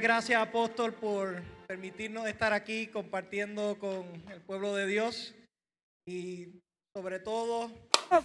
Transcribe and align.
Gracias, 0.00 0.40
apóstol, 0.40 0.92
por 0.94 1.42
permitirnos 1.66 2.26
estar 2.28 2.52
aquí 2.52 2.86
compartiendo 2.86 3.76
con 3.78 4.04
el 4.30 4.40
pueblo 4.42 4.74
de 4.74 4.86
Dios 4.86 5.34
y 6.06 6.46
sobre 6.94 7.18
todo 7.20 7.70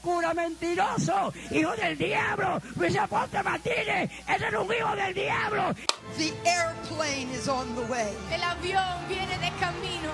¡Cura 0.01 0.33
mentiroso! 0.33 1.33
¡Hijo 1.51 1.75
del 1.75 1.97
diablo! 1.97 2.61
¡Luis 2.77 2.95
Aponte 2.97 3.43
Martínez! 3.43 4.09
¡Ese 4.29 4.47
es 4.47 4.53
un 4.53 4.73
hijo 4.73 4.95
del 4.95 5.13
diablo! 5.13 5.75
The 6.17 6.31
airplane 6.49 7.29
is 7.35 7.47
on 7.49 7.75
the 7.75 7.81
way. 7.91 8.13
El 8.31 8.41
avión 8.43 9.07
viene 9.09 9.37
de 9.39 9.49
camino. 9.59 10.11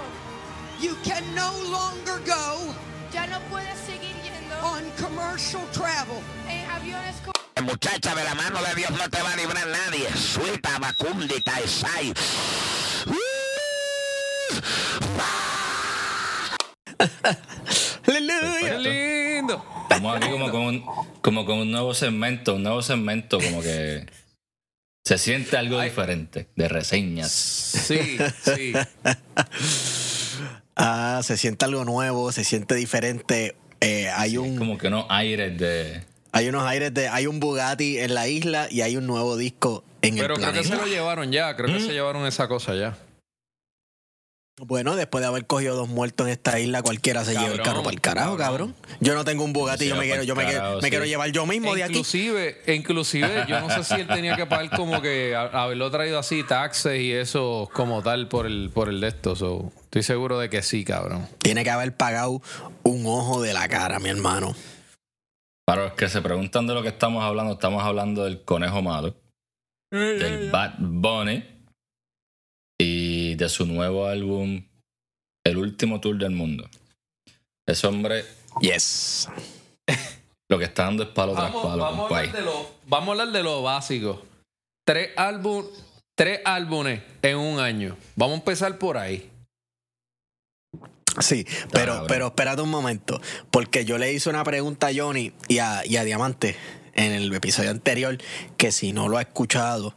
You 0.81 0.95
can 1.03 1.23
no 1.35 1.51
longer 1.69 2.19
go 2.25 2.73
Ya 3.13 3.27
no 3.27 3.39
puedes 3.51 3.77
seguir 3.79 4.15
yendo 4.23 4.55
on 4.65 4.83
commercial 4.99 5.61
travel. 5.71 6.17
en 6.49 6.65
aviones 6.71 7.15
co- 7.23 7.31
Muchacha, 7.61 8.15
de 8.15 8.23
la 8.23 8.35
mano 8.35 8.61
de 8.63 8.75
Dios 8.75 8.91
no 8.91 9.09
te 9.09 9.21
va 9.21 9.33
a 9.33 9.35
librar 9.35 9.67
nadie. 9.67 10.07
Suelta, 10.15 10.79
Macundi, 10.79 11.41
Taisai. 11.41 12.13
¡Qué 18.05 18.77
lindo! 18.79 19.65
Estamos 19.83 20.17
aquí 20.17 20.29
como 20.29 20.51
con, 20.51 20.61
un, 20.61 20.85
como 21.21 21.45
con 21.45 21.59
un 21.59 21.71
nuevo 21.71 21.93
segmento, 21.93 22.55
un 22.55 22.63
nuevo 22.63 22.81
segmento 22.81 23.39
como 23.39 23.61
que 23.61 24.05
se 25.05 25.17
siente 25.17 25.57
algo 25.57 25.81
diferente 25.81 26.47
de 26.55 26.67
reseñas. 26.67 27.31
Sí, 27.31 28.17
sí. 28.43 28.73
Ah, 30.81 31.19
se 31.25 31.35
siente 31.35 31.65
algo 31.65 31.83
nuevo, 31.83 32.31
se 32.31 32.45
siente 32.45 32.73
diferente. 32.73 33.57
Eh, 33.81 34.07
hay 34.15 34.37
un 34.37 34.55
Como 34.55 34.77
que 34.77 34.89
no 34.89 35.05
aires 35.09 35.59
de... 35.59 36.05
hay 36.31 36.47
unos 36.49 36.63
aires 36.63 36.93
de 36.93 37.07
hay 37.07 37.27
un 37.27 37.39
Bugatti 37.39 37.99
en 37.99 38.13
la 38.13 38.27
isla 38.27 38.67
y 38.69 38.81
hay 38.81 38.97
un 38.97 39.07
nuevo 39.07 39.37
disco 39.37 39.83
en 40.01 40.15
Pero 40.15 40.35
el 40.35 40.41
creo 40.41 40.53
que 40.53 40.59
planeta. 40.59 40.75
se 40.75 40.81
lo 40.81 40.87
llevaron 40.87 41.31
ya, 41.31 41.55
creo 41.55 41.73
que 41.73 41.79
se 41.79 41.93
llevaron 41.93 42.25
esa 42.25 42.47
cosa 42.47 42.75
ya. 42.75 42.97
Bueno, 44.61 44.97
después 44.97 45.21
de 45.21 45.27
haber 45.27 45.45
cogido 45.45 45.75
dos 45.77 45.87
muertos 45.87 46.27
en 46.27 46.33
esta 46.33 46.59
isla, 46.59 46.81
cualquiera 46.81 47.23
se 47.23 47.31
lleva 47.31 47.53
el 47.53 47.61
carro 47.61 47.81
para 47.81 47.93
el 47.93 48.01
carajo, 48.01 48.35
cabrón. 48.35 48.75
Yo 48.99 49.15
no 49.15 49.23
tengo 49.23 49.45
un 49.45 49.53
Bugatti, 49.53 49.87
yo 49.87 49.95
me 49.95 50.03
quiero, 50.03 50.23
yo 50.23 50.35
me, 50.35 50.45
quiero, 50.45 50.81
me 50.81 51.07
llevar 51.07 51.31
yo 51.31 51.45
mismo 51.45 51.73
de 51.75 51.83
aquí. 51.83 51.93
Inclusive, 51.93 52.61
inclusive, 52.67 53.45
yo 53.47 53.61
no 53.61 53.69
sé 53.69 53.85
si 53.85 54.01
él 54.01 54.07
tenía 54.07 54.35
que 54.35 54.45
pagar 54.45 54.69
como 54.75 55.01
que 55.01 55.33
haberlo 55.33 55.89
traído 55.91 56.19
así, 56.19 56.43
taxes 56.43 56.99
y 56.99 57.13
eso 57.13 57.69
como 57.71 58.03
tal 58.03 58.27
por 58.27 58.45
el, 58.45 58.69
por 58.73 58.89
el 58.89 58.99
de 58.99 59.07
esto. 59.07 59.37
so, 59.37 59.71
estoy 59.83 60.03
seguro 60.03 60.37
de 60.39 60.49
que 60.49 60.61
sí, 60.61 60.83
cabrón. 60.83 61.25
Tiene 61.37 61.63
que 61.63 61.69
haber 61.69 61.95
pagado 61.95 62.41
un 62.83 63.05
ojo 63.05 63.41
de 63.41 63.53
la 63.53 63.69
cara, 63.69 63.99
mi 63.99 64.09
hermano. 64.09 64.53
Para 65.69 65.83
los 65.83 65.93
que 65.93 66.09
se 66.09 66.19
preguntan 66.23 66.65
de 66.65 66.73
lo 66.73 66.81
que 66.81 66.87
estamos 66.87 67.23
hablando, 67.23 67.53
estamos 67.53 67.83
hablando 67.83 68.23
del 68.23 68.41
conejo 68.41 68.81
malo, 68.81 69.13
del 69.91 70.49
Bad 70.49 70.77
Bunny 70.79 71.43
y 72.81 73.35
de 73.35 73.49
su 73.49 73.67
nuevo 73.67 74.07
álbum, 74.07 74.67
El 75.45 75.57
último 75.57 76.01
tour 76.01 76.17
del 76.17 76.31
mundo. 76.31 76.67
Ese 77.67 77.85
hombre 77.85 78.25
Yes. 78.61 79.29
lo 80.49 80.57
que 80.57 80.65
está 80.65 80.85
dando 80.85 81.03
es 81.03 81.09
palo 81.09 81.33
tras 81.33 81.53
Vamos, 81.53 81.63
palo, 81.63 81.83
vamos, 81.83 82.11
a 82.13 82.21
de 82.23 82.41
lo, 82.41 82.71
vamos 82.87 83.09
a 83.09 83.11
hablar 83.11 83.31
de 83.31 83.43
lo 83.43 83.61
básico. 83.61 84.25
Tres, 84.83 85.11
álbum, 85.17 85.67
tres 86.17 86.41
álbumes 86.45 87.03
en 87.21 87.37
un 87.37 87.59
año. 87.59 87.95
Vamos 88.15 88.37
a 88.37 88.39
empezar 88.39 88.75
por 88.79 88.97
ahí. 88.97 89.29
Sí, 91.19 91.45
pero, 91.71 92.05
pero 92.07 92.27
espérate 92.27 92.61
un 92.61 92.69
momento, 92.69 93.21
porque 93.51 93.85
yo 93.85 93.97
le 93.97 94.13
hice 94.13 94.29
una 94.29 94.43
pregunta 94.43 94.87
a 94.87 94.91
Johnny 94.95 95.33
y 95.47 95.59
a, 95.59 95.85
y 95.85 95.97
a 95.97 96.03
Diamante 96.03 96.55
en 96.93 97.11
el 97.11 97.33
episodio 97.33 97.71
anterior, 97.71 98.17
que 98.57 98.71
si 98.71 98.93
no 98.93 99.07
lo 99.07 99.17
ha 99.17 99.21
escuchado, 99.21 99.93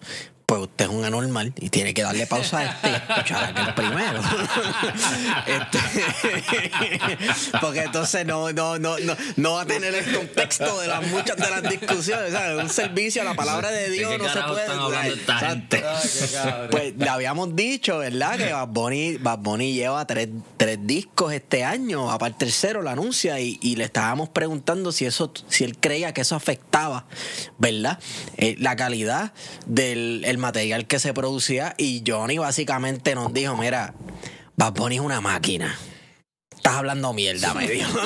pues 0.53 0.65
usted 0.65 0.85
es 0.85 0.91
un 0.91 1.03
anormal 1.03 1.55
y 1.59 1.71
tiene 1.71 1.95
que 1.95 2.03
darle 2.03 2.27
pausa 2.27 2.59
a 2.59 2.65
este 2.65 2.91
escuchar 3.09 3.45
aquel 3.45 3.73
primero. 3.73 4.21
Este, 5.47 5.79
porque 7.61 7.83
entonces 7.83 8.25
no, 8.27 8.53
no, 8.53 8.79
no, 8.79 8.99
no, 8.99 9.17
no 9.37 9.53
va 9.55 9.63
a 9.63 9.67
tener 9.67 9.95
el 9.95 10.15
contexto 10.15 10.81
de 10.81 10.87
las 10.87 11.07
muchas 11.09 11.37
de 11.37 11.51
las 11.51 11.63
discusiones. 11.63 12.33
¿sabes? 12.33 12.63
Un 12.63 12.69
servicio 12.69 13.23
a 13.23 13.25
la 13.25 13.35
palabra 13.35 13.71
de 13.71 13.91
¿De 13.91 13.97
Dios 13.97 14.19
no 14.19 14.29
se 14.29 14.43
puede. 14.43 15.17
gente? 15.39 15.85
Pues 16.71 16.95
le 16.97 17.09
habíamos 17.09 17.57
dicho, 17.57 17.99
¿verdad? 17.99 18.37
Que 18.37 18.53
Bad 18.53 18.69
Bunny, 18.69 19.17
Bad 19.17 19.39
Bunny 19.39 19.73
lleva 19.73 20.07
tres, 20.07 20.29
tres 20.57 20.79
discos 20.83 21.33
este 21.33 21.65
año, 21.65 22.11
aparte 22.11 22.45
el 22.45 22.53
cero, 22.53 22.83
lo 22.83 22.91
anuncia, 22.91 23.41
y, 23.41 23.59
y 23.63 23.77
le 23.77 23.85
estábamos 23.85 24.29
preguntando 24.29 24.93
si 24.93 25.07
eso, 25.07 25.33
si 25.49 25.65
él 25.65 25.79
creía 25.79 26.13
que 26.13 26.21
eso 26.21 26.37
afectaba, 26.37 27.07
¿verdad? 27.59 27.99
Eh, 28.37 28.57
la 28.59 28.77
calidad 28.77 29.33
del 29.67 30.25
el 30.25 30.39
material 30.43 30.87
que 30.87 30.99
se 30.99 31.15
producía. 31.15 31.75
Y 31.79 32.03
Johnny 32.07 32.37
básicamente 32.37 33.15
nos 33.15 33.33
dijo, 33.33 33.57
mira, 33.57 33.95
Bad 34.57 34.75
Bunny 34.75 34.97
es 34.97 35.01
una 35.01 35.23
máquina. 35.23 35.75
Estás 36.55 36.75
hablando 36.75 37.13
mierda, 37.15 37.55
me 37.55 37.67
dijo. 37.67 37.91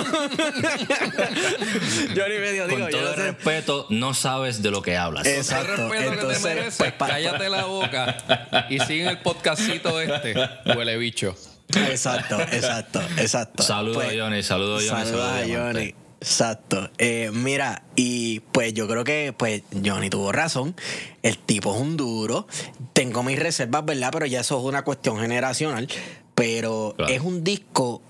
Johnny 2.17 2.39
me 2.41 2.53
dijo, 2.53 2.67
digo, 2.69 2.81
Con 2.81 2.91
yo 2.91 2.99
todo 2.99 3.03
no 3.03 3.09
el 3.11 3.15
sé- 3.17 3.23
respeto, 3.33 3.87
no 3.91 4.15
sabes 4.15 4.63
de 4.63 4.71
lo 4.71 4.81
que 4.83 4.97
hablas. 4.97 5.27
Exacto. 5.27 5.89
Con 5.89 5.97
el 5.97 6.03
respeto 6.05 6.11
que 6.11 6.17
te 6.17 6.21
Entonces, 6.21 6.45
mereces, 6.45 6.75
pues, 6.79 6.93
cállate 7.11 7.49
la 7.49 7.65
boca 7.67 8.67
y 8.71 8.79
sigue 8.81 9.09
el 9.09 9.19
podcastito 9.19 10.01
este, 10.01 10.35
huele 10.77 10.97
bicho. 10.97 11.37
Exacto, 11.75 12.41
exacto, 12.41 13.03
exacto. 13.19 13.63
Saludos 13.63 14.05
Pues, 14.05 14.17
a 14.19 14.23
Johnny, 14.25 14.43
saludos 14.43 14.85
a 14.85 14.93
Johnny. 14.95 15.05
Saludos 15.07 15.31
a 15.33 15.43
Diamante. 15.43 15.79
Johnny. 15.81 16.06
Exacto. 16.27 16.91
Eh, 16.99 17.31
mira, 17.33 17.85
y 17.95 18.41
pues 18.41 18.75
yo 18.75 18.89
creo 18.89 19.05
que 19.05 19.33
pues 19.37 19.63
Johnny 19.85 20.11
tuvo 20.11 20.33
razón. 20.33 20.75
El 21.23 21.39
tipo 21.39 21.73
es 21.73 21.81
un 21.81 21.97
duro. 21.97 22.49
Tengo 22.93 23.23
mis 23.23 23.39
reservas, 23.39 23.85
¿verdad? 23.85 24.11
Pero 24.13 24.27
ya 24.27 24.41
eso 24.41 24.59
es 24.59 24.65
una 24.65 24.83
cuestión 24.83 25.21
generacional. 25.21 25.89
Pero 26.35 26.95
Claro. 26.97 27.13
es 27.13 27.21
un 27.21 27.45
disco 27.45 28.03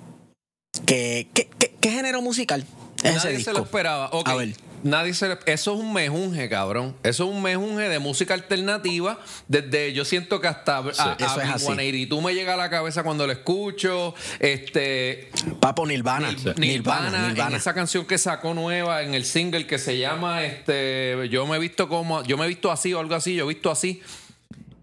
que... 0.87 1.29
¿Qué, 1.35 1.51
qué- 1.59 1.75
qué 1.79 1.91
género 1.91 2.23
musical 2.23 2.65
es 3.03 3.17
ese 3.17 3.17
Nadie 3.27 3.37
disco? 3.37 3.53
se 3.53 3.59
lo 3.59 3.65
esperaba. 3.65 4.09
Ok, 4.13 4.29
A 4.29 4.35
ver. 4.37 4.55
Nadie 4.87 5.13
se 5.15 5.29
le- 5.29 5.39
Eso 5.47 5.75
es 5.75 5.81
un 5.81 5.93
mejunje, 5.93 6.49
cabrón. 6.49 6.97
Eso 7.03 7.25
es 7.25 7.31
un 7.35 7.43
mejunje 7.43 7.89
de 7.89 7.99
música 7.99 8.35
alternativa. 8.35 9.19
Desde 9.49 9.93
yo 9.93 10.05
siento 10.05 10.41
que 10.41 10.49
hasta 10.49 10.79
a, 10.79 10.91
eso 10.91 11.03
a 11.03 11.17
es 11.19 11.23
así. 11.51 11.67
Blink-182 11.67 12.09
tú 12.09 12.21
me 12.23 12.35
llega 12.35 12.55
a 12.55 12.57
la 12.57 12.71
cabeza 12.71 13.03
cuando 13.03 13.27
lo 13.27 13.33
escucho. 13.33 14.15
Este. 14.41 15.31
Papo 15.61 15.87
Nirvana. 15.87 16.31
Nirvana, 16.31 16.55
Nirvana, 16.57 17.29
Nirvana. 17.29 17.51
en 17.51 17.57
esa 17.57 17.75
canción 17.75 18.07
que 18.07 18.19
sacó 18.19 18.55
nueva 18.55 19.03
en 19.03 19.15
el 19.15 19.25
single 19.25 19.67
que 19.67 19.79
se 19.79 19.99
llama 19.99 20.45
este 20.45 21.29
yo 21.31 21.47
me 21.47 21.57
he 21.57 21.59
visto 21.59 21.89
como 21.89 22.23
yo 22.25 22.37
me 22.39 22.45
he 22.45 22.49
visto 22.49 22.71
así 22.71 22.93
o 22.95 23.01
algo 23.01 23.15
así 23.15 23.35
yo 23.35 23.45
he 23.45 23.49
visto 23.55 23.71
así 23.71 24.01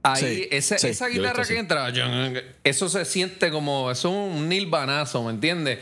ahí 0.03 0.21
Sí, 0.21 0.47
ese- 0.51 0.79
sí, 0.79 0.87
esa 0.87 1.07
guitarra 1.07 1.45
que 1.45 1.57
entra 1.57 1.91
eso 2.63 2.89
se 2.89 3.05
siente 3.05 3.51
como 3.51 3.89
eso 3.91 4.09
es 4.09 4.15
un 4.37 4.49
nilvanazo 4.49 5.23
¿me 5.23 5.31
entiendes? 5.31 5.79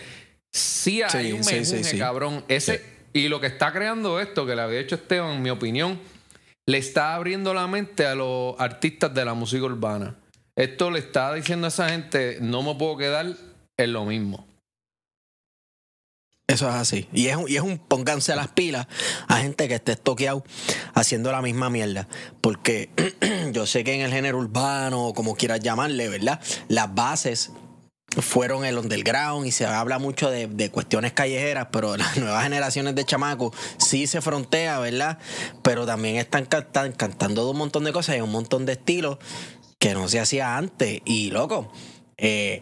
sí 0.51 1.01
hay 1.01 1.27
Sí, 1.27 1.31
un 1.33 1.43
sí, 1.43 1.65
sí, 1.65 1.83
sí. 1.83 1.97
cabrón 1.97 2.43
ese 2.47 2.83
y 3.13 3.27
lo 3.27 3.39
que 3.39 3.47
está 3.47 3.71
creando 3.71 4.19
esto 4.19 4.45
que 4.45 4.55
le 4.55 4.61
había 4.61 4.79
hecho 4.79 4.95
Esteban 4.95 5.31
en 5.31 5.41
mi 5.41 5.49
opinión 5.49 5.99
le 6.65 6.77
está 6.77 7.15
abriendo 7.15 7.53
la 7.53 7.67
mente 7.67 8.05
a 8.05 8.15
los 8.15 8.55
artistas 8.59 9.13
de 9.13 9.25
la 9.25 9.33
música 9.33 9.65
urbana 9.65 10.15
esto 10.55 10.91
le 10.91 10.99
está 10.99 11.33
diciendo 11.33 11.67
a 11.67 11.69
esa 11.69 11.89
gente 11.89 12.37
no 12.41 12.63
me 12.63 12.75
puedo 12.75 12.97
quedar 12.97 13.35
en 13.77 13.93
lo 13.93 14.05
mismo 14.05 14.47
Eso 16.47 16.67
es 16.67 16.75
así. 16.75 17.07
Y 17.13 17.27
es, 17.27 17.37
un, 17.37 17.49
y 17.49 17.55
es 17.55 17.61
un 17.61 17.77
pónganse 17.77 18.35
las 18.35 18.49
pilas 18.49 18.85
a 19.29 19.37
gente 19.37 19.69
que 19.69 19.75
esté 19.75 19.93
estoqueado 19.93 20.43
haciendo 20.93 21.31
la 21.31 21.41
misma 21.41 21.69
mierda. 21.69 22.09
Porque 22.41 22.89
yo 23.53 23.65
sé 23.65 23.85
que 23.85 23.93
en 23.93 24.01
el 24.01 24.11
género 24.11 24.37
urbano, 24.37 25.07
o 25.07 25.13
como 25.13 25.35
quieras 25.35 25.61
llamarle, 25.61 26.09
¿verdad? 26.09 26.41
Las 26.67 26.93
bases 26.93 27.51
fueron 28.19 28.65
el 28.65 28.77
underground 28.77 29.47
y 29.47 29.51
se 29.51 29.65
habla 29.65 29.97
mucho 29.99 30.29
de, 30.29 30.47
de 30.47 30.69
cuestiones 30.69 31.13
callejeras, 31.13 31.67
pero 31.71 31.95
las 31.97 32.17
nuevas 32.17 32.43
generaciones 32.43 32.95
de 32.95 33.05
chamacos 33.05 33.55
sí 33.77 34.07
se 34.07 34.21
frontea, 34.21 34.79
¿verdad? 34.79 35.17
Pero 35.61 35.85
también 35.85 36.17
están, 36.17 36.45
cantan- 36.45 36.93
cantando 36.95 37.45
de 37.45 37.51
un 37.51 37.57
montón 37.57 37.83
de 37.85 37.93
cosas 37.93 38.17
y 38.17 38.21
un 38.21 38.31
montón 38.31 38.65
de 38.65 38.73
estilos 38.73 39.17
que 39.79 39.93
no 39.93 40.07
se 40.09 40.19
hacía 40.19 40.57
antes. 40.57 41.01
Y 41.05 41.31
loco, 41.31 41.71
eh, 42.17 42.61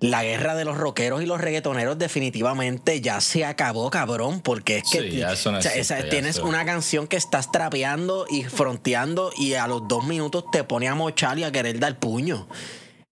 la 0.00 0.24
guerra 0.24 0.54
de 0.56 0.64
los 0.64 0.76
rockeros 0.76 1.22
y 1.22 1.26
los 1.26 1.40
reggaetoneros 1.40 1.96
definitivamente 1.98 3.00
ya 3.00 3.20
se 3.20 3.44
acabó, 3.44 3.88
cabrón, 3.90 4.40
porque 4.40 4.78
es 4.78 4.84
que 4.90 5.00
Sí, 5.02 5.16
ya 5.18 5.32
eso 5.32 5.52
no 5.52 5.58
o 5.58 5.62
sea, 5.62 5.70
existe, 5.72 5.94
esa- 5.94 6.04
ya 6.04 6.10
tienes 6.10 6.36
eso- 6.36 6.46
una 6.46 6.64
canción 6.64 7.06
que 7.06 7.16
estás 7.16 7.52
trapeando 7.52 8.26
y 8.28 8.42
fronteando 8.44 9.30
y 9.36 9.54
a 9.54 9.66
los 9.68 9.86
dos 9.86 10.04
minutos 10.06 10.44
te 10.50 10.64
pone 10.64 10.88
a 10.88 10.94
mochar 10.96 11.38
y 11.38 11.44
a 11.44 11.52
querer 11.52 11.78
dar 11.78 11.98
puño. 12.00 12.48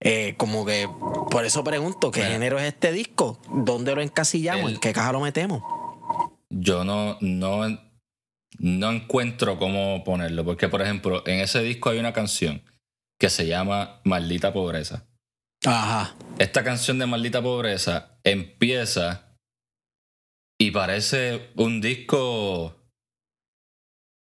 Eh, 0.03 0.33
como 0.37 0.65
que, 0.65 0.89
por 1.29 1.45
eso 1.45 1.63
pregunto, 1.63 2.09
¿qué 2.11 2.23
género 2.23 2.57
es 2.59 2.65
este 2.65 2.91
disco? 2.91 3.39
¿Dónde 3.53 3.93
lo 3.95 4.01
encasillamos? 4.01 4.69
El- 4.69 4.75
¿En 4.75 4.79
qué 4.81 4.93
caja 4.93 5.11
lo 5.11 5.19
metemos? 5.19 5.61
Yo 6.49 6.83
no, 6.83 7.17
no, 7.21 7.61
no 8.57 8.91
encuentro 8.91 9.59
cómo 9.59 10.03
ponerlo, 10.03 10.43
porque 10.43 10.67
por 10.69 10.81
ejemplo, 10.81 11.23
en 11.27 11.39
ese 11.39 11.61
disco 11.61 11.89
hay 11.91 11.99
una 11.99 12.13
canción 12.13 12.63
que 13.19 13.29
se 13.29 13.45
llama 13.47 14.01
Maldita 14.03 14.51
Pobreza. 14.51 15.05
Ajá. 15.65 16.15
Esta 16.39 16.63
canción 16.63 16.97
de 16.97 17.05
Maldita 17.05 17.41
Pobreza 17.43 18.17
empieza 18.23 19.35
y 20.59 20.71
parece 20.71 21.51
un 21.55 21.79
disco 21.79 22.75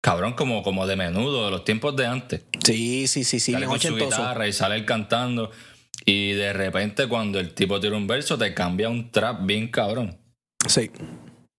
cabrón, 0.01 0.33
como, 0.33 0.63
como 0.63 0.85
de 0.87 0.95
menudo, 0.95 1.45
de 1.45 1.51
los 1.51 1.63
tiempos 1.63 1.95
de 1.95 2.05
antes. 2.07 2.41
Sí, 2.63 3.07
sí, 3.07 3.23
sí, 3.23 3.39
sí, 3.39 3.51
sale 3.53 3.65
con 3.65 3.79
su 3.79 3.95
guitarra 3.95 4.47
y 4.47 4.53
sale 4.53 4.75
él 4.75 4.85
cantando. 4.85 5.51
Y 6.05 6.31
de 6.33 6.53
repente, 6.53 7.07
cuando 7.07 7.39
el 7.39 7.53
tipo 7.53 7.79
tira 7.79 7.95
un 7.97 8.07
verso, 8.07 8.37
te 8.37 8.53
cambia 8.53 8.87
un 8.89 9.11
trap 9.11 9.45
bien 9.45 9.67
cabrón. 9.69 10.17
Sí. 10.67 10.91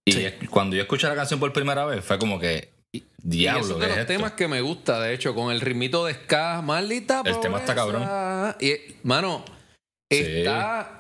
Y 0.07 0.13
Sí. 0.13 0.27
cuando 0.49 0.75
yo 0.77 0.83
escuché 0.83 1.07
la 1.07 1.15
canción 1.15 1.39
por 1.41 1.53
primera 1.53 1.85
vez, 1.85 2.05
fue 2.05 2.19
como 2.19 2.39
que. 2.39 2.73
y 2.93 3.03
Diablo, 3.19 3.61
eso 3.63 3.73
es 3.75 3.79
¿qué 3.81 3.81
de 3.81 3.87
es 3.87 3.91
los 3.91 3.99
esto? 3.99 4.13
temas 4.15 4.33
que 4.33 4.49
me 4.49 4.61
gusta, 4.63 5.01
de 5.01 5.13
hecho, 5.13 5.35
con 5.35 5.53
el 5.53 5.61
ritmito 5.61 6.07
de 6.07 6.15
ska, 6.15 6.63
maldita 6.63 7.23
El 7.27 7.39
tema 7.41 7.59
está 7.59 7.75
pobreza. 7.75 8.57
Y, 8.61 8.73
mano, 9.03 9.45
Sí. 10.11 10.19
está... 10.21 10.98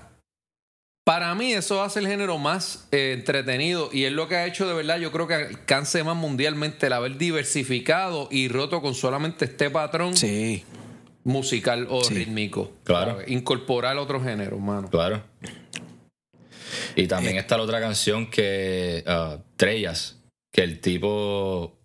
Para 1.08 1.34
mí 1.34 1.54
eso 1.54 1.80
hace 1.82 2.00
el 2.00 2.06
género 2.06 2.36
más 2.36 2.86
eh, 2.92 3.14
entretenido 3.16 3.88
y 3.90 4.04
es 4.04 4.12
lo 4.12 4.28
que 4.28 4.36
ha 4.36 4.46
hecho 4.46 4.68
de 4.68 4.74
verdad, 4.74 4.98
yo 4.98 5.10
creo 5.10 5.26
que 5.26 5.32
alcance 5.32 6.04
más 6.04 6.14
mundialmente 6.16 6.86
el 6.88 6.92
haber 6.92 7.16
diversificado 7.16 8.28
y 8.30 8.48
roto 8.48 8.82
con 8.82 8.94
solamente 8.94 9.46
este 9.46 9.70
patrón 9.70 10.14
Sí. 10.14 10.64
musical 11.24 11.86
o 11.88 12.04
Sí. 12.04 12.12
rítmico. 12.12 12.72
Claro. 12.84 13.12
¿sabes? 13.12 13.30
Incorporar 13.30 13.96
otro 13.96 14.22
género, 14.22 14.58
mano. 14.58 14.90
Claro. 14.90 15.22
Y 16.94 17.06
también 17.06 17.36
Eh. 17.36 17.38
está 17.38 17.56
la 17.56 17.62
otra 17.62 17.80
canción 17.80 18.28
que. 18.30 19.02
ah, 19.06 19.38
Trellas. 19.56 20.16
Que 20.52 20.62
el 20.62 20.78
tipo 20.82 21.78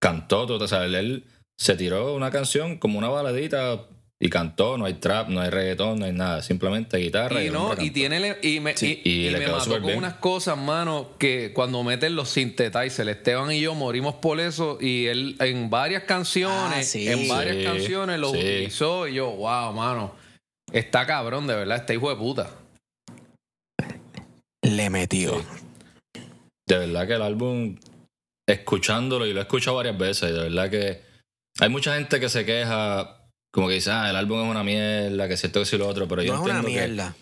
cantó, 0.00 0.46
tú, 0.46 0.54
o 0.54 0.68
sea, 0.68 0.86
él, 0.86 0.94
él 0.94 1.24
se 1.58 1.76
tiró 1.76 2.14
una 2.14 2.30
canción 2.30 2.78
como 2.78 2.98
una 2.98 3.08
baladita 3.10 3.88
y 4.24 4.30
cantó. 4.30 4.78
No 4.78 4.86
hay 4.86 4.94
trap, 4.94 5.28
no 5.28 5.40
hay 5.42 5.50
reggaetón, 5.50 5.98
no 5.98 6.06
hay 6.06 6.12
nada. 6.12 6.40
Simplemente 6.40 6.96
guitarra 6.96 7.42
y, 7.42 7.48
Y 7.48 7.50
no, 7.50 7.74
y 7.78 7.90
tiene 7.90 8.20
le- 8.20 8.38
y 8.42 8.58
me, 8.58 8.74
Sí, 8.74 9.02
y, 9.04 9.10
y 9.10 9.26
y 9.26 9.30
le 9.30 9.38
me 9.40 9.48
mató 9.48 9.70
con 9.72 9.82
bien. 9.82 9.98
unas 9.98 10.14
cosas, 10.14 10.56
mano, 10.56 11.10
que 11.18 11.52
cuando 11.52 11.82
meten 11.84 12.16
los 12.16 12.30
synthesizers, 12.30 13.06
Esteban 13.06 13.52
y 13.52 13.60
yo 13.60 13.74
morimos 13.74 14.14
por 14.14 14.40
eso 14.40 14.78
y 14.80 15.06
él 15.08 15.36
en 15.40 15.68
varias 15.68 16.04
canciones, 16.04 16.78
Ah, 16.78 16.82
sí. 16.82 17.06
en 17.06 17.28
varias 17.28 17.56
Sí, 17.58 17.64
canciones 17.64 18.18
lo 18.18 18.30
sí. 18.30 18.38
utilizó 18.38 19.06
y 19.08 19.14
yo, 19.14 19.30
wow, 19.30 19.74
mano, 19.74 20.14
está 20.72 21.04
cabrón, 21.06 21.46
de 21.46 21.56
verdad, 21.56 21.76
este 21.76 21.92
hijo 21.94 22.08
de 22.08 22.16
puta. 22.16 22.50
Le 24.62 24.88
metió. 24.88 25.44
De 26.66 26.78
verdad 26.78 27.06
que 27.06 27.12
el 27.12 27.22
álbum, 27.22 27.76
escuchándolo, 28.48 29.26
y 29.26 29.34
lo 29.34 29.40
he 29.40 29.42
escuchado 29.42 29.76
varias 29.76 29.98
veces, 29.98 30.32
de 30.32 30.38
verdad 30.44 30.70
que 30.70 31.02
hay 31.60 31.68
mucha 31.68 31.94
gente 31.94 32.18
que 32.18 32.30
se 32.30 32.46
queja, 32.46 33.18
como 33.54 33.68
que 33.68 33.74
dice, 33.74 33.92
ah, 33.92 34.10
el 34.10 34.16
álbum 34.16 34.42
es 34.42 34.50
una 34.50 34.64
mierda, 34.64 35.28
que 35.28 35.36
si 35.36 35.46
esto, 35.46 35.60
que 35.60 35.66
si 35.66 35.78
lo 35.78 35.86
otro, 35.86 36.08
pero 36.08 36.22
yo 36.24 36.32
No 36.34 36.40
es 36.40 36.44
una 36.50 36.58
entiendo 36.58 36.80
que- 36.80 36.88
mierda. 36.88 37.16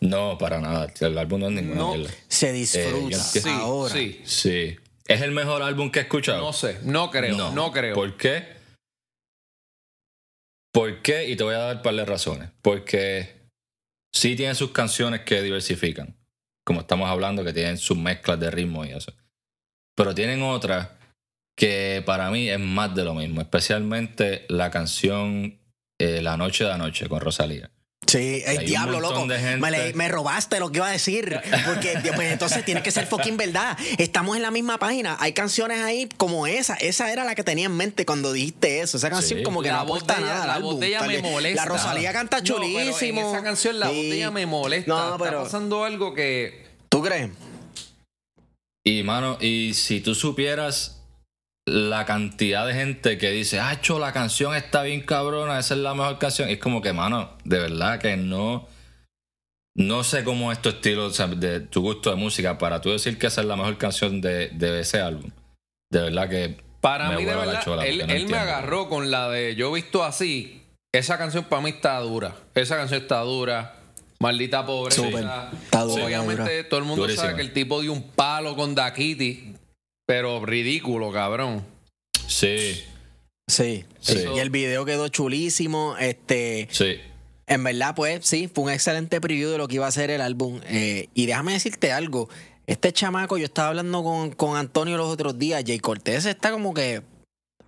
No, 0.00 0.38
para 0.38 0.60
nada. 0.60 0.92
El 1.00 1.18
álbum 1.18 1.40
no 1.40 1.46
es 1.48 1.54
ninguna 1.54 1.80
No. 1.80 1.94
mierda. 1.96 2.14
Se 2.28 2.50
Eh, 2.50 2.52
disfruta 2.52 3.16
yo 3.16 3.18
Sí, 3.18 3.48
ahora. 3.48 3.92
sí. 3.92 4.20
Sí. 4.24 4.76
¿Es 5.08 5.22
el 5.22 5.32
mejor 5.32 5.62
álbum 5.62 5.90
que 5.90 5.98
he 5.98 6.02
escuchado? 6.02 6.40
No 6.40 6.52
sé, 6.52 6.78
no 6.84 7.10
creo, 7.10 7.50
no, 7.52 7.72
creo. 7.72 7.94
¿Por 7.96 8.16
qué? 8.16 8.44
¿Por 10.72 11.02
qué? 11.02 11.28
Y 11.30 11.36
te 11.36 11.42
voy 11.44 11.54
a 11.54 11.58
dar 11.58 11.76
un 11.76 11.82
par 11.82 11.94
de 11.94 12.04
razones. 12.04 12.50
Porque 12.62 13.34
sí 14.12 14.36
tiene 14.36 14.54
sus 14.54 14.70
canciones 14.72 15.22
que 15.22 15.42
diversifican. 15.42 16.16
Como 16.64 16.80
estamos 16.80 17.08
hablando, 17.08 17.44
que 17.44 17.52
tienen 17.52 17.78
sus 17.78 17.96
mezclas 17.96 18.38
de 18.38 18.50
ritmo 18.50 18.84
y 18.84 18.90
eso. 18.90 19.12
Pero 19.96 20.14
tienen 20.14 20.42
otras 20.42 20.88
que 21.56 22.02
para 22.04 22.30
mí 22.30 22.48
es 22.48 22.60
más 22.60 22.94
de 22.94 23.04
lo 23.04 23.14
mismo. 23.14 23.40
Especialmente 23.40 24.44
la 24.48 24.70
canción 24.70 25.58
eh, 25.98 26.20
La 26.22 26.36
Noche 26.36 26.64
de 26.64 26.72
Anoche 26.72 27.08
con 27.08 27.20
Rosalía. 27.20 27.70
Sí, 28.06 28.42
el 28.46 28.58
Hay 28.58 28.66
diablo, 28.66 29.00
loco. 29.00 29.26
gente- 29.26 29.56
Me, 29.56 29.70
le- 29.72 29.92
me 29.94 30.06
robaste 30.08 30.60
lo 30.60 30.70
que 30.70 30.78
iba 30.78 30.86
a 30.86 30.92
decir. 30.92 31.40
Porque 31.66 31.98
pues, 32.14 32.30
entonces 32.30 32.64
tiene 32.64 32.80
que 32.82 32.92
ser 32.92 33.06
fucking 33.06 33.36
verdad. 33.36 33.76
Estamos 33.98 34.36
en 34.36 34.42
la 34.42 34.52
misma 34.52 34.78
página. 34.78 35.16
Hay 35.18 35.32
canciones 35.32 35.80
ahí 35.80 36.08
como 36.16 36.46
esa. 36.46 36.74
Esa 36.74 37.10
era 37.10 37.24
la 37.24 37.34
que 37.34 37.42
tenía 37.42 37.66
en 37.66 37.76
mente 37.76 38.06
cuando 38.06 38.32
dijiste 38.32 38.80
eso. 38.80 38.98
Esa 38.98 39.10
canción 39.10 39.38
Sí. 39.40 39.42
como 39.44 39.60
que 39.60 39.68
La 39.68 39.76
no 39.76 39.80
aporta 39.80 40.20
nada 40.20 40.42
al 40.42 40.46
la 40.48 40.54
álbum. 40.54 40.72
voz 40.74 40.80
de 40.80 40.86
ella 40.88 41.02
me 41.02 41.20
molesta. 41.20 41.64
La 41.64 41.68
Rosalía 41.68 42.12
canta 42.12 42.36
No, 42.38 42.44
pero 42.44 42.56
chulísimo. 42.58 43.22
en 43.22 43.26
esa 43.26 43.42
canción 43.42 43.80
la 43.80 43.86
voz 43.88 43.96
Sí. 43.96 44.10
de 44.10 44.16
ella 44.16 44.30
me 44.30 44.46
molesta. 44.46 44.88
No, 44.88 45.14
Está 45.14 45.24
pero- 45.24 45.42
pasando 45.42 45.82
algo 45.84 46.14
que 46.14 46.64
¿Tú 46.88 47.02
crees? 47.02 47.30
Y, 48.84 49.02
mano, 49.02 49.36
y 49.40 49.74
si 49.74 50.00
tú 50.00 50.14
supieras 50.14 51.02
la 51.66 52.04
cantidad 52.04 52.66
de 52.66 52.74
gente 52.74 53.18
que 53.18 53.30
dice, 53.32 53.58
ah, 53.58 53.80
cho, 53.80 53.98
la 53.98 54.12
canción 54.12 54.54
está 54.54 54.82
bien 54.82 55.00
cabrona, 55.00 55.58
esa 55.58 55.74
es 55.74 55.80
la 55.80 55.94
mejor 55.94 56.18
canción. 56.18 56.48
Es 56.48 56.58
como 56.58 56.80
que, 56.80 56.92
mano, 56.92 57.36
de 57.44 57.58
verdad 57.58 58.00
que 58.00 58.16
no. 58.16 58.68
No 59.78 60.04
sé 60.04 60.24
cómo 60.24 60.52
es 60.52 60.62
tu 60.62 60.70
estilo, 60.70 61.06
o 61.06 61.10
sea, 61.10 61.26
de 61.26 61.60
tu 61.60 61.82
gusto 61.82 62.08
de 62.08 62.16
música, 62.16 62.56
para 62.56 62.80
tú 62.80 62.92
decir 62.92 63.18
que 63.18 63.26
esa 63.26 63.42
es 63.42 63.46
la 63.46 63.56
mejor 63.56 63.76
canción 63.76 64.22
de, 64.22 64.48
de 64.48 64.80
ese 64.80 65.00
álbum. 65.00 65.30
De 65.90 66.00
verdad 66.00 66.30
que. 66.30 66.56
Para 66.80 67.10
me 67.10 67.16
mí, 67.16 67.24
de 67.24 67.34
vuela 67.34 67.40
la 67.40 67.46
verdad, 67.46 67.64
chola, 67.64 67.86
él, 67.86 67.98
porque 67.98 68.12
no 68.12 68.18
él 68.20 68.28
me 68.28 68.36
agarró 68.38 68.88
con 68.88 69.10
la 69.10 69.28
de 69.28 69.54
Yo 69.56 69.72
visto 69.72 70.04
así. 70.04 70.62
Esa 70.94 71.18
canción 71.18 71.44
para 71.44 71.60
mí 71.60 71.70
está 71.70 71.98
dura. 71.98 72.34
Esa 72.54 72.76
canción 72.76 73.02
está 73.02 73.20
dura. 73.20 73.74
Maldita 74.18 74.64
pobreza. 74.64 75.02
Súper. 75.02 75.26
Está 75.64 75.82
dura, 75.82 76.04
Obviamente, 76.06 76.42
dura. 76.42 76.68
todo 76.70 76.80
el 76.80 76.86
mundo 76.86 77.02
Durísima. 77.02 77.24
sabe 77.24 77.36
que 77.36 77.42
el 77.42 77.52
tipo 77.52 77.82
dio 77.82 77.92
un 77.92 78.02
palo 78.02 78.56
con 78.56 78.74
Dakiti. 78.74 79.56
Pero 80.06 80.44
ridículo, 80.46 81.12
cabrón. 81.12 81.64
Sí, 82.26 82.82
Sí. 83.48 83.84
Sí. 84.00 84.24
Y 84.34 84.38
el 84.40 84.50
video 84.50 84.84
quedó 84.84 85.08
chulísimo. 85.08 85.96
Este. 85.98 86.68
sí. 86.70 86.96
En 87.48 87.62
verdad, 87.62 87.94
pues 87.94 88.26
sí, 88.26 88.50
fue 88.52 88.64
un 88.64 88.70
excelente 88.72 89.20
preview 89.20 89.50
de 89.50 89.58
lo 89.58 89.68
que 89.68 89.76
iba 89.76 89.86
a 89.86 89.92
ser 89.92 90.10
el 90.10 90.20
álbum. 90.20 90.60
Eh, 90.66 91.08
y 91.14 91.26
déjame 91.26 91.52
decirte 91.52 91.92
algo. 91.92 92.28
Este 92.66 92.92
chamaco, 92.92 93.38
yo 93.38 93.44
estaba 93.44 93.68
hablando 93.68 94.02
con, 94.02 94.32
con 94.32 94.56
Antonio 94.56 94.96
los 94.96 95.06
otros 95.08 95.38
días. 95.38 95.62
Jay 95.64 95.78
Cortés 95.78 96.24
está 96.26 96.50
como 96.50 96.74
que 96.74 97.02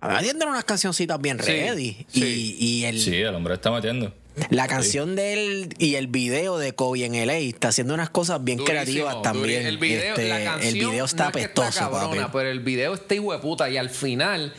haciendo 0.01 0.47
unas 0.47 0.65
cancioncitas 0.65 1.21
bien 1.21 1.39
Sí, 1.41 1.45
ready. 1.51 2.05
sí. 2.09 2.55
Y, 2.59 2.65
y 2.81 2.85
el, 2.85 2.99
Sí, 2.99 3.15
el 3.15 3.33
hombre 3.33 3.53
está 3.53 3.71
metiendo. 3.71 4.13
La 4.49 4.67
canción 4.67 5.15
de 5.15 5.33
él 5.33 5.69
y 5.77 5.95
el 5.95 6.07
video 6.07 6.57
de 6.57 6.73
Kobe 6.75 7.05
en 7.05 7.13
LA 7.27 7.37
está 7.37 7.69
haciendo 7.69 7.93
unas 7.93 8.09
cosas 8.09 8.43
bien 8.43 8.57
Durísimo, 8.57 8.81
creativas 8.81 9.21
también. 9.21 9.65
El 9.65 9.77
video, 9.77 10.15
Este, 10.15 10.27
la 10.29 10.43
canción, 10.43 10.67
el 10.67 10.73
video 10.75 11.05
está 11.05 11.23
no 11.23 11.29
es 11.29 11.35
que 11.35 11.43
apestoso, 11.43 11.79
cabrona, 11.79 12.21
papi. 12.23 12.31
pero 12.33 12.49
el 12.49 12.59
video 12.59 12.93
está 12.93 13.15
hueputa. 13.19 13.69
Y 13.69 13.77
al 13.77 13.89
final 13.89 14.53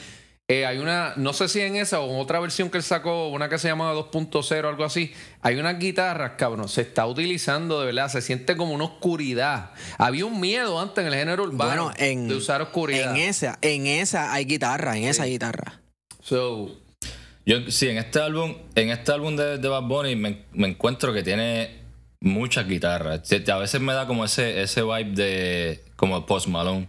eh, 0.48 0.66
hay 0.66 0.78
una, 0.78 1.12
no 1.16 1.32
sé 1.32 1.48
si 1.48 1.60
en 1.60 1.76
esa 1.76 2.00
o 2.00 2.12
en 2.12 2.20
otra 2.20 2.40
versión 2.40 2.70
que 2.70 2.78
él 2.78 2.82
sacó, 2.82 3.28
una 3.28 3.48
que 3.48 3.56
se 3.58 3.68
llama 3.68 3.92
2.0 3.94 4.68
algo 4.68 4.84
así, 4.84 5.12
hay 5.42 5.56
unas 5.56 5.78
guitarras, 5.78 6.32
cabrón, 6.36 6.68
se 6.68 6.80
está 6.80 7.06
utilizando 7.06 7.78
de 7.80 7.86
verdad, 7.86 8.08
se 8.08 8.20
siente 8.20 8.56
como 8.56 8.74
una 8.74 8.84
oscuridad. 8.84 9.70
Había 9.96 10.26
un 10.26 10.40
miedo 10.40 10.80
antes 10.80 11.02
en 11.02 11.12
el 11.12 11.14
género 11.18 11.44
urbano 11.44 11.84
Bueno, 11.84 11.92
en, 11.98 12.26
de 12.26 12.34
usar 12.34 12.62
oscuridad. 12.62 13.14
en 13.16 13.22
esa, 13.22 13.58
en 13.62 13.86
esa 13.86 14.32
hay 14.32 14.44
guitarra, 14.44 14.96
en 14.96 15.04
esa 15.04 15.22
hay 15.22 15.30
guitarra. 15.32 15.80
So, 16.22 16.76
Yo, 17.46 17.70
sí, 17.70 17.88
en 17.88 17.98
este 17.98 18.20
álbum, 18.20 18.54
en 18.74 18.90
este 18.90 19.12
álbum 19.12 19.34
de, 19.36 19.58
de 19.58 19.68
Bad 19.68 19.82
Bunny 19.82 20.14
me, 20.16 20.44
me 20.52 20.68
encuentro 20.68 21.12
que 21.12 21.22
tiene 21.22 21.80
muchas 22.20 22.68
guitarras. 22.68 23.22
A 23.48 23.56
veces 23.58 23.80
me 23.80 23.92
da 23.94 24.06
como 24.06 24.24
ese, 24.24 24.62
ese 24.62 24.82
vibe 24.82 25.12
de 25.14 25.84
como 25.96 26.26
Post 26.26 26.48
Malone. 26.48 26.88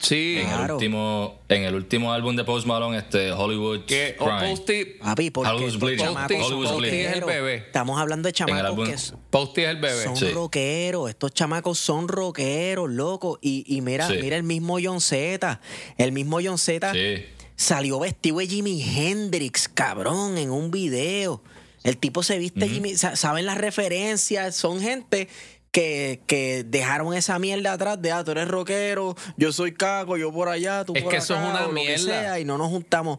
sí, 0.00 0.36
En 0.40 0.48
el 0.48 0.54
Claro. 0.56 0.74
último, 0.76 1.40
en 1.48 1.62
el 1.64 1.74
último 1.74 2.12
álbum 2.12 2.34
de 2.36 2.44
Post 2.44 2.66
Malone, 2.66 2.98
este 2.98 3.32
Hollywood 3.32 3.84
que 3.84 4.16
o 4.18 4.24
Crime. 4.24 4.50
Posty, 4.50 4.84
Papi, 5.00 5.26
estos 5.26 5.78
Bleeding. 5.78 6.06
Hollywood's 6.08 6.76
Bleeding. 6.76 7.00
es 7.06 7.12
el 7.16 7.24
bebé. 7.24 7.54
Estamos 7.56 8.00
hablando 8.00 8.26
de 8.26 8.30
el 8.30 8.34
chamacos 8.34 8.64
álbum. 8.64 8.86
que 8.86 8.92
s- 8.94 9.14
Posty 9.30 9.62
es 9.62 9.68
el 9.68 9.76
bebé. 9.76 10.02
son 10.04 10.16
Sí. 10.16 10.28
rockeros. 10.30 11.08
Estos 11.10 11.34
chamacos 11.34 11.78
son 11.78 12.08
rockeros, 12.08 12.88
loco. 12.90 13.38
Y, 13.42 13.64
y 13.66 13.80
mira, 13.80 14.06
Sí. 14.08 14.14
mira 14.20 14.36
el 14.36 14.42
mismo 14.44 14.78
John 14.82 15.00
Z. 15.00 15.60
El 15.98 16.12
mismo 16.12 16.38
John 16.42 16.58
Z 16.58 16.92
Sí. 16.92 17.24
Salió 17.62 17.98
vestido 18.00 18.38
de 18.38 18.46
Jimi 18.46 18.82
Hendrix, 18.82 19.68
cabrón, 19.68 20.36
en 20.38 20.50
un 20.50 20.70
video. 20.70 21.42
El 21.84 21.96
tipo 21.96 22.22
se 22.22 22.38
viste 22.38 22.68
Jimi, 22.68 22.96
sa- 22.96 23.16
saben 23.16 23.46
las 23.46 23.58
referencias, 23.58 24.54
son 24.54 24.80
gente 24.80 25.28
que, 25.72 26.20
que 26.26 26.64
dejaron 26.68 27.14
esa 27.14 27.38
mierda 27.38 27.72
atrás 27.72 28.00
de, 28.02 28.12
ah, 28.12 28.22
tú 28.22 28.32
eres 28.32 28.46
rockero, 28.46 29.16
yo 29.38 29.52
soy 29.52 29.72
caco, 29.72 30.16
yo 30.18 30.30
por 30.30 30.48
allá, 30.50 30.84
tú 30.84 30.92
Es 30.94 31.02
por 31.02 31.10
que 31.12 31.16
eso 31.16 31.34
es 31.34 31.40
una 31.40 31.66
mierda. 31.68 32.04
sea, 32.04 32.38
y 32.40 32.44
no 32.44 32.58
nos 32.58 32.68
juntamos. 32.68 33.18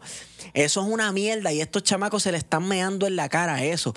Eso 0.54 0.80
es 0.82 0.86
una 0.88 1.10
mierda 1.10 1.52
y 1.52 1.60
estos 1.60 1.82
chamacos 1.82 2.22
se 2.22 2.30
le 2.32 2.38
están 2.38 2.66
meando 2.68 3.06
en 3.08 3.16
la 3.16 3.28
cara 3.28 3.56
a 3.56 3.64
eso. 3.64 3.92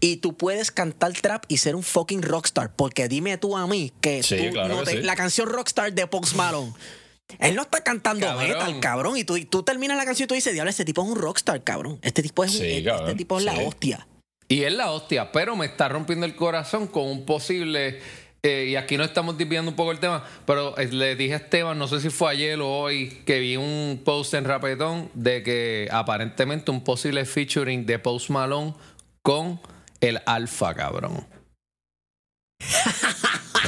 Y 0.00 0.16
tú 0.16 0.36
puedes 0.36 0.70
cantar 0.70 1.12
trap 1.12 1.44
y 1.48 1.58
ser 1.58 1.76
un 1.76 1.82
fucking 1.82 2.22
rockstar, 2.22 2.74
porque 2.74 3.08
dime 3.08 3.36
tú 3.36 3.56
a 3.58 3.66
mí 3.66 3.92
que 4.00 4.22
Sí, 4.22 4.36
tú 4.46 4.52
claro 4.52 4.68
no 4.74 4.84
que 4.84 4.92
te- 4.92 4.96
sí. 4.98 5.02
la 5.02 5.14
canción 5.14 5.48
Rockstar 5.48 5.92
de 5.92 6.06
Post 6.06 6.34
Malone. 6.34 6.72
Él 7.38 7.54
no 7.54 7.62
está 7.62 7.82
cantando 7.82 8.26
Cabrón. 8.26 8.48
metal, 8.48 8.80
cabrón. 8.80 9.16
Y 9.16 9.24
tú, 9.24 9.36
y 9.36 9.44
tú 9.44 9.62
terminas 9.62 9.96
la 9.96 10.04
canción 10.04 10.24
y 10.24 10.28
tú 10.28 10.34
dices, 10.34 10.52
diablo, 10.54 10.70
este 10.70 10.84
tipo 10.84 11.02
es 11.02 11.08
un 11.10 11.18
rockstar, 11.18 11.62
cabrón. 11.62 11.98
Este 12.02 12.22
tipo 12.22 12.42
es, 12.44 12.52
un- 12.52 12.58
Sí, 12.60 12.66
este 12.66 12.84
cabrón, 12.84 13.16
tipo 13.16 13.38
es 13.38 13.44
la 13.44 13.54
hostia. 13.58 14.06
Y 14.48 14.62
es 14.62 14.72
la 14.72 14.90
hostia, 14.90 15.30
pero 15.30 15.54
me 15.56 15.66
está 15.66 15.88
rompiendo 15.88 16.24
el 16.24 16.34
corazón 16.34 16.86
con 16.86 17.04
un 17.06 17.26
posible. 17.26 18.00
eh, 18.42 18.66
y 18.70 18.76
aquí 18.76 18.96
no 18.96 19.02
estamos 19.04 19.36
desviando 19.36 19.72
un 19.72 19.76
poco 19.76 19.90
el 19.90 19.98
tema, 19.98 20.24
pero 20.46 20.78
eh, 20.78 20.86
le 20.86 21.16
dije 21.16 21.34
a 21.34 21.38
Esteban, 21.38 21.76
no 21.76 21.88
sé 21.88 22.00
si 22.00 22.08
fue 22.08 22.30
ayer 22.30 22.58
o 22.60 22.68
hoy, 22.70 23.08
que 23.26 23.40
vi 23.40 23.56
un 23.56 24.00
post 24.04 24.32
en 24.34 24.44
Rapetón 24.44 25.10
de 25.12 25.42
que 25.42 25.88
aparentemente 25.90 26.70
un 26.70 26.82
posible 26.84 27.24
featuring 27.26 27.84
de 27.84 27.98
Post 27.98 28.30
Malone 28.30 28.74
con 29.22 29.60
el 30.00 30.22
Alfa, 30.24 30.72
cabrón. 30.74 31.26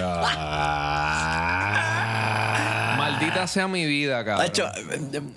Ah. 0.03 2.00
Maldita 3.21 3.47
sea 3.47 3.69
mi 3.69 3.85
vida, 3.87 4.25
cabrón. 4.25 4.47
Tacho, 4.47 4.69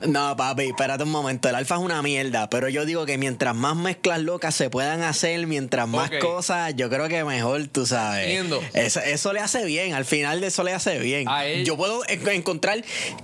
no, 0.07 0.35
papi, 0.37 0.63
espérate 0.69 1.03
un 1.03 1.11
momento. 1.11 1.49
El 1.49 1.55
alfa 1.55 1.75
es 1.75 1.81
una 1.81 2.01
mierda, 2.01 2.49
pero 2.49 2.69
yo 2.69 2.85
digo 2.85 3.05
que 3.05 3.17
mientras 3.17 3.55
más 3.55 3.75
mezclas 3.75 4.21
locas 4.21 4.55
se 4.55 4.69
puedan 4.69 5.01
hacer, 5.03 5.45
mientras 5.47 5.87
más 5.87 6.09
cosas, 6.21 6.73
yo 6.75 6.89
creo 6.89 7.07
que 7.09 7.23
mejor, 7.23 7.67
tú 7.67 7.85
sabes. 7.85 8.25
Entiendo. 8.27 8.61
Eso, 8.73 8.99
eso 9.01 9.33
le 9.33 9.39
hace 9.41 9.65
bien, 9.65 9.93
al 9.93 10.05
final 10.05 10.41
de 10.41 10.47
eso 10.47 10.63
le 10.63 10.73
hace 10.73 10.97
bien. 10.99 11.27
A 11.27 11.45
él- 11.45 11.65
Yo 11.65 11.75
puedo 11.77 12.01
en- 12.07 12.27
encontrar 12.29 12.83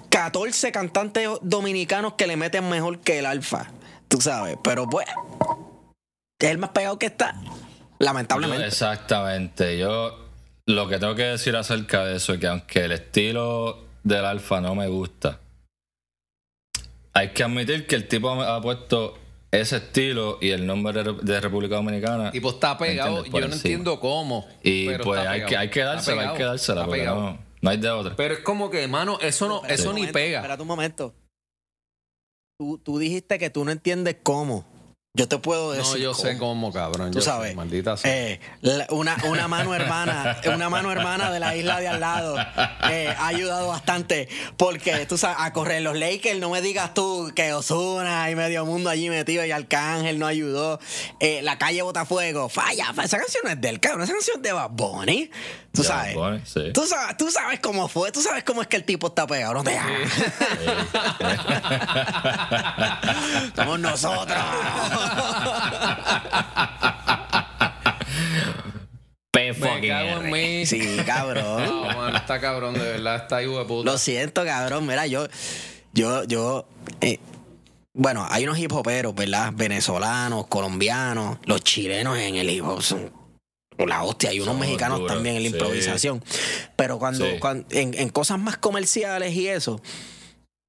14 0.10 0.72
cantantes 0.72 1.28
dominicanos 1.42 2.14
que 2.14 2.28
le 2.28 2.36
meten 2.38 2.68
mejor 2.70 3.00
que 3.00 3.20
el 3.20 3.26
alfa, 3.26 3.72
tú 4.08 4.20
sabes, 4.22 4.58
pero 4.64 4.88
pues, 4.90 5.08
es 6.40 6.50
el 6.50 6.58
más 6.58 6.72
pegado 6.72 7.00
que 7.00 7.06
está, 7.08 7.34
Yo, 7.44 7.52
lamentablemente. 8.00 8.68
exactamente. 8.68 9.78
Yo 9.78 10.26
lo 10.66 10.88
que 10.88 11.00
tengo 11.00 11.16
que 11.16 11.24
decir 11.24 11.56
acerca 11.56 12.06
de 12.06 12.16
eso 12.18 12.34
es 12.34 12.40
que 12.40 12.48
aunque 12.48 12.86
el 12.86 12.92
estilo 12.92 13.86
del 14.04 14.26
alfa 14.26 14.62
no 14.62 14.76
me 14.76 14.88
gusta, 14.88 15.40
hay 17.14 17.30
que 17.30 17.44
admitir 17.44 17.88
que 17.88 17.96
el 17.96 18.08
tipo 18.08 18.30
ha 18.30 18.62
puesto 18.62 19.18
ese 19.52 19.78
estilo 19.78 20.38
y 20.42 20.52
el 20.52 20.66
nombre 20.66 21.04
de 21.04 21.42
República 21.42 21.76
Dominicana. 21.76 22.28
El 22.28 22.32
tipo 22.32 22.52
está 22.52 22.78
pegado. 22.78 23.26
Yo 23.26 23.32
no 23.32 23.38
encima. 23.38 23.56
entiendo 23.56 24.00
cómo. 24.00 24.48
Y 24.64 24.88
pero 24.88 25.04
pues 25.04 25.20
está 25.20 25.32
hay 25.32 25.46
que, 25.46 25.58
hay 25.58 25.70
que 25.70 25.80
Está 25.80 25.94
dársela, 25.94 26.32
hay 26.32 26.38
que 26.38 26.44
dársela, 26.44 26.82
Está 26.82 26.88
porque 26.88 27.06
no, 27.06 27.40
no 27.62 27.70
hay 27.70 27.78
de 27.78 27.90
otra. 27.90 28.16
Pero 28.16 28.36
es 28.36 28.42
como 28.42 28.70
que, 28.70 28.84
hermano, 28.84 29.18
eso 29.22 29.48
no, 29.48 29.64
eso 29.66 29.92
ni 29.94 30.02
momento, 30.02 30.14
pega. 30.14 30.40
Espérate 30.40 30.62
un 30.62 30.68
momento. 30.68 31.16
Tú, 32.60 32.78
tú 32.78 33.00
dijiste 33.00 33.40
que 33.40 33.50
tú 33.50 33.66
no 33.66 33.72
entiendes 33.72 34.18
cómo. 34.22 34.66
Yo 35.16 35.28
te 35.28 35.40
puedo 35.40 35.72
decir. 35.72 35.92
No, 35.94 35.98
yo 35.98 36.14
sé 36.14 36.38
cómo, 36.38 36.72
cabrón. 36.72 37.10
Tú 37.10 37.18
yo 37.18 37.22
sé, 37.22 37.30
sabes. 37.32 37.56
maldita 37.56 37.98
sea. 37.98 38.16
Eh, 38.16 38.40
la- 38.62 38.86
una, 38.92 39.18
una 39.26 39.48
mano 39.48 39.74
hermana, 39.74 40.38
una 40.54 40.70
mano 40.70 40.92
hermana 40.92 41.32
de 41.32 41.40
la 41.40 41.56
isla 41.56 41.80
de 41.80 41.88
al 41.88 42.00
lado 42.00 42.38
eh, 42.92 43.12
ha 43.18 43.26
ayudado 43.28 43.70
bastante 43.70 44.30
porque 44.56 45.08
tú 45.08 45.18
sabes, 45.18 45.38
a 45.40 45.52
correr 45.52 45.82
los 45.82 45.98
Lakers, 45.98 46.40
no 46.40 46.52
me 46.52 46.62
digas 46.62 46.94
tú 46.94 47.32
que 47.36 47.52
Osuna 47.54 48.30
y 48.30 48.36
medio 48.36 48.68
mundo 48.68 48.92
allí 48.92 49.10
metido 49.10 49.44
y 49.44 49.50
Arcángel 49.52 50.20
no 50.20 50.28
ayudó. 50.28 50.80
Eh, 51.20 51.42
la 51.42 51.58
calle 51.58 51.82
Botafuego, 51.82 52.48
falla, 52.48 52.94
fa- 52.94 53.04
esa 53.06 53.18
canción 53.18 53.42
no 53.46 53.50
es 53.50 53.60
del 53.60 53.80
cabrón, 53.80 54.04
esa 54.04 54.14
canción 54.14 54.38
es 54.38 54.44
de 54.44 54.54
Bad 54.54 54.70
Bunny. 54.70 55.32
Tú 55.74 55.84
sabes. 55.84 56.16
Bad 56.16 56.22
Bunny, 56.34 56.42
sí. 56.46 56.72
Tú 56.72 56.86
sabes, 56.86 57.18
tú 57.18 57.32
sabes 57.32 57.60
cómo 57.60 57.88
fue, 57.88 58.12
tú 58.12 58.22
sabes 58.22 58.44
cómo 58.44 58.62
es 58.62 58.68
que 58.68 58.76
el 58.78 58.84
tipo 58.84 59.08
está 59.08 59.26
pegado, 59.26 59.56
no 59.56 59.64
te 59.64 59.76
hagas. 59.76 60.12
Somos 63.56 63.80
nosotros. 63.80 64.38
P 69.32 69.40
Me 69.48 69.54
fucking 69.54 69.90
cago 69.90 70.10
en 70.10 70.26
R. 70.26 70.32
mí. 70.32 70.66
Sí, 70.66 70.96
No, 70.98 71.06
cabrón. 71.06 71.88
mano, 71.96 72.18
está 72.18 72.40
cabrón, 72.42 72.74
de 72.74 72.80
verdad. 72.80 73.16
Está 73.18 73.44
hijo 73.44 73.60
de 73.60 73.66
puta. 73.66 73.92
Lo 73.92 73.98
siento, 73.98 74.44
cabrón. 74.44 74.88
Mira, 74.88 75.06
yo, 75.08 75.28
yo, 75.94 76.24
yo, 76.24 76.68
eh, 77.02 77.20
bueno, 77.94 78.26
hay 78.30 78.44
unos 78.46 78.58
hip 78.58 78.72
hoperos, 78.74 79.14
¿verdad? 79.14 79.52
Venezolanos, 79.54 80.48
colombianos, 80.48 81.38
los 81.46 81.62
chilenos 81.62 82.18
en 82.18 82.36
el 82.36 82.50
hip 82.50 82.66
hop 82.66 82.82
son 82.82 83.12
la 83.78 84.04
hostia. 84.04 84.32
Hay 84.32 84.40
unos 84.40 84.58
mexicanos 84.58 85.00
duros, 85.00 85.14
también 85.14 85.36
en 85.38 85.44
la 85.44 85.50
sí. 85.50 85.56
improvisación. 85.56 86.24
Pero 86.76 86.98
cuando, 86.98 87.26
Sí. 87.26 87.38
cuan- 87.40 87.66
en, 87.70 87.94
en 87.94 88.10
cosas 88.10 88.40
más 88.40 88.58
comerciales 88.58 89.34
y 89.34 89.48
eso, 89.48 89.80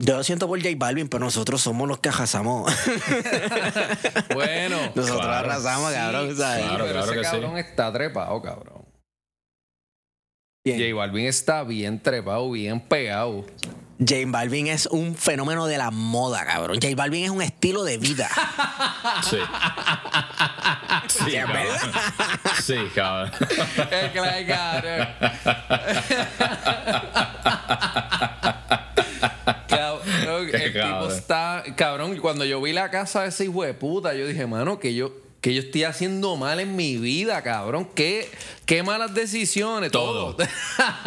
yo 0.01 0.17
lo 0.17 0.25
siento 0.25 0.49
por 0.49 0.59
J 0.61 0.75
Balvin, 0.77 1.09
pero 1.09 1.25
nosotros 1.25 1.61
somos 1.61 1.87
los 1.87 1.99
que 2.01 2.09
arrasamos. 2.09 2.73
Bueno. 4.35 4.77
nosotros 4.95 5.21
Claro. 5.21 5.33
arrasamos, 5.51 5.93
cabrón. 5.93 6.31
Sí, 6.31 6.37
¿sabes? 6.37 6.65
Claro, 6.65 6.85
pero 6.87 6.93
claro 7.03 7.13
ese 7.13 7.21
que 7.21 7.25
sí. 7.27 7.31
cabrón 7.31 7.59
está 7.59 7.93
trepado, 7.93 8.43
cabrón. 8.43 8.85
Bien. 10.65 10.79
J 10.79 10.95
Balvin 10.95 11.27
está 11.27 11.63
bien 11.65 12.03
trepado, 12.03 12.51
bien 12.51 12.81
pegado. 12.81 13.45
J 13.99 14.15
Balvin 14.27 14.67
es 14.69 14.87
un 14.87 15.15
fenómeno 15.15 15.67
de 15.67 15.77
la 15.79 15.91
moda, 15.91 16.45
cabrón. 16.47 16.79
J 16.81 16.95
Balvin 16.97 17.25
es 17.25 17.31
un 17.31 17.43
estilo 17.43 17.85
de 17.85 17.99
vida. 17.99 18.29
Sí. 19.29 19.37
Sí, 21.09 21.35
¿Es 21.37 21.45
cabrón. 21.45 21.67
Sí, 22.63 22.75
cabrón. 22.95 23.31
Es 23.91 24.11
que 24.13 24.21
la 24.21 24.47
cabrón. 24.47 25.09
Cabrón, 30.81 31.09
tipo 31.09 31.13
está. 31.15 31.65
Cabrón, 31.77 32.17
cuando 32.19 32.45
yo 32.45 32.61
vi 32.61 32.73
la 32.73 32.91
casa 32.91 33.23
de 33.23 33.29
ese 33.29 33.45
hijo 33.45 33.63
de 33.63 33.75
puta, 33.75 34.15
yo 34.15 34.27
dije, 34.27 34.47
mano, 34.47 34.79
que 34.79 34.95
yo, 34.95 35.13
que 35.41 35.55
yo 35.55 35.61
estoy 35.61 35.85
haciendo 35.85 36.37
mal 36.37 36.61
en 36.61 36.77
mi 36.77 36.97
vida, 36.97 37.43
cabrón. 37.43 37.89
Qué, 37.95 38.31
qué 38.67 38.83
malas 38.83 39.15
decisiones. 39.15 39.91
Todo. 39.91 40.37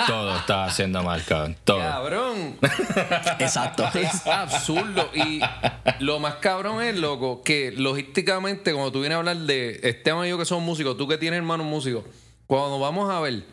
Todo 0.07 0.37
está 0.37 0.65
haciendo 0.65 1.03
mal, 1.03 1.23
cabrón. 1.23 1.55
Todo. 1.63 1.79
Cabrón. 1.79 2.57
Exacto. 3.39 3.85
Es 3.93 4.25
absurdo. 4.27 5.09
Y 5.13 5.41
lo 5.99 6.19
más 6.19 6.35
cabrón 6.35 6.81
es, 6.81 6.95
loco, 6.97 7.43
que 7.43 7.71
logísticamente, 7.71 8.73
cuando 8.73 8.91
tú 8.91 8.99
vienes 9.01 9.15
a 9.15 9.19
hablar 9.19 9.37
de 9.37 9.79
Esteban 9.83 10.25
y 10.25 10.29
yo 10.29 10.37
que 10.37 10.45
somos 10.45 10.63
músicos, 10.63 10.97
tú 10.97 11.07
que 11.07 11.17
tienes 11.17 11.37
hermanos 11.37 11.65
músicos, 11.65 12.05
cuando 12.47 12.79
vamos 12.79 13.09
a 13.09 13.19
ver 13.19 13.43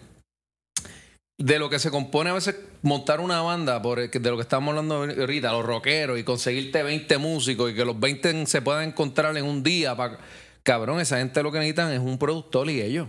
de 1.41 1.59
lo 1.59 1.71
que 1.71 1.79
se 1.79 1.91
compone 1.91 2.29
a 2.31 2.35
veces 2.35 2.55
montar 2.83 3.19
una 3.21 3.41
banda, 3.41 3.81
por 3.81 3.99
el 3.99 4.11
que- 4.11 4.19
de 4.21 4.31
lo 4.31 4.37
que 4.37 4.43
estamos 4.43 4.69
hablando 4.71 4.97
ahorita, 4.97 5.51
los 5.53 5.65
rockeros, 5.65 6.19
y 6.19 6.23
conseguirte 6.25 6.83
20 6.83 7.17
músicos 7.19 7.71
y 7.71 7.75
que 7.75 7.85
los 7.85 7.99
20 7.99 8.47
se 8.47 8.61
puedan 8.63 8.89
encontrar 8.89 9.37
en 9.37 9.45
un 9.47 9.63
día. 9.63 9.97
pa- 9.97 10.19
Cabrón, 10.63 11.01
esa 11.01 11.17
gente 11.17 11.43
lo 11.43 11.51
que 11.51 11.59
necesitan 11.59 11.91
es 11.93 11.99
un 12.01 12.19
productor 12.19 12.69
y 12.69 12.83
ellos. 12.83 13.09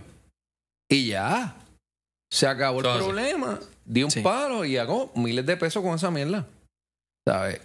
Y 0.90 1.08
ya. 1.08 1.56
Se 2.30 2.46
acabó 2.46 2.78
el 2.80 2.84
problema. 2.98 3.60
Di 3.84 4.02
un 4.04 4.10
Sí. 4.10 4.20
palo 4.22 4.64
y 4.64 4.78
hago 4.78 5.12
miles 5.14 5.44
de 5.44 5.56
pesos 5.58 5.82
con 5.82 5.94
esa 5.94 6.10
mierda. 6.10 6.46
¿Sabes? 7.28 7.60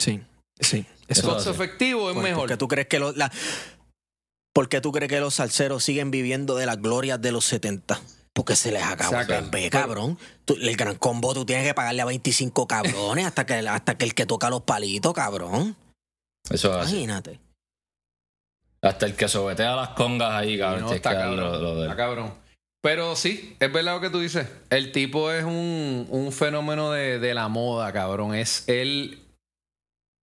Sí, 0.00 0.22
sí. 0.58 0.86
Eso 1.06 1.20
Eso 1.20 1.28
Costo 1.34 1.50
efectivo 1.50 2.08
es 2.08 2.14
¿Por- 2.14 2.22
mejor. 2.24 2.40
¿Por 2.42 2.48
qué 2.48 2.56
tú 2.56 2.68
crees 2.68 2.86
que 2.88 2.98
los, 2.98 3.16
la- 3.18 3.30
¿Por 4.54 4.68
qué 4.70 4.80
tú 4.80 4.90
crees 4.92 5.10
que 5.10 5.20
los 5.20 5.34
salseros 5.34 5.84
siguen 5.84 6.10
viviendo 6.10 6.56
de 6.56 6.64
las 6.66 6.80
glorias 6.80 7.20
de 7.20 7.30
los 7.32 7.44
70? 7.44 8.00
Porque 8.38 8.54
se 8.54 8.70
les 8.70 8.84
acabó 8.84 9.10
Se 9.24 9.34
el 9.36 9.50
bebé, 9.50 9.68
cabrón. 9.68 10.16
Tú- 10.44 10.54
el 10.60 10.76
gran 10.76 10.94
combo 10.94 11.34
tú 11.34 11.44
tienes 11.44 11.66
que 11.66 11.74
pagarle 11.74 12.02
a 12.02 12.04
25 12.04 12.68
cabrones 12.68 13.26
hasta 13.26 13.44
que, 13.44 13.54
hasta 13.54 13.98
que 13.98 14.04
el 14.04 14.14
que 14.14 14.26
toca 14.26 14.48
los 14.48 14.62
palitos, 14.62 15.12
cabrón. 15.12 15.74
Eso 16.48 16.70
es 16.70 16.86
así. 16.86 16.92
Imagínate. 16.98 17.40
Hasta 18.80 19.06
el 19.06 19.16
que 19.16 19.26
sobetea 19.28 19.74
las 19.74 19.88
congas 19.90 20.32
ahí, 20.34 20.56
cabrón. 20.56 20.82
no, 20.82 20.92
está 20.92 21.14
cabrón. 21.14 21.36
lo- 21.36 21.58
lo 21.60 21.74
de 21.74 21.80
él. 21.82 21.90
está 21.90 21.96
cabrón. 21.96 22.34
Pero 22.80 23.16
sí, 23.16 23.56
es 23.58 23.72
verdad 23.72 23.96
lo 23.96 24.00
que 24.00 24.10
tú 24.10 24.20
dices. 24.20 24.46
El 24.70 24.92
tipo 24.92 25.32
es 25.32 25.42
un, 25.44 26.06
un 26.08 26.30
fenómeno 26.30 26.92
de, 26.92 27.18
de 27.18 27.34
la 27.34 27.48
moda, 27.48 27.92
cabrón. 27.92 28.36
Es 28.36 28.62
él. 28.68 29.18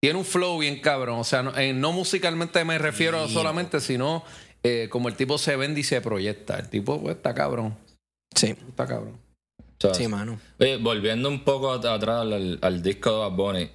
Tiene 0.01 0.21
un 0.21 0.25
flow 0.25 0.59
bien 0.59 0.81
cabrón. 0.81 1.19
O 1.19 1.25
sea, 1.25 1.43
no, 1.43 1.57
eh, 1.59 1.73
no 1.73 1.91
musicalmente 1.91 2.65
me 2.65 2.79
refiero 2.79 3.27
Sí. 3.27 3.35
solamente, 3.35 3.81
sino 3.81 4.23
eh, 4.63 4.89
como 4.89 5.09
el 5.09 5.17
tipo 5.17 5.37
se 5.37 5.57
vende 5.57 5.81
y 5.81 5.83
se 5.83 6.01
proyecta. 6.01 6.59
El 6.61 6.69
tipo 6.71 7.01
pues, 7.03 7.17
está 7.17 7.35
cabrón. 7.35 7.77
Sí, 8.35 8.49
Está 8.69 8.87
cabrón. 8.87 9.19
Sí, 9.93 10.09
mano. 10.09 10.41
Oye, 10.59 10.79
volviendo 10.79 11.29
un 11.29 11.45
poco 11.45 11.73
at- 11.73 11.85
atrás 11.85 12.23
al, 12.23 12.59
al 12.63 12.83
disco 12.83 13.11
de 13.13 13.19
Bad 13.19 13.33
Bunny, 13.33 13.71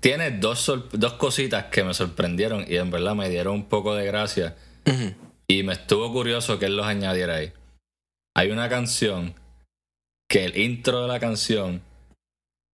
tiene 0.00 0.30
dos, 0.30 0.72
dos 0.92 1.14
cositas 1.14 1.64
que 1.66 1.82
me 1.82 1.92
sorprendieron 1.92 2.64
y 2.68 2.76
en 2.76 2.90
verdad 2.90 3.14
me 3.16 3.28
dieron 3.28 3.54
un 3.54 3.64
poco 3.68 3.94
de 3.94 4.06
gracia. 4.06 4.56
Y 5.48 5.62
me 5.64 5.72
estuvo 5.72 6.12
curioso 6.12 6.58
que 6.60 6.66
él 6.66 6.76
los 6.76 6.86
añadiera 6.86 7.36
ahí. 7.36 7.52
Hay 8.36 8.50
una 8.50 8.68
canción 8.68 9.34
que 10.30 10.44
el 10.44 10.56
intro 10.56 11.02
de 11.02 11.08
la 11.08 11.18
canción 11.18 11.82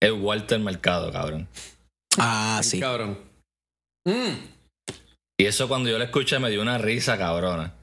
es 0.01 0.11
Walter 0.11 0.59
Mercado, 0.59 1.11
cabrón. 1.11 1.47
Ah, 2.19 2.59
sí. 2.63 2.79
Cabrón. 2.79 3.17
Mm. 4.05 4.35
Y 5.39 5.45
eso 5.45 5.67
cuando 5.67 5.89
yo 5.89 5.97
lo 5.97 6.03
escuché 6.03 6.37
me 6.37 6.51
dio 6.51 6.61
una 6.61 6.77
risa 6.77 7.17
cabrona. 7.17 7.73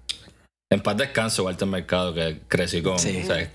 En 0.73 0.81
paz 0.81 0.97
descanso, 0.97 1.43
Walter 1.43 1.67
Mercado, 1.67 2.15
que 2.15 2.43
crecí 2.47 2.81
con, 2.81 2.97
Sí. 2.97 3.23
o 3.25 3.27
sea, 3.27 3.51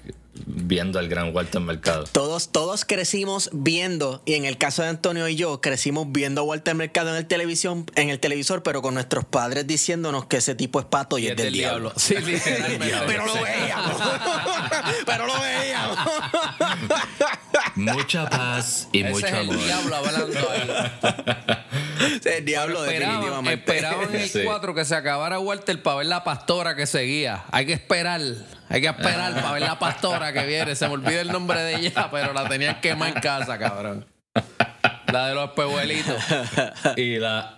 viendo 0.45 1.00
al 1.00 1.07
gran 1.07 1.34
Walter 1.34 1.62
Mercado. 1.62 2.03
Todos, 2.12 2.50
todos 2.50 2.84
crecimos 2.84 3.50
viendo, 3.53 4.22
y 4.25 4.34
en 4.34 4.43
el 4.43 4.57
caso 4.57 4.81
de 4.84 4.89
Antonio 4.89 5.25
y 5.29 5.38
yo, 5.38 5.62
crecimos 5.62 6.07
viendo 6.10 6.41
a 6.41 6.43
Walter 6.43 6.75
Mercado 6.75 7.12
en 7.12 7.15
el 7.15 7.25
televisión, 7.25 7.89
en 7.95 8.10
el 8.10 8.19
televisor, 8.19 8.63
pero 8.63 8.81
con 8.81 8.95
nuestros 8.95 9.24
padres 9.24 9.65
diciéndonos 9.65 10.25
que 10.25 10.36
ese 10.38 10.55
tipo 10.55 10.77
es 10.81 10.88
pato 10.88 11.17
y, 11.17 11.27
es 11.27 11.38
del, 11.38 11.53
diablo. 11.53 11.93
Sí, 11.95 12.15
literalmente. 12.25 12.93
Pero 13.07 13.25
lo 13.25 13.34
veíamos. 13.34 13.93
pero 15.05 15.25
lo 15.25 15.39
veíamos. 15.39 15.98
Mucha 17.75 18.29
paz 18.29 18.88
y 18.91 19.01
Ese 19.01 19.10
mucho 19.10 19.25
es 19.27 19.34
el 19.34 19.39
amor. 19.50 19.58
diablo 19.63 19.96
hablando 19.98 20.39
ahí. 20.50 21.58
el 22.38 22.46
diablo, 22.46 22.86
Esperaban, 22.86 23.15
definitivamente. 23.22 23.53
esperaban 23.74 24.15
el 24.15 24.29
Sí. 24.29 24.41
4 24.46 24.74
que 24.75 24.86
se 24.86 24.96
acabara 24.96 25.39
Walter 25.39 25.82
para 25.84 25.98
ver 25.98 26.05
la 26.08 26.24
pastora 26.24 26.75
que 26.75 26.86
seguía. 26.88 27.44
Hay 27.51 27.65
que 27.65 27.74
esperar, 27.74 28.22
hay 28.70 28.82
que 28.82 28.88
esperar 28.88 29.34
para 29.34 29.51
ver 29.51 29.62
la 29.63 29.77
pastora 29.77 30.32
que 30.34 30.46
viene. 30.46 30.75
Se 30.75 30.88
me 30.88 30.94
olvida 30.94 31.20
el 31.22 31.32
nombre 31.32 31.62
de 31.62 31.75
ella, 31.75 32.10
pero 32.12 32.32
la 32.34 32.48
tenían 32.48 32.79
quemada 32.82 33.12
en 33.12 33.20
casa, 33.22 33.58
cabrón. 33.60 34.05
La 35.12 35.27
de 35.27 35.36
los 35.36 35.51
pehuelitos. 35.51 36.15
Y 36.98 37.17
la, 37.17 37.58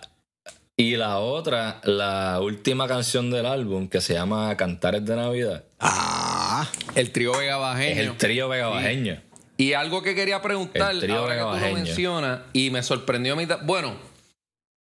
y 0.76 0.96
la 0.96 1.18
otra, 1.18 1.80
la 1.84 2.40
última 2.40 2.86
canción 2.88 3.30
del 3.30 3.46
álbum, 3.46 3.88
que 3.88 4.00
se 4.00 4.14
llama 4.14 4.56
Cantares 4.56 5.04
de 5.04 5.16
Navidad, 5.16 5.64
Ah, 5.80 6.66
El 6.96 7.12
trío 7.12 7.32
Vega 7.38 7.54
es 7.54 7.60
Bajeño. 7.60 8.00
el 8.02 8.16
trío 8.16 8.48
vegabajeño. 8.48 9.22
Y 9.60 9.72
algo 9.72 10.02
que 10.02 10.14
quería 10.14 10.40
preguntar, 10.40 10.94
ahora 11.10 11.34
que 11.34 11.42
tú 11.42 11.66
lo 11.66 11.74
mencionas, 11.74 12.40
y 12.52 12.70
me 12.70 12.80
sorprendió 12.82 13.32
a 13.32 13.36
mí. 13.36 13.46
Bueno, 13.64 13.96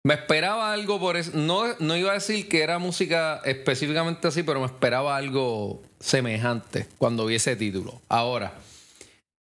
me 0.04 0.16
esperaba 0.16 0.74
algo 0.74 1.00
por 1.00 1.16
eso. 1.16 1.32
No, 1.34 1.64
no 1.80 1.96
iba 1.96 2.12
a 2.12 2.16
decir 2.16 2.50
que 2.50 2.62
era 2.62 2.78
música 2.78 3.42
específicamente 3.46 4.28
así, 4.28 4.44
pero 4.44 4.60
me 4.60 4.66
esperaba 4.66 5.16
algo 5.16 5.82
semejante 6.02 6.88
cuando 6.98 7.26
vi 7.26 7.36
ese 7.36 7.56
título. 7.56 8.02
Ahora, 8.10 8.54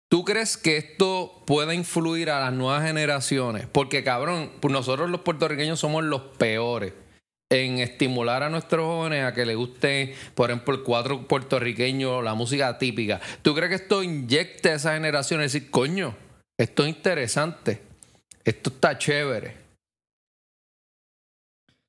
¿tú 0.10 0.26
crees 0.26 0.58
que 0.58 0.76
esto 0.76 1.42
pueda 1.48 1.74
influir 1.74 2.30
a 2.30 2.42
las 2.42 2.52
nuevas 2.52 2.84
generaciones? 2.84 3.68
Porque, 3.72 4.04
cabrón, 4.04 4.52
pues 4.60 4.74
nosotros 4.74 5.10
los 5.10 5.22
puertorriqueños 5.22 5.80
somos 5.80 6.04
los 6.04 6.22
peores 6.38 6.92
en 7.52 7.80
estimular 7.80 8.44
a 8.44 8.50
nuestros 8.50 8.86
jóvenes 8.86 9.26
a 9.26 9.34
que 9.34 9.46
les 9.46 9.58
guste, 9.58 10.16
por 10.36 10.50
ejemplo, 10.50 10.74
el 10.74 10.84
cuatro 10.84 11.28
puertorriqueño, 11.28 12.22
la 12.22 12.34
música 12.34 12.78
típica. 12.78 13.20
¿Tú 13.42 13.54
crees 13.54 13.70
que 13.70 13.76
esto 13.76 14.02
inyecte 14.02 14.70
a 14.70 14.76
esa 14.76 14.94
generación? 14.94 15.42
Es 15.42 15.52
decir, 15.52 15.70
coño, 15.70 16.16
esto 16.58 16.84
es 16.84 16.90
interesante, 16.90 17.82
esto 18.46 18.70
está 18.70 18.98
chévere. 18.98 19.58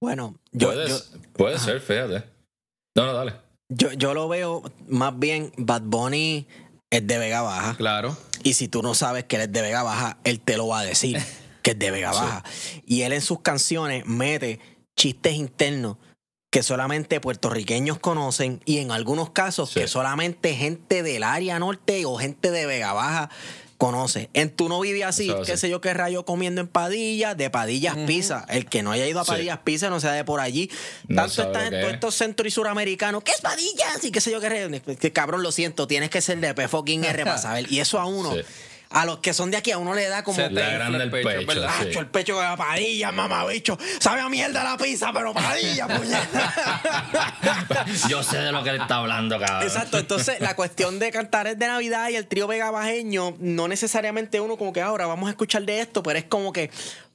Bueno, 0.00 0.35
yo, 0.50 0.69
puede 0.69 0.88
yo, 0.88 0.99
puede 1.33 1.59
ser, 1.61 1.81
fíjate. 1.81 2.25
No, 2.97 3.07
no, 3.07 3.12
dale. 3.12 3.35
yo, 3.69 3.92
yo 3.92 4.14
lo 4.14 4.28
veo 4.28 4.64
más 4.88 5.16
bien, 5.16 5.52
Bad 5.57 5.83
Bunny 5.83 6.49
es 6.90 7.07
de 7.07 7.19
Vega 7.19 7.42
Baja. 7.42 7.76
Claro. 7.76 8.16
Y 8.42 8.54
si 8.54 8.66
tú 8.66 8.83
no 8.83 8.95
sabes 8.95 9.25
que 9.25 9.37
él 9.37 9.42
es 9.42 9.52
de 9.52 9.62
Vega 9.62 9.85
Baja, 9.85 10.19
él 10.25 10.40
te 10.40 10.57
lo 10.57 10.66
va 10.66 10.81
a 10.81 10.85
decir 10.85 11.19
que 11.62 11.71
es 11.71 11.78
de 11.78 11.92
Vega 11.92 12.11
Baja. 12.11 12.42
Y 12.85 13.02
él 13.02 13.12
en 13.12 13.21
sus 13.21 13.42
canciones 13.42 14.04
mete 14.07 14.59
chistes 14.96 15.34
internos 15.34 15.96
que 16.50 16.62
solamente 16.62 17.18
puertorriqueños 17.18 17.99
conocen 17.99 18.61
y 18.66 18.78
en 18.78 18.90
algunos 18.92 19.30
casos 19.30 19.70
Sí. 19.70 19.80
que 19.80 19.88
solamente 19.88 20.54
gente 20.54 21.02
del 21.02 21.22
área 21.22 21.58
norte 21.58 22.04
o 22.04 22.16
gente 22.18 22.50
de 22.50 22.66
Vega 22.66 22.92
Baja 22.92 23.30
conoce. 23.78 24.28
En 24.34 24.50
tú 24.50 24.68
no 24.68 24.78
vivías 24.78 25.08
así, 25.08 25.28
Eso 25.28 25.42
qué 25.42 25.52
así. 25.52 25.62
sé 25.62 25.70
yo 25.70 25.80
qué 25.80 25.92
rayo 25.94 26.25
comiendo 26.25 26.61
en 26.61 26.68
Padillas, 26.68 27.37
de 27.37 27.49
Padillas 27.50 27.96
Pizza. 28.06 28.44
El 28.49 28.66
que 28.66 28.82
no 28.82 28.92
haya 28.92 29.06
ido 29.08 29.18
a 29.20 29.25
Sí. 29.25 29.30
Padillas 29.30 29.58
Pizza 29.64 29.88
no 29.90 29.99
sea 29.99 30.12
de 30.12 30.25
por 30.25 30.40
allí. 30.40 30.70
No 31.08 31.22
Tanto 31.22 31.42
están 31.42 31.70
que 31.70 31.76
todos 31.78 31.88
es. 31.88 31.94
estos 31.94 32.14
centro 32.14 32.46
y 32.46 32.50
suramericanos. 32.50 33.25
¿Qué 33.25 33.32
es 33.32 33.40
Padillas? 33.40 34.04
Y 34.04 34.12
qué 34.12 34.20
sé 34.20 34.30
yo 34.30 34.40
qué 34.40 34.50
rayo. 34.50 34.68
Que 35.00 35.12
cabrón, 35.12 35.42
lo 35.42 35.50
siento, 35.52 35.87
tienes 35.88 36.11
que 36.11 36.20
ser 36.20 36.38
de 36.38 36.54
P 36.54 36.68
fucking 36.68 37.02
R 37.02 37.25
para 37.25 37.38
saber. 37.38 37.72
Y 37.72 37.80
eso 37.80 37.99
a 37.99 38.04
uno, 38.04 38.32
Sí. 38.34 38.40
A 38.92 39.04
los 39.04 39.18
que 39.18 39.32
son 39.32 39.50
de 39.50 39.56
aquí, 39.56 39.70
a 39.70 39.78
uno 39.78 39.94
le 39.94 40.08
da 40.08 40.22
como 40.22 40.37
Se 40.37 40.49
te 40.49 40.54
grande 40.54 40.96
el 40.99 41.02
el 41.04 41.11
pecho, 41.11 41.28
pecho, 41.28 41.46
verdad. 41.46 41.70
sí. 41.82 41.99
El 41.99 42.06
pecho 42.06 42.37
de 42.37 42.42
la 42.42 42.56
padilla, 42.56 43.12
mamabicho. 43.12 43.78
Sabe 44.00 44.20
a 44.20 44.28
mierda 44.28 44.62
la 44.64 44.76
pizza, 44.76 45.12
pero 45.12 45.32
padilla, 45.32 45.88
puñeta. 45.88 46.82
Yo 48.08 48.22
sé 48.22 48.38
de 48.38 48.52
lo 48.52 48.62
que 48.62 48.70
él 48.70 48.80
está 48.80 48.96
hablando, 48.96 49.38
cabrón. 49.38 49.62
Exacto, 49.62 49.99
entonces 49.99 50.40
la 50.40 50.54
cuestión 50.56 50.99
de 50.99 51.11
cantares 51.11 51.58
de 51.58 51.66
Navidad 51.66 52.08
y 52.11 52.16
el 52.16 52.26
trío 52.26 52.46
Vega 52.46 52.70
Bajeño, 52.70 53.37
no 53.38 53.68
necesariamente 53.68 54.40
uno 54.40 54.56
como 54.56 54.72
que 54.72 54.80
ahora 54.82 55.06
vamos 55.06 55.28
a 55.28 55.30
escuchar 55.30 55.62
de 55.64 55.80
esto, 55.80 56.02
pero 56.02 56.18
es 56.18 56.25
como 56.25 56.52
que, 56.52 56.70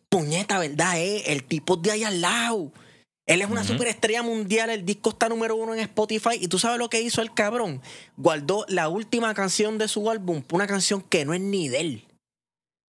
puñeta, 0.09 0.59
¿verdad? 0.59 0.97
Eh? 0.99 1.23
El 1.27 1.43
tipo 1.43 1.77
de 1.77 1.91
ahí 1.91 2.03
al 2.03 2.21
lado. 2.21 2.71
Él 3.27 3.41
es 3.41 3.49
una 3.49 3.63
superestrella 3.65 4.23
mundial, 4.23 4.69
el 4.69 4.85
disco 4.85 5.09
está 5.09 5.27
número 5.29 5.55
uno 5.57 5.73
en 5.73 5.81
Spotify 5.81 6.37
y 6.39 6.47
tú 6.47 6.57
sabes 6.59 6.79
lo 6.79 6.89
que 6.89 7.01
hizo 7.01 7.21
el 7.21 7.33
cabrón. 7.33 7.81
Guardó 8.15 8.65
la 8.69 8.87
última 8.87 9.33
canción 9.33 9.77
de 9.77 9.87
su 9.89 10.09
álbum, 10.09 10.43
una 10.51 10.65
canción 10.65 11.01
que 11.01 11.25
no 11.25 11.33
es 11.33 11.41
ni 11.41 11.67
de 11.67 11.79
él. 11.81 12.03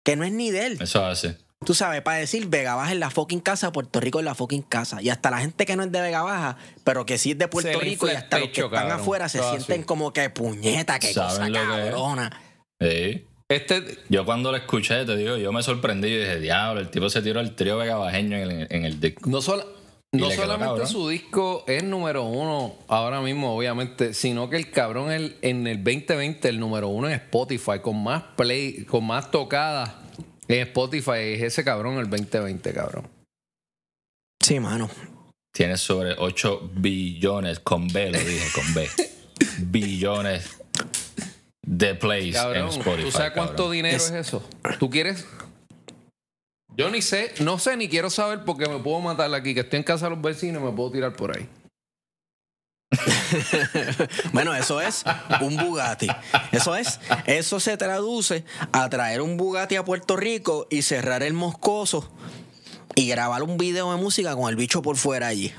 Que 0.05 0.15
no 0.15 0.23
es 0.23 0.31
ni 0.31 0.51
de 0.51 0.67
él. 0.67 0.77
Eso 0.79 1.03
hace. 1.03 1.37
Tú 1.65 1.73
sabes, 1.73 2.03
para 2.03 2.17
decir 2.17 2.45
Vega 2.47 2.75
Baja 2.75 2.91
en 2.91 2.99
la 2.99 3.09
fucking 3.09 3.39
casa, 3.39 3.71
Puerto 3.71 3.99
Rico 3.99 4.19
en 4.19 4.25
la 4.25 4.35
fucking 4.35 4.61
casa. 4.61 5.01
Y 5.01 5.09
hasta 5.09 5.31
la 5.31 5.39
gente 5.39 5.65
que 5.65 5.75
no 5.75 5.81
es 5.83 5.91
de 5.91 6.01
Vega 6.01 6.21
Baja, 6.21 6.55
pero 6.83 7.03
que 7.05 7.17
sí 7.17 7.31
es 7.31 7.37
de 7.39 7.47
Puerto 7.47 7.71
Se 7.71 7.79
Rico 7.79 8.05
y 8.07 8.11
hasta 8.11 8.37
los 8.37 8.49
que 8.49 8.61
están 8.61 8.69
cabrón. 8.81 8.99
afuera 9.01 9.27
se 9.27 9.39
Todo 9.39 9.49
sienten 9.49 9.79
así. 9.79 9.85
como 9.87 10.13
que 10.13 10.29
puñeta, 10.29 10.99
qué 10.99 11.07
cosa 11.15 11.49
lo 11.49 11.51
que 11.53 11.59
es. 11.59 11.67
cabrona. 11.67 12.41
Sí. 12.79 13.25
Este, 13.49 13.97
Yo 14.09 14.23
cuando 14.23 14.51
lo 14.51 14.57
escuché, 14.57 15.03
te 15.05 15.15
digo, 15.17 15.37
yo 15.37 15.51
me 15.51 15.63
sorprendí 15.63 16.09
y 16.09 16.17
dije, 16.19 16.39
diablo, 16.39 16.79
el 16.79 16.89
tipo 16.91 17.09
se 17.09 17.21
tiró 17.23 17.39
el 17.39 17.55
trío 17.55 17.77
vegabajeño 17.77 18.37
en 18.37 18.51
el, 18.51 18.67
en 18.69 18.85
el 18.85 18.99
disco. 18.99 19.27
no, 19.27 19.39
Y 19.39 19.41
no 20.13 20.31
solamente 20.31 20.85
su 20.87 21.09
disco 21.09 21.63
es 21.67 21.83
número 21.83 22.23
uno 22.23 22.75
ahora 22.87 23.21
mismo, 23.21 23.55
obviamente, 23.55 24.13
sino 24.13 24.49
que 24.49 24.55
el 24.57 24.71
cabrón 24.71 25.11
el- 25.11 25.37
en 25.41 25.67
el 25.67 25.83
2020 25.83 26.49
el 26.49 26.59
número 26.59 26.87
uno 26.87 27.07
en 27.07 27.13
Spotify, 27.15 27.79
con 27.81 28.01
más 28.03 28.23
play, 28.35 28.85
con 28.85 29.05
más 29.05 29.29
tocadas 29.31 29.93
en 30.47 30.59
Spotify, 30.67 31.33
es 31.35 31.41
ese 31.43 31.63
cabrón 31.63 31.97
el 31.97 32.09
2020, 32.09 32.73
cabrón. 32.73 33.07
Sí, 34.41 34.59
mano. 34.59 34.89
Tiene 35.53 35.75
sobre 35.77 36.15
8 36.17 36.69
billones, 36.75 37.59
con 37.59 37.87
B 37.87 38.11
lo 38.11 38.19
dije, 38.19 38.47
con 38.53 38.73
B. 38.73 38.87
billones 39.59 40.57
de 41.65 41.95
plays 41.95 42.35
Cabrón, 42.35 42.63
en 42.63 42.67
Spotify. 42.69 43.03
¿tú 43.03 43.11
sabes 43.11 43.31
cuánto 43.33 43.53
cabrón. 43.55 43.71
dinero 43.73 43.97
Es- 43.97 44.09
es... 44.11 44.27
eso? 44.27 44.47
¿Tú 44.79 44.89
quieres? 44.89 45.25
Yo 46.77 46.91
ni 46.91 47.01
sé, 47.01 47.33
no 47.39 47.57
sé 47.57 47.75
ni 47.75 47.89
quiero 47.89 48.11
saber 48.11 48.45
porque 48.45 48.69
me 48.69 48.77
puedo 48.77 48.99
matar 48.99 49.33
aquí, 49.33 49.55
que 49.55 49.61
estoy 49.61 49.77
en 49.77 49.83
casa 49.83 50.05
de 50.05 50.11
los 50.11 50.21
vecinos 50.21 50.61
y 50.61 50.65
me 50.65 50.71
puedo 50.71 50.91
tirar 50.91 51.13
por 51.15 51.35
ahí. 51.35 51.49
Bueno, 54.31 54.53
eso 54.55 54.79
es 54.79 55.03
un 55.41 55.57
Bugatti. 55.57 56.07
Eso 56.51 56.75
es, 56.75 56.99
eso 57.25 57.59
se 57.59 57.77
traduce 57.77 58.45
a 58.71 58.87
traer 58.89 59.21
un 59.21 59.37
Bugatti 59.37 59.75
a 59.75 59.83
Puerto 59.83 60.15
Rico 60.15 60.67
y 60.69 60.83
cerrar 60.83 61.23
el 61.23 61.33
moscoso 61.33 62.11
y 62.93 63.07
grabar 63.07 63.41
un 63.41 63.57
video 63.57 63.91
de 63.91 63.97
música 63.97 64.35
con 64.35 64.47
el 64.47 64.55
bicho 64.55 64.83
por 64.83 64.97
fuera 64.97 65.27
allí. 65.27 65.51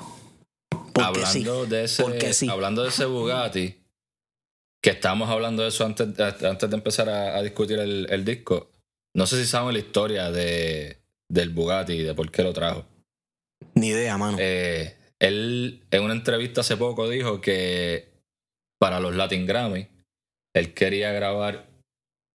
Porque 0.93 1.27
sí. 1.27 1.41
hablando 1.41 1.67
de 1.67 1.85
ese, 1.85 2.03
Porque 2.05 2.33
sí. 2.33 2.49
hablando 2.49 2.85
de 2.85 2.91
ese 2.91 3.07
Bugatti, 3.07 3.85
que 4.81 4.91
estábamos 4.91 5.29
hablando 5.29 5.65
de 5.65 5.71
eso 5.71 5.85
antes, 5.85 6.09
antes 6.19 6.71
de 6.71 6.77
empezar 6.77 7.09
a, 7.09 7.37
a 7.37 7.43
discutir 7.43 7.81
el, 7.81 8.07
el 8.09 8.25
disco. 8.25 8.71
No 9.15 9.27
sé 9.27 9.37
si 9.43 9.49
saben 9.49 9.73
la 9.73 9.81
historia 9.81 10.31
de, 10.31 10.98
del 11.31 11.51
Bugatti 11.51 11.95
y 11.95 12.03
de 12.03 12.15
por 12.15 12.31
qué 12.31 12.43
lo 12.43 12.53
trajo. 12.53 12.87
Ni 13.75 13.89
idea, 13.89 14.17
mano. 14.17 14.37
Eh, 14.41 14.97
él 15.19 15.85
en 15.91 16.03
una 16.03 16.15
entrevista 16.15 16.61
hace 16.61 16.77
poco 16.77 17.09
dijo 17.09 17.41
que 17.41 18.09
para 18.81 19.01
los 19.01 19.17
Latin 19.17 19.47
Grammy 19.47 19.89
él 20.55 20.75
quería 20.75 21.13
grabar 21.13 21.69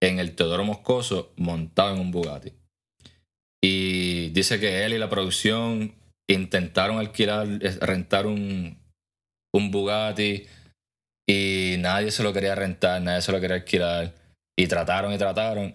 en 0.02 0.18
el 0.18 0.34
Teodoro 0.34 0.64
Moscoso 0.64 1.32
montado 1.36 1.94
en 1.94 2.00
un 2.00 2.10
Bugatti. 2.10 2.52
Y 3.62 4.28
dice 4.30 4.60
que 4.60 4.84
él 4.84 4.92
y 4.92 4.98
la 4.98 5.08
producción 5.08 5.94
intentaron 6.28 6.98
alquilar, 6.98 7.46
eh, 7.60 7.78
rentar 7.80 8.26
un, 8.26 8.78
un 9.54 9.70
Bugatti 9.70 10.46
y 11.26 11.76
nadie 11.78 12.10
se 12.10 12.22
lo 12.22 12.32
quería 12.32 12.54
rentar, 12.54 13.00
nadie 13.00 13.22
se 13.22 13.32
lo 13.32 13.40
quería 13.40 13.56
alquilar. 13.56 14.14
Y 14.56 14.66
trataron 14.66 15.12
y 15.12 15.18
trataron. 15.18 15.74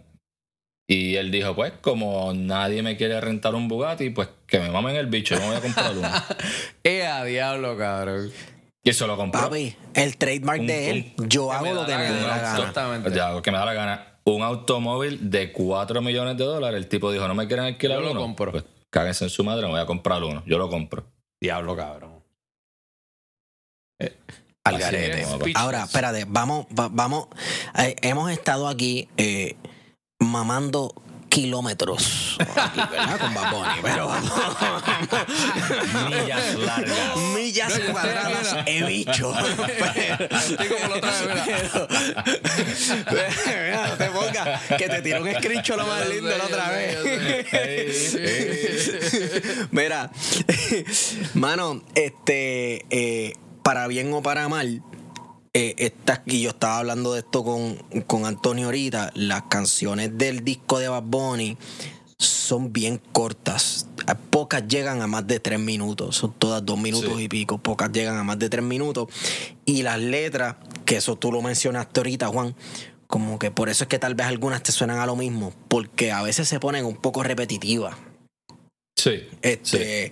Y 0.91 1.17
él 1.17 1.30
dijo, 1.30 1.54
pues 1.56 1.71
como 1.82 2.34
nadie 2.34 2.82
me 2.82 2.97
quiere 2.97 3.21
rentar 3.21 3.54
un 3.54 3.67
Bugatti, 3.67 4.10
pues 4.10 4.28
que 4.47 4.60
me 4.60 4.71
mamen 4.71 4.95
el 4.95 5.06
bicho, 5.06 5.36
yo 5.36 5.41
me 5.41 5.47
voy 5.49 5.56
a 5.58 5.62
comprar 5.62 5.95
uno. 5.95 6.10
¡Eh, 6.84 7.06
a 7.06 7.23
diablo, 7.23 7.78
cabrón! 7.78 8.32
Y 8.84 8.93
se 8.93 9.06
lo 9.06 9.15
compró. 9.15 9.39
Papi, 9.41 9.75
el 9.93 10.17
trademark 10.17 10.62
Un- 10.62 10.65
de 10.67 10.89
él, 10.89 11.13
un- 11.19 11.30
yo 11.30 11.52
hago 11.52 11.65
lo 11.73 11.82
da 11.82 11.86
que 11.86 11.93
me 11.95 12.04
gana. 12.04 12.28
la 12.28 12.38
gana. 12.39 12.58
Exactamente. 12.58 13.12
Ya, 13.13 13.30
lo 13.34 13.41
que 13.43 13.52
me 13.52 13.58
da 13.60 13.65
la 13.65 13.73
gana. 13.75 14.06
Un 14.23 14.41
automóvil 14.41 15.30
de 15.30 15.52
4 15.52 16.02
millones 16.02 16.38
de 16.38 16.43
dólares. 16.45 16.78
El 16.78 16.88
tipo 16.88 17.12
dijo, 17.12 17.28
no 17.28 17.36
me 17.36 17.45
quieren 17.47 17.65
alquilar 17.65 17.99
Yo 17.99 18.06
lo 18.06 18.12
uno. 18.12 18.21
compro. 18.21 18.52
Pues 18.52 18.63
cáguense 18.89 19.25
en 19.25 19.30
su 19.30 19.43
madre, 19.43 19.67
me 19.67 19.73
voy 19.73 19.82
a 19.82 19.86
comprar 19.86 20.23
uno. 20.23 20.41
Yo 20.47 20.58
lo 20.58 20.69
compro. 20.69 21.06
Diablo, 21.39 21.75
cabrón. 21.75 22.23
Al 24.63 24.75
Así 24.75 24.84
garete. 24.84 25.25
Ahora, 25.56 25.84
espérate, 25.84 26.25
vamos, 26.28 26.65
va- 26.67 26.89
vamos. 26.91 27.28
eh, 27.78 27.95
hemos 28.02 28.30
estado 28.32 28.67
aquí 28.67 29.08
eh, 29.17 29.56
mamando 30.20 30.94
kilómetros 31.30 32.38
aquí, 32.56 32.82
¿verdad? 32.92 33.20
Con 33.20 33.34
Bad 33.34 33.52
Bunny, 33.52 33.80
pero 33.82 34.10
Millas 36.10 36.56
largas. 36.56 37.18
millas 37.36 37.80
No, 37.80 37.92
cuadradas 37.92 38.56
he 38.66 38.84
dicho. 38.86 39.34
Estoy 39.40 40.68
como 40.68 40.88
la 40.88 40.96
otra 40.96 41.12
vez, 41.12 41.28
mira. 41.28 41.88
Mira, 43.12 43.88
no 43.88 43.98
te 43.98 44.06
pongas 44.08 44.62
que 44.78 44.90
te 44.90 45.02
tiró 45.02 45.22
un 45.22 45.34
screenshot 45.34 45.78
lo 45.78 45.86
más 45.88 46.10
lindo 46.10 46.36
la 46.36 46.46
otra 46.46 46.70
vez. 46.72 48.18
Mira, 49.72 50.12
mano, 51.36 51.84
este, 51.96 52.86
eh, 52.90 53.36
para 53.64 53.88
bien 53.88 54.12
o 54.14 54.22
para 54.24 54.50
mal, 54.50 54.82
eh, 55.54 55.76
esta- 55.78 56.22
y 56.26 56.42
yo 56.42 56.50
estaba 56.52 56.80
hablando 56.80 57.14
de 57.14 57.20
esto 57.20 57.44
con, 57.44 57.76
con 58.08 58.26
Antonio 58.26 58.66
ahorita, 58.66 59.12
las 59.16 59.44
canciones 59.44 60.18
del 60.18 60.44
disco 60.44 60.80
de 60.80 60.90
Bad 60.90 61.04
Bunny 61.04 61.58
son 62.18 62.74
bien 62.74 63.00
cortas. 63.12 63.88
Pocas 64.30 64.68
llegan 64.68 65.02
a 65.02 65.08
más 65.08 65.26
de 65.28 65.40
tres 65.40 65.60
minutos, 65.60 66.16
son 66.18 66.34
todas 66.34 66.66
dos 66.66 66.78
minutos 66.80 67.14
Sí. 67.18 67.24
y 67.24 67.28
pico, 67.30 67.58
pocas 67.60 67.92
llegan 67.92 68.18
a 68.18 68.24
más 68.24 68.38
de 68.40 68.50
tres 68.50 68.64
minutos. 68.64 69.08
Y 69.66 69.84
las 69.84 70.00
letras, 70.00 70.56
que 70.86 70.98
eso 70.98 71.16
tú 71.16 71.32
lo 71.32 71.42
mencionaste 71.42 72.00
ahorita, 72.00 72.28
Juan, 72.28 72.56
como 73.08 73.40
que 73.40 73.52
por 73.52 73.70
eso 73.70 73.86
es 73.86 73.88
que 73.88 74.00
tal 74.00 74.16
vez 74.16 74.28
algunas 74.28 74.62
te 74.64 74.72
suenan 74.72 75.00
a 75.00 75.06
lo 75.06 75.16
mismo, 75.16 75.54
porque 75.68 76.12
a 76.12 76.22
veces 76.22 76.48
se 76.48 76.60
ponen 76.60 76.86
un 76.86 76.96
poco 76.98 77.24
repetitivas. 77.24 77.96
Sí. 78.98 79.22
Este, 79.42 80.12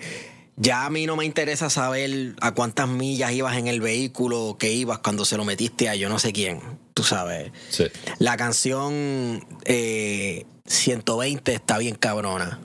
ya 0.58 0.86
a 0.86 0.89
mí 0.89 1.06
no 1.06 1.15
me 1.15 1.24
interesa 1.24 1.70
saber 1.70 2.36
a 2.41 2.54
cuántas 2.54 2.89
millas 2.89 3.32
ibas 3.32 3.58
en 3.58 3.67
el 3.67 3.80
vehículo 3.80 4.58
que 4.60 4.74
ibas 4.74 5.00
cuando 5.00 5.24
se 5.24 5.38
lo 5.38 5.46
metiste 5.46 5.88
a 5.88 5.96
yo 5.96 6.10
no 6.10 6.20
sé 6.20 6.34
quién. 6.34 6.60
tú 6.93 7.04
sabes. 7.04 7.52
Sí. 7.70 7.86
La 8.17 8.38
canción 8.38 9.46
eh, 9.65 10.46
120 10.65 11.54
está 11.54 11.78
bien 11.78 11.96
cabrona. 11.96 12.60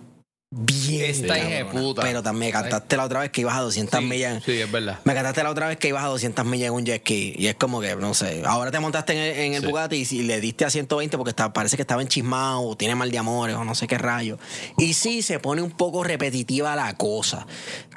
Bien 0.54 1.10
Está 1.10 1.38
hija 1.38 1.48
de 1.48 1.64
puta. 1.64 2.02
Pero 2.02 2.22
también 2.22 2.48
me 2.48 2.52
cantaste 2.52 2.98
la 2.98 3.04
otra 3.06 3.20
vez 3.20 3.30
que 3.30 3.40
ibas 3.40 3.56
a 3.56 3.60
200 3.62 4.00
Sí, 4.00 4.04
millas. 4.06 4.44
sí, 4.44 4.52
es 4.60 4.70
verdad. 4.70 4.98
Me 5.04 5.14
cantaste 5.14 5.42
la 5.42 5.50
otra 5.50 5.66
vez 5.68 5.78
que 5.78 5.88
ibas 5.88 6.04
a 6.04 6.08
200 6.08 6.44
millas 6.44 6.66
en 6.68 6.74
un 6.74 6.84
jet 6.84 7.00
ski. 7.00 7.34
Y 7.38 7.46
es 7.46 7.54
como 7.54 7.80
que, 7.80 7.96
no 7.96 8.12
sé. 8.12 8.42
Ahora 8.44 8.70
te 8.70 8.78
montaste 8.78 9.14
en 9.14 9.18
el, 9.18 9.38
en 9.46 9.54
el 9.54 9.60
Sí. 9.62 9.66
Bugatti 9.66 10.06
y, 10.10 10.22
le 10.24 10.42
diste 10.42 10.66
a 10.66 10.70
120 10.70 11.16
porque 11.16 11.30
está- 11.30 11.54
parece 11.54 11.76
que 11.76 11.82
estaba 11.82 12.02
enchismado, 12.02 12.60
o 12.60 12.76
tiene 12.76 12.94
mal 12.94 13.10
de 13.10 13.16
amores 13.16 13.56
o 13.56 13.64
no 13.64 13.74
sé 13.74 13.86
qué 13.86 13.96
rayo. 13.96 14.38
Y 14.76 14.92
sí, 14.92 15.22
se 15.22 15.38
pone 15.38 15.62
un 15.62 15.70
poco 15.70 16.04
repetitiva 16.04 16.76
la 16.76 16.98
cosa. 16.98 17.46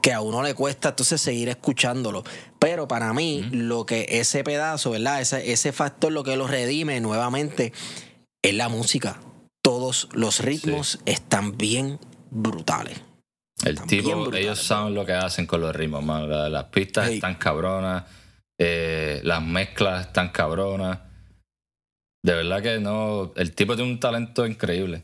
Que 0.02 0.13
a 0.13 0.22
uno 0.22 0.41
le 0.41 0.54
cuesta 0.54 0.89
entonces 0.89 1.20
seguir 1.20 1.50
escuchándolo. 1.50 2.24
Pero 2.58 2.88
para 2.88 3.12
mí, 3.12 3.46
lo 3.52 3.86
que 3.86 4.06
ese 4.08 4.46
pedazo, 4.46 4.91
¿verdad? 4.91 5.20
Ese, 5.20 5.52
ese 5.52 5.74
factor, 5.74 6.13
lo 6.13 6.24
que 6.24 6.38
lo 6.38 6.48
redime 6.48 7.02
nuevamente, 7.02 7.74
es 8.41 8.54
la 8.54 8.70
música. 8.70 9.20
Todos 9.62 10.08
los 10.13 10.39
ritmos 10.39 11.00
están 11.06 11.58
bien 11.58 12.00
brutales. 12.36 13.02
El 13.63 13.76
También 13.78 14.04
tipo, 14.04 14.15
brutales, 14.21 14.41
ellos 14.45 14.62
saben 14.63 14.93
lo 14.93 15.06
que 15.06 15.13
hacen 15.13 15.45
con 15.48 15.62
los 15.62 15.76
ritmos, 15.76 16.04
mano. 16.04 16.28
La- 16.28 16.50
Las 16.50 16.65
pistas 16.65 17.08
Hey. 17.08 17.15
están 17.15 17.36
cabronas, 17.36 18.04
eh, 18.60 19.21
las 19.24 19.41
mezclas 19.41 20.08
están 20.08 20.30
cabronas. 20.30 21.00
De 22.24 22.34
verdad 22.34 22.62
que 22.62 22.80
no. 22.80 23.32
El 23.36 23.54
tipo 23.56 23.76
tiene 23.76 23.91
un 23.91 24.00
talento 24.00 24.45
increíble. 24.45 25.04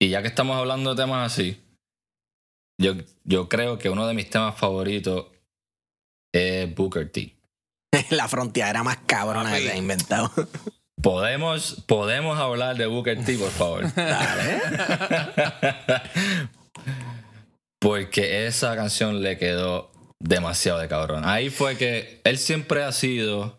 Y 0.00 0.08
ya 0.10 0.22
que 0.22 0.28
estamos 0.28 0.56
hablando 0.56 0.94
de 0.94 1.02
temas 1.02 1.32
así, 1.32 1.60
yo, 2.80 2.94
yo 3.24 3.48
creo 3.48 3.78
que 3.78 3.88
uno 3.90 4.06
de 4.06 4.14
mis 4.14 4.28
temas 4.30 4.56
favoritos 4.58 5.26
es 6.34 6.74
Booker 6.74 7.10
T. 7.10 7.34
la 8.10 8.28
frontera 8.28 8.82
más 8.82 8.98
cabrona 9.06 9.54
que 9.54 9.62
se 9.62 9.72
ha 9.72 9.76
inventado. 9.76 10.30
¿Podemos, 11.02 11.82
podemos 11.86 12.38
hablar 12.38 12.76
de 12.76 12.86
Booker 12.86 13.24
T, 13.24 13.36
por 13.38 13.50
favor. 13.50 13.84
Porque 17.80 18.46
esa 18.46 18.74
canción 18.74 19.22
le 19.22 19.38
quedó 19.38 19.90
demasiado 20.20 20.78
de 20.78 20.88
cabrón. 20.88 21.22
Ahí 21.24 21.50
fue 21.50 21.76
que 21.76 22.20
él 22.24 22.38
siempre 22.38 22.82
ha 22.82 22.92
sido 22.92 23.58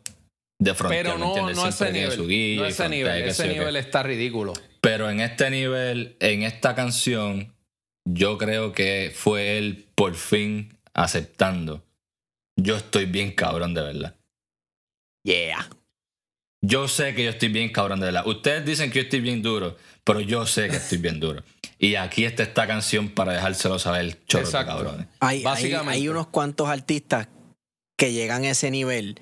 de 0.59 0.73
frontera, 0.73 1.03
Pero 1.03 1.13
¿me 1.15 1.19
no, 1.19 1.27
entiendes? 1.29 1.57
no 1.57 1.65
a 1.65 1.69
ese 1.69 1.91
nivel. 1.91 2.11
su 2.11 2.27
guilla 2.27 2.61
No 2.61 2.67
ese 2.67 2.77
frontera 2.77 3.13
nivel. 3.13 3.29
Ese 3.29 3.47
nivel 3.47 3.75
está 3.75 4.03
ridículo. 4.03 4.53
Pero 4.81 5.09
en 5.09 5.19
este 5.19 5.49
nivel, 5.49 6.15
en 6.19 6.43
esta 6.43 6.75
canción, 6.75 7.53
yo 8.05 8.37
creo 8.37 8.73
que 8.73 9.11
fue 9.15 9.57
él 9.57 9.87
por 9.95 10.15
fin 10.15 10.77
aceptando. 10.93 11.83
Yo 12.59 12.75
estoy 12.75 13.05
bien 13.05 13.31
cabrón 13.31 13.73
de 13.73 13.81
verdad. 13.81 14.15
Yeah. 15.23 15.69
Yo 16.67 16.87
sé 16.89 17.15
que 17.15 17.23
yo 17.23 17.29
estoy 17.29 17.47
bien 17.49 17.71
cabrón 17.71 17.99
de 18.01 18.07
verdad. 18.07 18.27
Ustedes 18.27 18.65
dicen 18.65 18.89
que 18.91 18.99
yo 18.99 19.03
estoy 19.03 19.21
bien 19.21 19.41
duro, 19.41 19.77
pero 20.03 20.19
yo 20.19 20.45
sé 20.45 20.67
que 20.67 20.75
estoy 20.75 20.97
bien 20.97 21.19
duro. 21.19 21.43
Y 21.79 21.95
aquí 21.95 22.25
está 22.25 22.43
esta 22.43 22.67
canción 22.67 23.09
para 23.09 23.33
dejárselo 23.33 23.79
saber, 23.79 24.23
chorro 24.25 24.43
de 24.43 24.49
Exacto. 24.49 24.73
cabrones. 24.73 25.07
Hay, 25.19 25.43
hay, 25.45 26.09
unos 26.09 26.27
cuantos 26.27 26.67
artistas 26.67 27.29
que 27.97 28.11
llegan 28.11 28.43
a 28.43 28.49
ese 28.49 28.69
nivel 28.69 29.19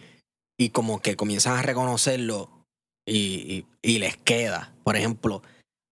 y 0.58 0.70
como 0.70 1.02
que 1.02 1.16
comienzan 1.16 1.58
a 1.58 1.62
reconocerlo 1.62 2.66
y, 3.06 3.18
y- 3.18 3.66
y 3.84 4.00
les 4.00 4.18
queda. 4.18 4.74
Por 4.84 4.96
ejemplo, 4.96 5.44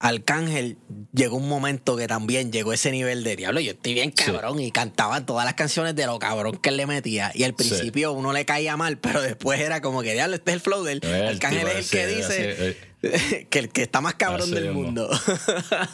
Arcángel 0.06 0.78
llegó 1.14 1.38
un 1.38 1.48
momento 1.48 1.96
que 1.96 2.08
también 2.08 2.52
llegó 2.52 2.74
ese 2.74 2.92
nivel 2.92 3.24
de 3.24 3.38
diablo. 3.38 3.62
Yo 3.62 3.72
estoy 3.72 3.94
bien 3.94 4.12
Sí. 4.16 4.26
cabrón 4.26 4.60
y 4.60 4.70
cantaba 4.70 5.26
todas 5.26 5.46
las 5.46 5.54
canciones 5.54 5.96
de 5.96 6.06
lo 6.06 6.20
cabrón 6.20 6.58
que 6.58 6.70
él 6.70 6.78
le 6.78 6.86
metía. 6.86 7.32
Y 7.34 7.44
al 7.44 7.52
Sí. 7.52 7.56
principio 7.70 8.12
uno 8.12 8.34
le 8.34 8.46
caía 8.46 8.76
mal, 8.76 8.98
pero 8.98 9.22
después 9.22 9.62
era 9.62 9.82
como 9.82 10.02
que 10.02 10.12
diablo, 10.14 10.36
este 10.36 10.52
es 10.52 10.56
el 10.56 10.62
flow 10.62 10.84
del 10.84 11.00
El 11.04 11.28
Arcángel 11.30 11.68
es 11.70 11.94
el 11.94 12.00
que 12.00 12.08
dice 12.08 12.78
así, 13.02 13.02
que 13.50 13.60
el 13.60 13.70
que 13.70 13.84
está 13.84 14.02
más 14.02 14.16
cabrón 14.16 14.42
Así 14.42 14.52
del 14.54 14.74
mundo. 14.74 15.10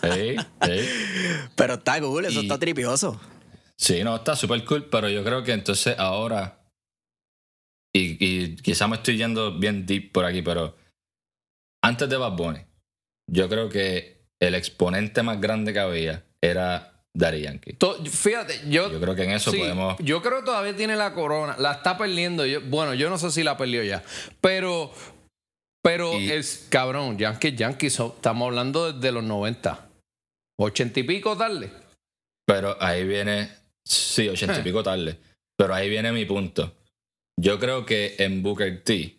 pero 1.55 1.73
está 1.75 2.01
cool, 2.01 2.25
eso 2.25 2.39
Y- 2.39 2.43
está 2.43 2.57
tripioso. 2.57 3.19
Sí, 3.77 4.03
no, 4.03 4.15
está 4.15 4.35
súper 4.35 4.65
cool, 4.65 4.89
pero 4.89 5.07
yo 5.07 5.23
creo 5.23 5.43
que 5.43 5.53
entonces 5.53 5.95
ahora, 5.99 6.63
y, 7.93 8.17
y 8.25 8.55
quizá 8.57 8.87
me 8.87 8.97
estoy 8.97 9.17
yendo 9.17 9.57
bien 9.57 9.85
deep 9.85 10.11
por 10.11 10.25
aquí, 10.25 10.41
pero 10.41 10.75
antes 11.81 12.09
de 12.09 12.17
Bad 12.17 12.33
Bunny, 12.35 12.59
yo 13.31 13.49
creo 13.49 13.69
que 13.69 14.21
el 14.41 14.55
exponente 14.55 15.21
más 15.23 15.39
grande 15.41 15.73
que 15.73 15.79
había 15.79 16.25
era 16.41 17.03
Daddy 17.13 17.41
Yankee. 17.41 17.73
To- 17.73 18.03
Fíjate, 18.05 18.61
yo, 18.69 18.91
Yo 18.91 18.99
creo 19.01 19.15
que 19.15 19.23
en 19.23 19.31
eso 19.31 19.51
sí, 19.51 19.57
podemos... 19.59 19.95
Yo 19.99 20.21
creo 20.21 20.39
que 20.39 20.45
todavía 20.45 20.75
tiene 20.75 20.95
la 20.95 21.13
corona. 21.13 21.55
La 21.59 21.73
está 21.73 21.97
perdiendo. 21.97 22.45
Yo, 22.45 22.61
bueno, 22.61 22.93
yo 22.93 23.09
no 23.09 23.17
sé 23.17 23.31
si 23.31 23.43
la 23.43 23.57
perdió 23.57 23.83
ya. 23.83 24.03
Pero, 24.41 24.91
pero 25.83 26.17
Y- 26.19 26.31
es 26.31 26.67
cabrón. 26.69 27.17
Yankee, 27.17 27.55
Yankee, 27.55 27.89
so- 27.89 28.13
estamos 28.15 28.47
hablando 28.47 28.93
desde 28.93 29.11
los 29.11 29.23
90. 29.23 29.89
80 30.59 30.99
y 30.99 31.03
pico 31.03 31.35
tarde. 31.37 31.71
Pero 32.45 32.77
ahí 32.81 33.05
viene, 33.05 33.49
sí, 33.85 34.27
ochenta 34.29 34.59
y 34.59 34.63
pico 34.63 34.81
tarde, 34.83 35.17
pero 35.57 35.73
ahí 35.73 35.89
viene 35.89 36.11
mi 36.11 36.25
punto. 36.25 36.75
Yo 37.39 37.59
creo 37.59 37.85
que 37.85 38.15
en 38.19 38.41
Booker 38.43 38.83
T, 38.83 39.17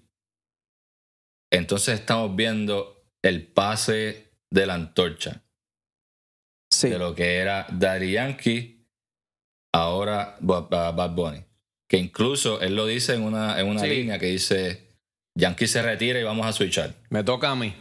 entonces 1.52 1.98
estamos 2.00 2.34
viendo 2.36 2.99
el 3.22 3.46
pase 3.46 4.32
de 4.50 4.66
la 4.66 4.74
antorcha. 4.74 5.42
Sí. 6.72 6.88
de 6.88 6.98
lo 7.00 7.14
que 7.16 7.36
era 7.38 7.66
Daddy 7.70 8.12
Yankee, 8.12 8.86
ahora 9.74 10.36
Ba- 10.40 10.62
Ba- 10.62 10.92
Bad 10.92 11.10
Bunny. 11.10 11.44
Que 11.88 11.96
incluso 11.98 12.60
él 12.60 12.76
lo 12.76 12.86
dice 12.86 13.14
en 13.14 13.22
una, 13.22 13.58
en 13.60 13.66
una 13.68 13.80
Sí. 13.80 13.88
línea 13.88 14.18
que 14.20 14.26
dice, 14.26 14.96
Yankee 15.36 15.66
se 15.66 15.82
retira 15.82 16.20
y 16.20 16.22
vamos 16.22 16.46
a 16.46 16.52
switchar. 16.52 16.94
Me 17.10 17.24
toca 17.24 17.50
a 17.50 17.56
mí. 17.56 17.74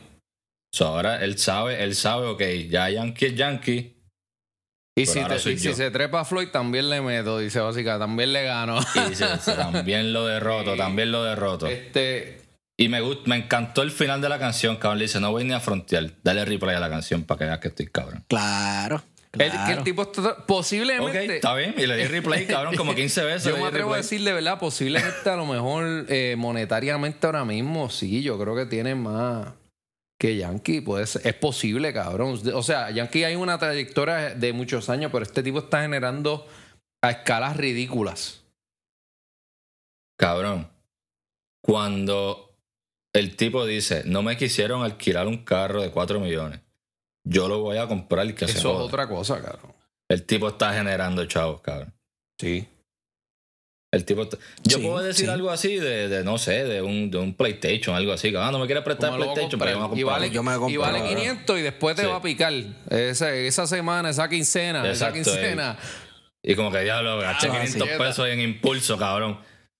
So, 0.73 0.87
ahora 0.87 1.23
él 1.23 1.37
sabe, 1.37 1.83
él 1.83 1.93
sabe, 1.95 2.27
ok, 2.27 2.41
ya 2.69 2.89
Yankee 2.89 3.27
es 3.27 3.35
Yankee. 3.35 3.95
Y, 4.97 5.05
si, 5.05 5.23
te- 5.23 5.51
y 5.51 5.57
si 5.59 5.73
se 5.73 5.91
trepa 5.91 6.21
a 6.21 6.25
Floyd, 6.25 6.49
también 6.49 6.89
le 6.89 6.99
meto, 7.01 7.37
dice 7.37 7.59
básica, 7.59 7.97
también 7.99 8.33
le 8.33 8.43
gano. 8.43 8.79
Y 8.95 9.09
dice, 9.09 9.25
también 9.55 10.11
lo 10.13 10.25
derroto, 10.27 10.75
también 10.75 11.11
lo 11.11 11.23
derroto. 11.23 11.67
Este, 11.67 12.38
Y 12.79 12.87
me, 12.87 13.01
gust- 13.01 13.25
me 13.25 13.35
encantó 13.35 13.81
el 13.81 13.91
final 13.91 14.21
de 14.21 14.29
la 14.29 14.39
canción, 14.39 14.77
cabrón. 14.77 14.99
Le 14.99 15.05
dice, 15.05 15.19
no 15.19 15.31
voy 15.31 15.43
ni 15.43 15.51
a 15.53 15.59
frontear. 15.59 16.11
Dale 16.23 16.45
replay 16.45 16.75
a 16.75 16.79
la 16.79 16.89
canción 16.89 17.23
para 17.23 17.37
que 17.39 17.45
veas 17.45 17.59
que 17.59 17.67
estoy 17.67 17.87
cabrón. 17.87 18.23
Claro. 18.29 19.03
el, 19.33 19.51
que 19.51 19.71
el 19.73 19.83
tipo 19.83 20.03
Ok, 20.03 20.45
posiblemente. 20.47 21.35
está 21.35 21.53
bien. 21.55 21.75
Y 21.77 21.85
le 21.87 21.97
di 21.97 22.05
replay, 22.05 22.47
cabrón, 22.47 22.77
como 22.77 22.95
15 22.95 23.23
veces. 23.25 23.43
Yo 23.53 23.57
me 23.61 23.67
atrevo 23.67 23.93
a 23.93 23.97
decir 23.97 24.23
de 24.23 24.31
verdad, 24.31 24.57
posiblemente 24.59 25.29
a 25.29 25.35
lo 25.35 25.45
mejor 25.45 26.05
eh, 26.07 26.35
monetariamente 26.37 27.25
ahora 27.27 27.43
mismo, 27.43 27.89
sí, 27.89 28.23
yo 28.23 28.39
creo 28.39 28.55
que 28.55 28.65
tiene 28.65 28.95
más 28.95 29.49
que 30.17 30.37
Yankee. 30.37 30.79
Puede 30.79 31.05
ser- 31.05 31.27
es 31.27 31.33
posible, 31.33 31.91
cabrón. 31.91 32.39
O 32.53 32.63
sea, 32.63 32.91
Yankee 32.91 33.25
hay 33.25 33.35
una 33.35 33.57
trayectoria 33.59 34.33
de 34.35 34.53
muchos 34.53 34.89
años, 34.89 35.11
pero 35.11 35.23
este 35.25 35.43
tipo 35.43 35.59
está 35.59 35.81
generando 35.81 36.47
a 37.03 37.09
escalas 37.11 37.57
ridículas. 37.57 38.41
Cabrón, 40.17 40.69
cuando 41.61 42.48
el 43.13 43.35
tipo 43.35 43.65
dice, 43.65 44.03
no 44.05 44.21
me 44.21 44.37
quisieron 44.37 44.83
alquilar 44.83 45.27
un 45.27 45.43
carro 45.43 45.81
de 45.81 45.91
4 45.91 46.19
millones, 46.19 46.61
yo 47.25 47.47
lo 47.47 47.59
voy 47.59 47.77
a 47.77 47.87
comprar 47.87 48.25
y 48.27 48.33
que 48.33 48.47
se 48.47 48.57
Eso 48.59 48.69
es 48.69 48.73
joda. 48.75 48.85
otra 48.85 49.07
cosa, 49.07 49.41
cabrón. 49.41 49.73
El 50.09 50.25
tipo 50.25 50.47
está 50.47 50.73
generando 50.73 51.25
chavos, 51.25 51.61
cabrón. 51.61 51.93
Sí. 52.39 52.67
El 53.91 54.05
tipo 54.05 54.21
está- 54.21 54.37
Yo 54.63 54.77
Sí, 54.77 54.83
puedo 54.83 54.99
decir 55.03 55.25
sí. 55.25 55.31
algo 55.31 55.49
así 55.49 55.75
de, 55.77 56.07
de, 56.09 56.23
no 56.23 56.37
sé, 56.37 56.63
de 56.63 56.81
un, 56.83 57.09
de 57.09 57.17
un 57.17 57.33
PlayStation, 57.33 57.95
algo 57.95 58.13
así. 58.13 58.31
Ah, 58.37 58.51
no 58.51 58.59
me 58.59 58.67
quieres 58.67 58.83
prestar 58.83 59.09
¿Cómo 59.09 59.19
lo 59.19 59.25
voy 59.25 59.31
a 59.31 59.33
PlayStation, 59.35 59.59
pero 59.59 59.71
yo 59.71 59.77
me 59.77 59.81
voy 59.81 59.85
a 59.85 59.89
comprar? 59.89 59.99
Y 59.99 60.03
comprar. 60.03 60.19
vale, 60.21 60.31
Yo 60.33 60.43
me 60.43 60.53
compro, 60.53 60.69
y 60.73 60.77
vale 60.77 60.99
cabrón. 60.99 61.15
500 61.17 61.59
y 61.59 61.61
después 61.63 61.95
te 61.95 62.01
Sí. 62.03 62.07
va 62.07 62.15
a 62.17 62.21
picar. 62.21 62.53
Esa, 62.91 63.33
esa 63.33 63.65
semana, 63.67 64.09
esa 64.11 64.29
quincena, 64.29 64.87
esa 64.89 65.11
quincena. 65.11 65.77
Y 66.43 66.55
como 66.55 66.71
que 66.71 66.81
diablo, 66.81 67.17
gasté 67.17 67.47
Ah, 67.47 67.51
500 67.61 67.89
sí. 67.89 67.95
pesos 67.97 68.27
en 68.29 68.39
impulso, 68.41 68.97
cabrón. 68.97 69.39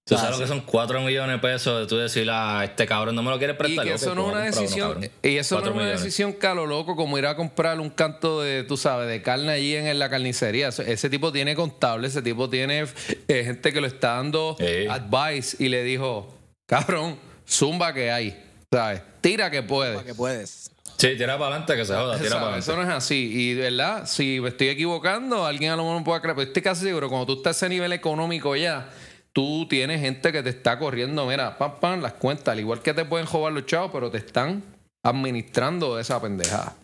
Tú 0.10 0.16
Ah, 0.16 0.18
sabes 0.18 0.32
lo 0.32 0.36
sí. 0.38 0.42
que 0.42 0.48
son 0.48 0.62
4 0.62 1.02
millones 1.02 1.36
de 1.36 1.40
pesos 1.40 1.80
de 1.82 1.86
tú 1.88 1.96
decir, 1.98 2.28
ah, 2.32 2.62
este 2.64 2.88
cabrón 2.88 3.14
no 3.16 3.22
me 3.22 3.30
lo 3.30 3.38
quiere 3.38 3.54
Y 3.54 3.56
prestar. 3.56 3.86
que 3.86 3.92
Ok, 3.92 3.96
eso 3.98 4.06
pues 4.08 4.16
no 4.16 4.22
es 4.24 4.28
a 4.28 4.32
una 4.32 4.42
uno, 4.42 4.46
decisión, 4.52 4.92
cabrón. 4.94 5.12
y 5.22 5.36
eso 5.38 5.56
no 5.56 5.62
es 5.62 5.68
una 5.68 5.76
millones. 5.84 6.04
decisión 6.04 6.34
calo 6.34 6.66
loco 6.66 6.96
como 6.96 7.18
ir 7.20 7.26
a 7.28 7.36
comprar 7.36 7.80
un 7.80 7.90
canto 7.92 8.42
de, 8.42 8.64
tú 8.64 8.76
sabes, 8.76 9.08
de 9.08 9.22
carne 9.22 9.52
allí 9.52 9.76
en, 9.76 9.86
en 9.88 10.00
la 10.00 10.10
carnicería. 10.10 10.70
Eso- 10.70 10.82
Ese 10.82 11.10
tipo 11.12 11.32
tiene 11.32 11.56
contable, 11.56 12.08
ese 12.08 12.22
tipo 12.24 12.50
tiene 12.50 12.86
eh, 13.28 13.44
gente 13.46 13.72
que 13.72 13.80
lo 13.82 13.88
está 13.88 14.16
dando 14.16 14.56
Sí. 14.60 14.88
advice 14.90 15.56
y 15.64 15.70
le 15.70 15.84
dijo, 15.84 16.34
cabrón, 16.66 17.18
zumba 17.48 17.94
que 17.94 18.12
hay, 18.12 18.44
¿sabes? 18.72 19.02
Tira 19.22 19.52
que 19.52 19.62
puede. 19.64 20.04
que 20.04 20.16
puedes. 20.16 20.72
Sí, 20.98 21.10
tira 21.18 21.38
para 21.38 21.52
adelante 21.56 21.76
que 21.78 21.86
se 21.86 21.94
joda, 21.94 22.18
tira 22.18 22.42
para 22.42 22.58
Eso 22.58 22.72
adelante. 22.74 22.76
no 22.76 22.82
es 22.98 22.98
así. 23.04 23.32
Y 23.32 23.54
de 23.54 23.70
verdad, 23.70 24.06
si 24.06 24.40
me 24.42 24.50
estoy 24.50 24.68
equivocando, 24.70 25.46
alguien 25.46 25.72
a 25.72 25.76
lo 25.78 25.84
mejor 25.84 26.00
me 26.00 26.04
puede 26.04 26.20
creer. 26.22 26.36
Pero 26.36 26.48
estoy 26.48 26.62
casi 26.62 26.84
seguro, 26.84 27.08
cuando 27.10 27.26
tú 27.28 27.34
estás 27.38 27.56
a 27.56 27.66
ese 27.66 27.70
nivel 27.70 27.94
económico 27.94 28.54
ya, 28.58 28.90
tú 29.34 29.68
tienes 29.70 30.02
gente 30.02 30.32
que 30.32 30.44
te 30.44 30.50
está 30.50 30.78
corriendo, 30.80 31.26
mira, 31.26 31.58
pam, 31.58 31.80
pam, 31.80 32.02
las 32.02 32.14
cuentas. 32.14 32.50
Al 32.50 32.60
igual 32.60 32.82
que 32.82 32.94
te 32.94 33.06
pueden 33.06 33.26
joder 33.28 33.54
los 33.54 33.66
chavos, 33.66 33.92
pero 33.94 34.10
te 34.12 34.18
están 34.18 34.64
administrando 35.04 36.00
esa 36.00 36.22
pendejada. 36.22 36.76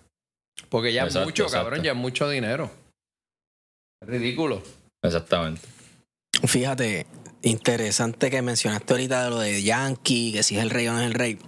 Porque 0.70 0.94
ya 0.94 1.06
es 1.06 1.16
mucho, 1.16 1.44
exacto. 1.44 1.66
cabrón, 1.66 1.84
ya 1.84 1.92
es 1.92 1.98
mucho 1.98 2.30
dinero. 2.30 2.72
Es 4.02 4.08
ridículo. 4.08 4.62
Exactamente. 5.04 5.62
Fíjate, 6.48 7.06
interesante 7.42 8.30
que 8.32 8.42
mencionaste 8.42 8.94
ahorita 8.94 9.24
de 9.26 9.30
lo 9.30 9.40
de 9.40 9.64
Yankee, 9.64 10.32
que 10.34 10.44
si 10.44 10.58
es 10.58 10.64
el 10.64 10.70
rey 10.70 10.88
o 10.88 10.94
no 10.94 11.02
es 11.02 11.08
el 11.08 11.14
rey. 11.14 11.40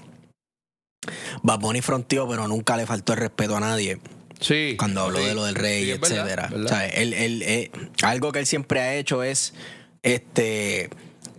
Bad 1.42 1.60
Bunny 1.60 1.82
fronteó, 1.82 2.28
pero 2.28 2.48
nunca 2.48 2.76
le 2.78 2.86
faltó 2.86 3.14
el 3.14 3.20
respeto 3.20 3.56
a 3.56 3.60
nadie. 3.60 4.00
Sí. 4.40 4.76
Cuando 4.78 5.02
habló 5.02 5.20
sí. 5.20 5.26
de 5.26 5.36
lo 5.36 5.46
del 5.46 5.56
rey, 5.56 5.86
Sí, 5.86 5.92
verdad, 5.94 6.12
etcétera. 6.12 6.48
verdad. 6.50 6.66
O 6.66 6.68
sea, 6.70 6.88
él- 6.88 7.14
él, 7.14 7.42
eh, 7.44 7.72
algo 8.04 8.32
que 8.32 8.40
él 8.40 8.46
siempre 8.46 8.82
ha 8.82 8.96
hecho 8.96 9.24
es 9.24 9.54
este 10.04 10.90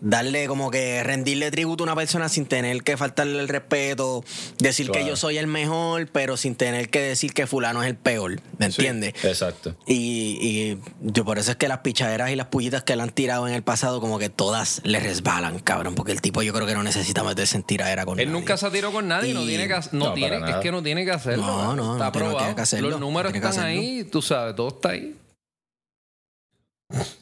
darle 0.00 0.46
como 0.46 0.70
que 0.70 1.02
rendirle 1.02 1.50
tributo 1.50 1.82
a 1.82 1.86
una 1.86 1.96
persona 1.96 2.28
sin 2.28 2.46
tener 2.46 2.84
que 2.84 2.96
faltarle 2.96 3.40
el 3.40 3.48
respeto, 3.48 4.22
decir 4.58 4.92
que 4.92 5.04
yo 5.04 5.16
soy 5.16 5.38
el 5.38 5.48
mejor, 5.48 6.06
pero 6.12 6.36
sin 6.36 6.54
tener 6.54 6.88
que 6.88 7.00
decir 7.00 7.32
que 7.34 7.48
fulano 7.48 7.82
es 7.82 7.88
el 7.88 7.96
peor, 7.96 8.40
¿me 8.58 8.66
entiendes? 8.66 9.14
Exacto. 9.24 9.74
Y, 9.88 10.38
y 10.40 10.78
yo 11.00 11.24
por 11.24 11.40
eso 11.40 11.50
es 11.50 11.56
que 11.56 11.66
las 11.66 11.78
pichaderas 11.78 12.30
y 12.30 12.36
las 12.36 12.46
pullitas 12.46 12.84
que 12.84 12.94
le 12.94 13.02
han 13.02 13.10
tirado 13.10 13.48
en 13.48 13.54
el 13.54 13.64
pasado, 13.64 14.00
como 14.00 14.20
que 14.20 14.28
todas 14.28 14.80
le 14.84 15.00
resbalan, 15.00 15.58
cabrón. 15.58 15.96
Porque 15.96 16.12
el 16.12 16.20
tipo 16.20 16.42
yo 16.42 16.52
creo 16.52 16.64
que 16.68 16.74
no 16.74 16.84
necesita 16.84 17.24
meterse 17.24 17.56
en 17.56 17.64
tiradera 17.64 18.06
con 18.06 18.20
Él 18.20 18.26
nadie. 18.28 18.38
nunca 18.40 18.56
se 18.56 18.70
tiró 18.70 18.92
con 18.92 19.08
nadie, 19.08 19.34
no 19.34 19.42
Y- 19.42 19.46
tiene 19.48 19.66
que 19.66 19.74
no, 19.90 20.06
No, 20.10 20.14
tiene, 20.14 20.36
es 20.48 20.56
que 20.58 20.70
no 20.70 20.80
tiene 20.80 21.04
que 21.04 21.10
hacerlo. 21.10 21.44
No, 21.44 21.74
no, 21.74 21.92
está 21.94 22.04
no 22.06 22.12
tiene- 22.12 22.28
no 22.28 22.36
tiene 22.38 22.54
que 22.54 22.60
hacerlo, 22.60 22.90
Los 22.90 23.00
números 23.00 23.32
tiene 23.32 23.44
que 23.44 23.50
están 23.50 23.64
hacerlo. 23.64 23.80
ahí, 23.82 24.04
tú 24.04 24.22
sabes, 24.22 24.54
todo 24.54 24.68
está 24.68 24.90
ahí. 24.90 25.16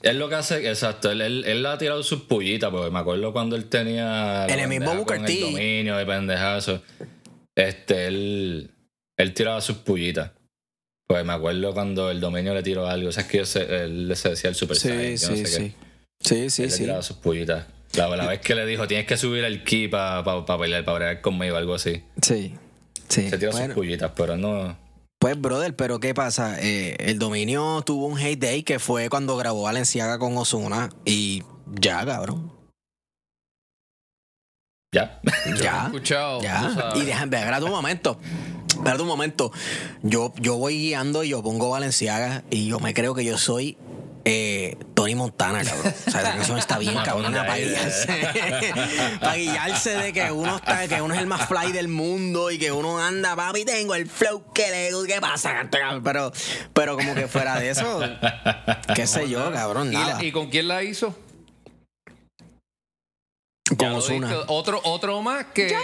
Él 0.02 0.18
lo 0.18 0.28
que 0.28 0.36
hace, 0.36 0.68
exacto, 0.68 1.10
él, 1.10 1.20
él, 1.20 1.44
él 1.46 1.66
ha 1.66 1.76
tirado 1.76 2.02
sus 2.04 2.22
pullitas, 2.22 2.70
porque 2.70 2.90
me 2.90 3.00
acuerdo 3.00 3.32
cuando 3.32 3.56
él 3.56 3.64
tenía. 3.66 4.46
En 4.46 4.60
el 4.60 4.68
mismo 4.68 4.94
Booker 4.94 5.24
T. 5.24 5.32
El 5.32 5.40
dominio 5.52 5.96
de 5.96 6.06
pendejazo. 6.06 6.82
Este, 7.56 8.06
él. 8.06 8.70
Él 9.16 9.34
tiraba 9.34 9.60
sus 9.60 9.78
pullitas. 9.78 10.30
Pues 11.08 11.24
me 11.24 11.32
acuerdo 11.32 11.72
cuando 11.72 12.10
el 12.10 12.20
dominio 12.20 12.52
le 12.54 12.62
tiró 12.62 12.86
algo. 12.86 13.08
O 13.08 13.12
sea, 13.12 13.22
es 13.22 13.28
que 13.28 13.38
él 13.38 13.46
se 14.16 14.28
decía 14.30 14.50
el 14.50 14.54
Super 14.56 14.76
Sí, 14.76 14.88
Saiyan, 14.88 15.12
no 15.12 15.16
sí, 15.18 15.36
sé 15.36 15.42
qué. 15.42 15.48
sí. 15.48 15.74
Sí, 16.20 16.50
sí, 16.50 16.62
él 16.62 16.68
le 16.68 16.74
sí. 16.74 16.82
tiraba 16.82 17.02
sus 17.02 17.16
pullitas. 17.16 17.66
La, 17.94 18.08
la 18.14 18.26
vez 18.26 18.40
que 18.40 18.54
le 18.54 18.66
dijo, 18.66 18.86
tienes 18.86 19.06
que 19.06 19.16
subir 19.16 19.44
el 19.44 19.64
ki 19.64 19.88
para 19.88 20.22
pelear, 20.58 20.84
para 20.84 20.98
pelear 20.98 21.20
conmigo, 21.22 21.56
algo 21.56 21.74
así. 21.74 22.02
Sí. 22.20 22.54
Sí. 23.08 23.30
Se 23.30 23.38
tiró 23.38 23.52
Bueno, 23.52 23.66
sus 23.66 23.74
pullitas, 23.74 24.12
pero 24.16 24.36
no. 24.36 24.76
Pues, 25.26 25.40
brother, 25.40 25.74
pero 25.74 25.98
¿qué 25.98 26.14
pasa? 26.14 26.56
Eh, 26.60 26.94
el 27.00 27.18
dominio 27.18 27.82
tuvo 27.82 28.06
un 28.06 28.16
hate 28.16 28.38
day 28.38 28.62
que 28.62 28.78
fue 28.78 29.10
cuando 29.10 29.36
grabó 29.36 29.62
Valenciaga 29.62 30.20
con 30.20 30.36
Osuna 30.36 30.88
y 31.04 31.42
ya, 31.80 32.06
cabrón. 32.06 32.52
Ya. 34.94 35.20
Ya. 35.60 35.86
escuchado, 35.86 36.40
Ya. 36.42 36.92
Y 36.94 37.00
déjame, 37.00 37.38
espérate 37.38 37.64
un 37.64 37.72
momento. 37.72 38.20
Espérate 38.68 39.02
un 39.02 39.08
momento. 39.08 39.50
Yo, 40.04 40.32
yo 40.36 40.58
voy 40.58 40.78
guiando 40.78 41.24
y 41.24 41.30
yo 41.30 41.42
pongo 41.42 41.70
Valenciaga 41.70 42.44
y 42.48 42.68
yo 42.68 42.78
me 42.78 42.94
creo 42.94 43.12
que 43.12 43.24
yo 43.24 43.36
soy 43.36 43.76
eh, 44.28 44.76
Tony 44.94 45.14
Montana, 45.14 45.62
cabrón. 45.62 45.94
O 46.06 46.10
sea, 46.10 46.20
la 46.22 46.32
canción 46.32 46.58
está 46.58 46.78
bien, 46.78 46.96
cabrón, 47.04 47.32
para 47.32 47.52
ahí, 47.52 47.68
guiarse. 47.68 48.28
para 49.20 49.36
guiarse 49.36 49.90
de 49.90 50.12
que 50.12 50.32
uno 50.32 50.56
está, 50.56 50.88
que 50.88 51.00
uno 51.00 51.14
es 51.14 51.20
el 51.20 51.28
más 51.28 51.46
fly 51.48 51.70
del 51.70 51.86
mundo 51.86 52.50
y 52.50 52.58
que 52.58 52.72
uno 52.72 52.98
anda, 52.98 53.36
papi, 53.36 53.64
tengo 53.64 53.94
el 53.94 54.08
flow 54.08 54.52
que 54.52 54.68
le 54.70 55.06
¿qué 55.06 55.20
pasa? 55.20 55.54
cabrón? 55.70 56.02
Pero, 56.02 56.32
pero 56.72 56.96
como 56.96 57.14
que 57.14 57.28
fuera 57.28 57.60
de 57.60 57.70
eso, 57.70 58.00
qué 58.96 59.06
sé 59.06 59.28
yo, 59.28 59.52
cabrón, 59.52 59.90
¿Y, 59.90 59.92
la- 59.92 60.00
nada. 60.00 60.24
¿Y 60.24 60.32
con 60.32 60.50
quién 60.50 60.66
la 60.66 60.82
hizo? 60.82 61.16
Con 63.76 63.92
Ozuna. 63.92 64.34
Otro, 64.48 64.80
otro 64.84 65.20
más 65.22 65.46
que. 65.46 65.66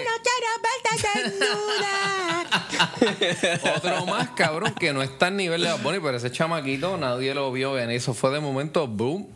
otro 3.77 4.07
más, 4.07 4.31
cabrón, 4.31 4.75
que 4.79 4.93
no 4.93 5.03
está 5.03 5.27
al 5.29 5.37
nivel 5.37 5.63
de 5.63 5.69
Bad 5.69 5.83
Bunny, 5.83 5.99
pero 6.01 6.17
ese 6.17 6.31
chamaquito 6.31 6.97
nadie 6.97 7.35
lo 7.35 7.51
vio 7.53 7.73
venir. 7.73 7.97
Eso 7.97 8.15
fue 8.15 8.31
de 8.31 8.41
momento, 8.41 8.87
boom. 8.87 9.29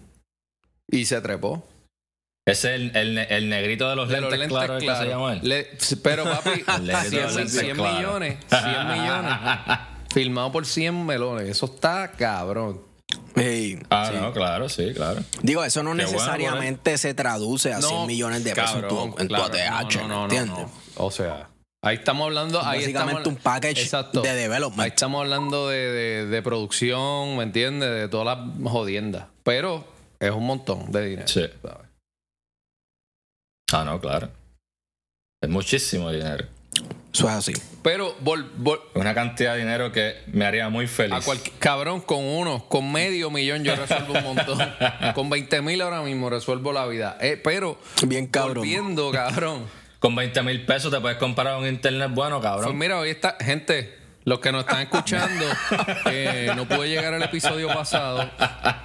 Y 0.90 1.05
se 1.07 1.21
trepó. 1.21 1.66
Ese 2.47 2.75
es 2.77 2.81
el, 2.81 2.97
el, 2.97 3.19
el 3.19 3.49
negrito 3.49 3.88
de 3.90 3.97
los 3.97 4.09
De 4.09 4.21
lentes, 4.21 4.38
lentes 4.38 4.57
claros, 4.57 4.77
¿qué 4.81 4.87
se 4.87 4.92
claros. 4.92 5.09
llama 5.09 5.33
él? 5.33 5.40
Le- 5.42 5.69
pero 6.03 6.25
papi, 6.31 6.64
El 6.77 6.87
negrito 6.87 7.03
de 7.03 7.09
100, 7.11 7.23
los 7.23 7.35
lentes 7.35 7.61
100 7.61 7.77
claros. 7.77 7.97
millones, 7.99 8.38
100 8.49 8.88
millones. 8.88 9.33
Filmado 10.14 10.53
por 10.53 10.64
100 10.66 11.07
melones. 11.07 11.49
Eso 11.49 11.66
está 11.66 12.12
cabrón. 12.12 12.81
Ah, 13.90 14.11
sí. 14.12 14.18
no, 14.20 14.33
claro, 14.33 14.68
sí, 14.68 14.92
claro. 14.94 15.22
Digo, 15.42 15.62
eso 15.64 15.83
no 15.83 15.90
Qué 15.94 16.05
bueno, 16.05 16.11
necesariamente 16.12 16.96
se 16.99 17.12
traduce 17.14 17.72
a 17.72 17.83
100 17.83 18.07
millones 18.07 18.44
de 18.44 18.55
pesos 18.55 18.77
en 18.77 18.88
tu- 18.88 18.96
cabrón, 18.96 19.14
en 19.18 19.29
tu. 19.29 19.35
ATH, 19.37 19.96
No, 19.96 20.09
no, 20.09 20.09
no, 20.09 20.22
¿entiendes? 20.25 20.57
no. 20.66 20.70
O 21.05 21.11
sea, 21.11 21.51
ahí 21.83 21.96
estamos 21.96 22.25
hablando. 22.27 22.61
Ahí 22.64 22.81
Básicamente 22.81 23.18
estamos, 23.20 23.27
un 23.27 23.42
package 23.42 23.83
Exacto. 23.83 24.22
de 24.22 24.35
development. 24.35 24.81
Ahí 24.81 24.88
estamos 24.88 25.20
hablando 25.20 25.68
de, 25.68 25.77
de- 25.92 26.27
de 26.27 26.42
producción, 26.42 27.37
¿me 27.37 27.42
entiendes? 27.42 27.90
De 27.90 28.09
todas 28.09 28.38
las 28.38 28.70
jodiendas. 28.72 29.27
Pero 29.42 29.85
es 30.18 30.31
un 30.31 30.44
montón 30.46 30.90
de 30.90 31.05
dinero. 31.07 31.29
Sí. 31.29 31.44
¿sabes? 31.62 31.87
Ah, 33.72 33.85
no, 33.85 34.01
claro. 34.01 34.31
Es 35.42 35.51
muchísimo 35.51 36.11
dinero. 36.11 36.46
Eso 37.16 37.29
es 37.29 37.35
así. 37.35 37.52
Pero 37.83 38.14
vol- 38.22 38.81
una 38.94 39.14
cantidad 39.14 39.52
de 39.55 39.61
dinero 39.61 39.90
que 39.92 40.16
me 40.26 40.44
haría 40.44 40.68
muy 40.68 40.87
feliz. 40.87 41.26
a 41.26 41.33
cabrón 41.59 42.00
con 42.00 42.22
uno, 42.24 42.66
con 42.68 42.90
medio 42.92 43.31
millón 43.31 43.64
yo 43.64 43.74
resuelvo 43.76 44.14
un 44.14 44.24
montón. 44.35 44.59
con 45.14 45.31
20 45.31 45.62
mil 45.62 45.81
ahora 45.81 46.02
mismo 46.02 46.29
resuelvo 46.29 46.72
la 46.72 46.87
vida. 46.87 47.16
Eh, 47.20 47.40
pero 47.42 47.79
Bien 48.07 48.26
cabrón. 48.26 48.57
volviendo, 48.59 49.11
cabrón. 49.12 49.64
Con 49.98 50.14
20 50.14 50.42
mil 50.42 50.66
pesos 50.66 50.92
te 50.92 51.00
puedes 51.00 51.16
comprar 51.18 51.57
un 51.57 51.66
internet 51.66 52.11
bueno, 52.12 52.40
Pues 52.40 52.50
cabrón. 52.52 52.76
mira, 52.79 52.98
hoy 52.98 53.11
está, 53.11 53.37
gente, 53.40 53.96
los 54.24 54.40
que 54.40 54.52
nos 54.52 54.61
están 54.62 54.83
escuchando, 54.83 55.44
eh, 56.11 56.52
no 56.55 56.66
pude 56.68 56.88
llegar 56.88 57.14
al 57.14 57.22
episodio 57.22 57.68
pasado. 57.68 58.29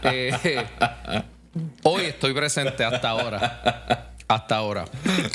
eh, 0.04 0.64
hoy 1.84 2.06
estoy 2.06 2.34
presente 2.34 2.86
hasta 2.86 3.10
ahora. 3.10 4.11
Hasta 4.32 4.56
ahora. 4.56 4.86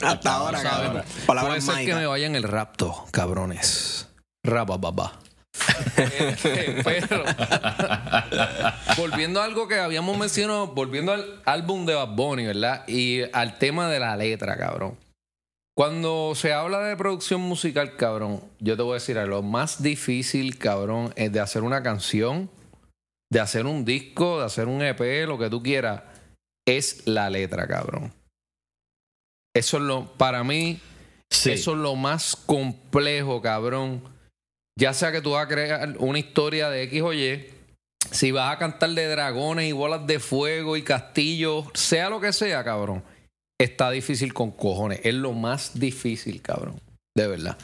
Hasta 0.02 0.34
ahora, 0.34 0.62
cabrón. 0.62 1.02
Puede 1.26 1.60
ser 1.60 1.84
que 1.84 1.94
me 1.94 2.06
vayan 2.06 2.34
el 2.34 2.44
rapto, 2.44 3.04
cabrones. 3.10 4.08
Rabababa. 4.42 5.20
Pero 5.96 7.24
volviendo 8.96 9.42
a 9.42 9.44
algo 9.44 9.68
que 9.68 9.78
habíamos 9.78 10.16
mencionado, 10.16 10.68
volviendo 10.68 11.12
al 11.12 11.42
álbum 11.44 11.84
de 11.84 11.94
Bad 11.94 12.14
Bunny, 12.14 12.46
¿verdad? 12.46 12.88
Y 12.88 13.20
al 13.34 13.58
tema 13.58 13.90
de 13.90 14.00
la 14.00 14.16
letra, 14.16 14.56
cabrón. 14.56 14.96
Cuando 15.76 16.32
se 16.34 16.54
habla 16.54 16.80
de 16.80 16.96
producción 16.96 17.42
musical, 17.42 17.96
cabrón, 17.96 18.40
yo 18.60 18.78
te 18.78 18.82
voy 18.82 18.92
a 18.92 18.94
decir, 18.94 19.18
algo, 19.18 19.36
lo 19.36 19.42
más 19.42 19.82
difícil, 19.82 20.56
cabrón, 20.56 21.12
es 21.16 21.30
de 21.32 21.40
hacer 21.40 21.64
una 21.64 21.82
canción, 21.82 22.48
de 23.30 23.40
hacer 23.40 23.66
un 23.66 23.84
disco, 23.84 24.38
de 24.38 24.46
hacer 24.46 24.68
un 24.68 24.80
EP, 24.80 25.26
lo 25.26 25.36
que 25.36 25.50
tú 25.50 25.62
quieras, 25.62 26.02
es 26.66 27.06
la 27.06 27.28
letra, 27.28 27.66
cabrón. 27.66 28.10
Eso 29.56 29.76
es 29.78 29.82
lo, 29.82 30.06
para 30.12 30.44
mí, 30.44 30.78
Sí. 31.32 31.50
eso 31.52 31.72
es 31.72 31.78
lo 31.78 31.96
más 31.96 32.36
complejo, 32.36 33.40
cabrón. 33.42 34.02
Ya 34.78 34.92
sea 34.92 35.10
que 35.10 35.20
tú 35.22 35.30
vas 35.32 35.46
a 35.46 35.48
crear 35.48 35.96
una 35.98 36.18
historia 36.18 36.68
de 36.70 36.82
X 36.84 37.02
o 37.02 37.12
Y, 37.14 37.46
si 38.10 38.30
vas 38.30 38.54
a 38.54 38.58
cantar 38.58 38.90
de 38.90 39.08
dragones 39.08 39.68
y 39.68 39.72
bolas 39.72 40.06
de 40.06 40.20
fuego 40.20 40.76
y 40.76 40.82
castillos, 40.82 41.66
sea 41.74 42.10
lo 42.10 42.20
que 42.20 42.32
sea, 42.32 42.62
cabrón, 42.62 43.02
está 43.60 43.90
difícil 43.90 44.32
con 44.34 44.50
cojones. 44.52 45.00
Es 45.02 45.14
lo 45.14 45.32
más 45.32 45.78
difícil, 45.78 46.40
cabrón. 46.42 46.80
De 47.16 47.26
verdad. 47.26 47.56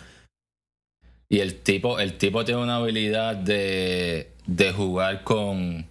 Y 1.28 1.40
el 1.40 1.61
tipo, 1.61 1.98
el 2.00 2.18
tipo 2.18 2.44
tiene 2.44 2.62
una 2.62 2.76
habilidad 2.76 3.37
de, 3.37 4.33
de 4.46 4.72
jugar 4.72 5.22
con, 5.22 5.87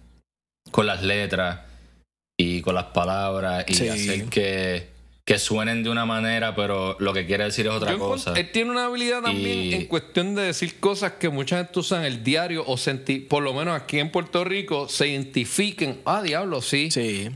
con 0.70 0.86
las 0.86 1.02
letras 1.02 1.60
y 2.38 2.60
con 2.60 2.74
las 2.74 2.86
palabras 2.86 3.64
y 3.68 3.74
Sí. 3.74 3.88
hacer 3.88 4.24
que, 4.26 4.88
que 5.32 5.38
suenen 5.38 5.82
de 5.82 5.90
una 5.90 6.04
manera, 6.04 6.54
pero 6.54 6.96
lo 7.00 7.12
que 7.12 7.26
quiere 7.26 7.44
decir 7.44 7.66
es 7.66 7.72
otra 7.72 7.92
Yo 7.92 7.98
cosa. 7.98 8.34
Él 8.34 8.50
tiene 8.52 8.70
una 8.70 8.86
habilidad 8.86 9.22
también 9.22 9.58
Y- 9.64 9.74
en 9.74 9.86
cuestión 9.86 10.34
de 10.34 10.42
decir 10.42 10.78
cosas 10.80 11.12
que 11.12 11.28
mucha 11.28 11.56
gente 11.58 11.78
usa 11.78 11.98
en 11.98 12.04
el 12.04 12.22
diario 12.22 12.64
o 12.66 12.76
senti- 12.76 13.20
por 13.20 13.42
lo 13.42 13.54
menos 13.54 13.80
aquí 13.80 13.98
en 13.98 14.10
Puerto 14.10 14.44
Rico, 14.44 14.88
se 14.88 15.08
identifiquen. 15.08 16.00
Ah, 16.04 16.22
diablo, 16.22 16.60
sí. 16.62 16.90
Sí. 16.90 17.30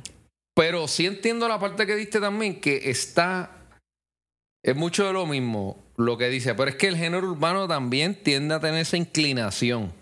Pero 0.54 0.88
sí 0.88 1.06
entiendo 1.06 1.48
la 1.48 1.58
parte 1.58 1.86
que 1.86 1.96
diste 1.96 2.20
también, 2.20 2.60
que 2.60 2.90
está. 2.90 3.50
Es 4.64 4.74
mucho 4.74 5.06
de 5.06 5.12
lo 5.12 5.26
mismo 5.26 5.82
lo 5.96 6.18
que 6.18 6.28
dice, 6.28 6.54
pero 6.54 6.70
es 6.70 6.76
que 6.76 6.88
el 6.88 6.96
género 6.96 7.28
urbano 7.30 7.66
también 7.68 8.14
tiende 8.22 8.54
a 8.54 8.60
tener 8.60 8.80
esa 8.80 8.96
inclinación. 8.96 9.92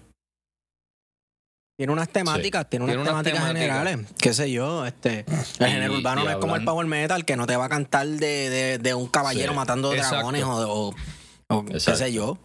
Tiene 1.76 1.92
unas 1.92 2.08
temáticas, 2.08 2.70
tiene 2.70 2.84
unas 2.84 2.94
Tiene 2.96 3.10
unas 3.10 3.22
temáticas, 3.24 3.48
generales. 3.48 4.06
Qué 4.18 4.32
sé 4.32 4.50
yo, 4.50 4.86
este. 4.86 5.24
El 5.58 5.66
género 5.66 5.94
urbano 5.94 6.22
no 6.24 6.30
es 6.30 6.36
como 6.36 6.54
el 6.56 6.64
power 6.64 6.86
metal 6.86 7.24
que 7.24 7.36
no 7.36 7.46
te 7.46 7.56
va 7.56 7.64
a 7.64 7.68
cantar 7.68 8.06
de, 8.06 8.48
de- 8.50 8.78
de 8.78 8.94
un 8.94 9.08
caballero 9.08 9.52
Sí, 9.52 9.56
matando 9.56 9.92
exacto. 9.92 10.14
dragones 10.16 10.44
o, 10.44 10.88
o- 10.90 10.94
o 11.48 11.64
qué 11.64 11.80
sé 11.80 12.12
yo. 12.12 12.38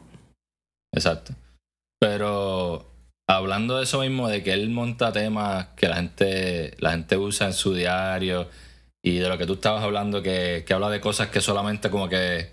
Exacto. 0.93 1.33
Pero 1.99 2.91
hablando 3.29 3.77
de 3.77 3.83
eso 3.83 3.99
mismo, 4.01 4.27
de 4.27 4.41
que 4.41 4.51
él 4.53 4.69
monta 4.71 5.11
temas 5.11 5.67
que 5.75 5.87
la 5.87 5.97
gente, 5.97 6.75
la 6.79 6.91
gente 6.91 7.15
usa 7.17 7.45
en 7.47 7.53
su 7.53 7.75
diario 7.75 8.49
y 9.03 9.17
de 9.19 9.29
lo 9.29 9.37
que 9.37 9.45
tú 9.45 9.53
estabas 9.53 9.83
hablando, 9.83 10.23
que, 10.23 10.63
que 10.65 10.73
habla 10.73 10.89
de 10.89 10.99
cosas 11.01 11.27
que 11.29 11.39
solamente 11.39 11.91
como 11.91 12.09
que 12.09 12.49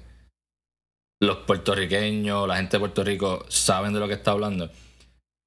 los 1.23 1.39
puertorriqueños, 1.39 2.47
la 2.47 2.57
gente 2.57 2.77
de 2.77 2.81
Puerto 2.81 3.03
Rico 3.03 3.47
saben 3.49 3.95
de 3.95 4.01
lo 4.01 4.09
que 4.09 4.15
está 4.15 4.33
hablando. 4.33 4.71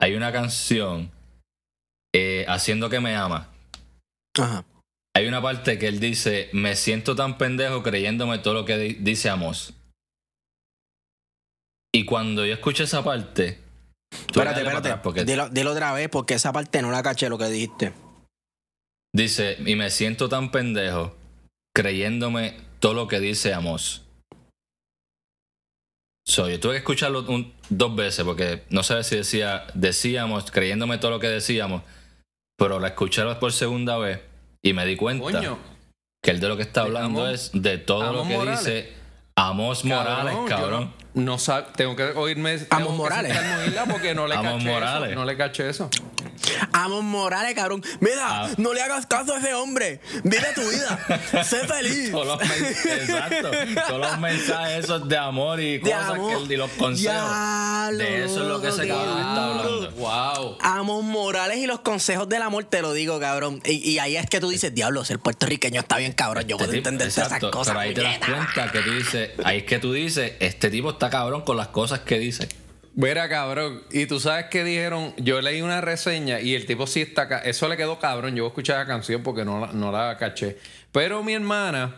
Hay 0.02 0.16
una 0.16 0.32
canción, 0.32 1.12
Haciendo 2.50 2.90
que 2.90 3.00
me 3.00 3.16
ama. 3.16 3.50
Ajá. 4.38 4.66
Hay 5.16 5.28
una 5.28 5.42
parte 5.42 5.78
que 5.78 5.88
él 5.88 6.00
dice, 6.00 6.50
me 6.54 6.76
siento 6.76 7.16
tan 7.16 7.38
pendejo 7.38 7.84
creyéndome 7.84 8.40
todo 8.40 8.54
lo 8.54 8.66
que 8.66 8.78
di- 8.78 8.94
dice 8.96 9.30
Amos. 9.30 9.74
Y 11.94 12.06
cuando 12.06 12.46
yo 12.46 12.54
escuché 12.54 12.84
esa 12.84 13.04
parte. 13.04 13.60
Espérate, 14.12 14.62
espérate. 14.62 14.96
porque 14.98 15.26
Dilo, 15.26 15.50
dilo 15.50 15.72
otra 15.72 15.92
vez 15.94 16.10
porque 16.10 16.36
esa 16.36 16.54
parte 16.54 16.82
no 16.82 16.92
la 16.92 17.02
caché 17.04 17.30
lo 17.30 17.38
que 17.38 17.46
dijiste. 17.50 17.94
Dice, 19.14 19.58
y 19.66 19.76
me 19.76 19.90
siento 19.90 20.30
tan 20.30 20.52
pendejo 20.52 21.16
creyéndome 21.76 22.58
todo 22.80 22.94
lo 22.94 23.08
que 23.08 23.20
dice 23.20 23.54
Amos. 23.54 24.04
So, 26.28 26.48
yo 26.48 26.60
tuve 26.60 26.74
que 26.74 26.78
escucharlo 26.80 27.24
un- 27.28 27.54
dos 27.70 27.96
veces 27.96 28.24
porque 28.24 28.64
no 28.70 28.84
sé 28.84 29.04
si 29.04 29.16
decía, 29.16 29.66
decíamos, 29.74 30.52
creyéndome 30.52 31.00
todo 31.00 31.10
lo 31.12 31.20
que 31.20 31.28
decíamos, 31.28 31.82
pero 32.60 32.80
la 32.80 32.90
escuché 32.90 33.24
por 33.36 33.52
segunda 33.52 33.98
vez 33.98 34.20
y 34.62 34.74
me 34.74 34.86
di 34.86 34.96
cuenta 34.96 35.24
Coño. 35.40 35.58
que 36.22 36.32
el 36.32 36.40
de 36.40 36.48
lo 36.50 36.58
que 36.58 36.64
está 36.64 36.82
hablando 36.82 37.22
Amos- 37.26 37.34
es 37.34 37.52
de 37.54 37.78
todo 37.80 38.14
lo 38.14 38.24
que 38.28 38.36
Morales. 38.38 38.60
dice 38.66 38.94
Amos 39.36 39.86
Morales, 39.86 40.36
cabrón. 40.48 40.94
No, 41.14 41.38
tengo 41.76 41.96
que 41.96 42.04
oírme. 42.04 42.58
tengo 42.60 42.68
Amos 42.76 42.88
que 42.92 42.98
Morales. 42.98 43.38
porque 43.90 44.14
no 44.14 44.28
le 44.28 44.36
Amos 44.36 44.54
caché 44.54 44.66
Morales. 44.70 45.10
eso. 45.12 45.20
No 45.20 45.26
le 45.26 45.38
caché 45.38 45.70
eso. 45.70 45.90
Amos 46.72 47.04
Morales, 47.04 47.54
cabrón. 47.56 47.84
Mira, 48.00 48.44
Ah. 48.46 48.50
no 48.58 48.74
le 48.74 48.82
hagas 48.82 49.06
caso 49.06 49.34
a 49.36 49.40
ese 49.40 49.54
hombre. 49.54 50.00
Vive 50.24 50.48
tu 50.56 50.62
vida. 50.70 51.44
sé 51.44 51.68
feliz. 51.68 52.12
Todos 52.12 52.28
los, 52.28 52.42
exacto, 52.42 53.52
todos 53.88 54.00
los 54.00 54.20
mensajes 54.20 54.84
esos 54.86 55.08
de 55.10 55.18
amor 55.18 55.60
y 55.60 55.80
De 55.80 55.92
cosas 55.92 56.10
amor. 56.12 56.38
que 56.38 56.44
él- 56.44 56.52
y 56.52 56.58
los 56.58 56.72
consejos. 56.72 57.98
De 57.98 58.26
eso 58.26 58.42
es 58.44 58.48
lo 58.48 58.62
que 58.62 58.70
ese 58.70 58.88
cabrón 58.88 59.18
está 59.18 59.46
hablando. 59.50 59.92
Wow. 59.98 60.58
Amos 60.62 61.04
Morales 61.04 61.58
y 61.58 61.66
los 61.68 61.80
consejos 61.82 62.30
del 62.30 62.42
amor, 62.42 62.64
te 62.66 62.82
lo 62.82 62.94
digo, 62.94 63.20
cabrón. 63.20 63.62
Y, 63.66 63.92
y 63.92 64.00
ahí 64.00 64.16
es 64.16 64.28
que 64.30 64.40
tú 64.40 64.50
dices, 64.50 64.74
diablo, 64.74 65.04
ser 65.06 65.20
puertorriqueño 65.20 65.82
está 65.82 65.98
bien, 65.98 66.14
cabrón. 66.14 66.46
Yo 66.48 66.58
puedo 66.58 66.70
Este 66.72 66.78
tipo- 66.78 66.90
entender 66.90 67.08
esas 67.08 67.40
cosas. 67.52 67.68
Pero 67.68 67.80
ahí 67.80 67.94
te 67.94 68.02
das 68.02 68.20
cuenta 68.20 68.72
que 68.72 68.80
tú 68.82 68.92
dices, 68.92 69.32
ahí 69.44 69.58
es 69.60 69.64
que 69.64 69.80
tú 69.80 69.92
dices, 69.94 70.34
este 70.40 70.70
tipo 70.70 70.92
está 70.92 71.09
cabrón 71.10 71.42
con 71.42 71.58
las 71.58 71.68
cosas 71.70 72.00
que 72.02 72.20
dice. 72.20 72.48
Mira, 72.96 73.30
cabrón. 73.30 73.84
Y 73.92 74.08
tú 74.08 74.20
sabes 74.20 74.48
que 74.48 74.64
dijeron, 74.64 75.14
yo 75.18 75.42
leí 75.42 75.62
una 75.62 75.80
reseña 75.82 76.42
y 76.42 76.56
el 76.56 76.66
tipo 76.66 76.88
sí 76.88 77.02
está. 77.02 77.40
Eso 77.40 77.68
le 77.68 77.78
quedó 77.78 78.00
cabrón. 78.00 78.36
Yo 78.36 78.48
escuchar 78.48 78.78
la 78.78 78.86
canción 78.86 79.24
porque 79.24 79.46
no 79.46 79.60
la, 79.60 79.72
no 79.74 79.92
la 79.92 80.18
caché. 80.18 80.58
Pero 80.92 81.24
mi 81.24 81.34
hermana, 81.34 81.96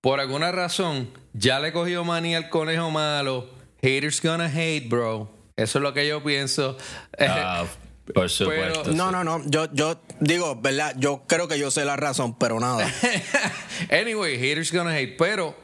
por 0.00 0.20
alguna 0.20 0.50
razón, 0.50 1.10
ya 1.32 1.60
le 1.60 1.72
cogió 1.72 2.04
manía 2.04 2.38
al 2.38 2.48
conejo 2.48 2.90
malo. 2.90 3.50
Haters 3.82 4.20
gonna 4.22 4.46
hate, 4.46 4.88
bro. 4.88 5.30
Eso 5.56 5.78
es 5.78 5.82
lo 5.82 5.92
que 5.92 6.06
yo 6.08 6.22
pienso. 6.22 6.76
Ah, 7.18 7.64
por 8.12 8.28
supuesto. 8.30 8.84
No, 8.92 9.10
sí. 9.10 9.12
no, 9.12 9.24
no. 9.24 9.42
Yo, 9.46 9.72
yo 9.72 10.00
digo, 10.20 10.56
¿verdad? 10.56 10.94
Yo 10.98 11.24
creo 11.26 11.46
que 11.46 11.58
yo 11.58 11.70
sé 11.70 11.84
la 11.84 11.96
razón, 11.96 12.36
pero 12.38 12.58
nada. 12.58 12.90
anyway, 13.90 14.38
haters 14.38 14.72
gonna 14.72 14.96
hate. 14.96 15.16
Pero 15.16 15.54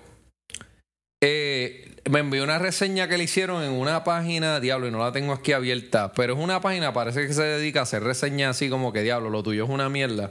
eh, 1.21 1.97
me 2.09 2.21
envió 2.21 2.45
una 2.45 2.59
reseña 2.59 3.09
que 3.09 3.19
le 3.19 3.25
hicieron 3.25 3.63
en 3.63 3.73
una 3.73 4.05
página, 4.05 4.61
diablo, 4.61 4.89
y 4.89 4.91
no 4.91 4.99
la 4.99 5.13
tengo 5.13 5.33
aquí 5.33 5.53
abierta, 5.53 6.13
pero 6.13 6.35
es 6.35 6.39
una 6.39 6.61
página, 6.61 6.93
parece 6.93 7.27
que 7.27 7.33
se 7.35 7.43
dedica 7.43 7.81
a 7.81 7.83
hacer 7.85 8.03
reseñas 8.03 8.57
así 8.57 8.69
como 8.69 8.93
que, 8.93 9.03
diablo, 9.03 9.31
lo 9.31 9.43
tuyo 9.43 9.65
es 9.65 9.71
una 9.71 9.89
mierda. 9.89 10.31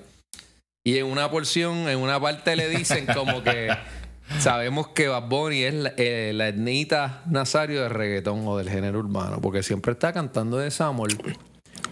Y 0.86 0.98
en 0.98 1.06
una 1.06 1.30
porción, 1.30 1.90
en 1.90 1.98
una 2.00 2.20
parte 2.20 2.56
le 2.56 2.70
dicen 2.70 3.06
como 3.14 3.44
que 3.44 3.70
sabemos 4.40 4.90
que 4.90 5.08
Bad 5.10 5.28
Bunny 5.28 5.64
es 5.64 5.74
la, 5.74 5.94
eh, 5.98 6.32
la 6.34 6.48
etnita 6.48 7.24
Nazario 7.30 7.82
del 7.84 7.90
reggaetón 7.92 8.48
o 8.48 8.58
del 8.58 8.70
género 8.70 9.00
urbano, 9.00 9.42
porque 9.42 9.64
siempre 9.64 9.92
está 9.94 10.14
cantando 10.14 10.58
de 10.58 10.72
amor. 10.80 11.10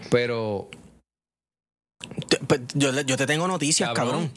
Pero 0.10 0.70
pe- 2.48 2.62
Yo, 2.74 3.18
te 3.18 3.26
tengo 3.28 3.48
noticias, 3.48 3.92
Cabrón. 3.94 4.30
cabrón. 4.30 4.32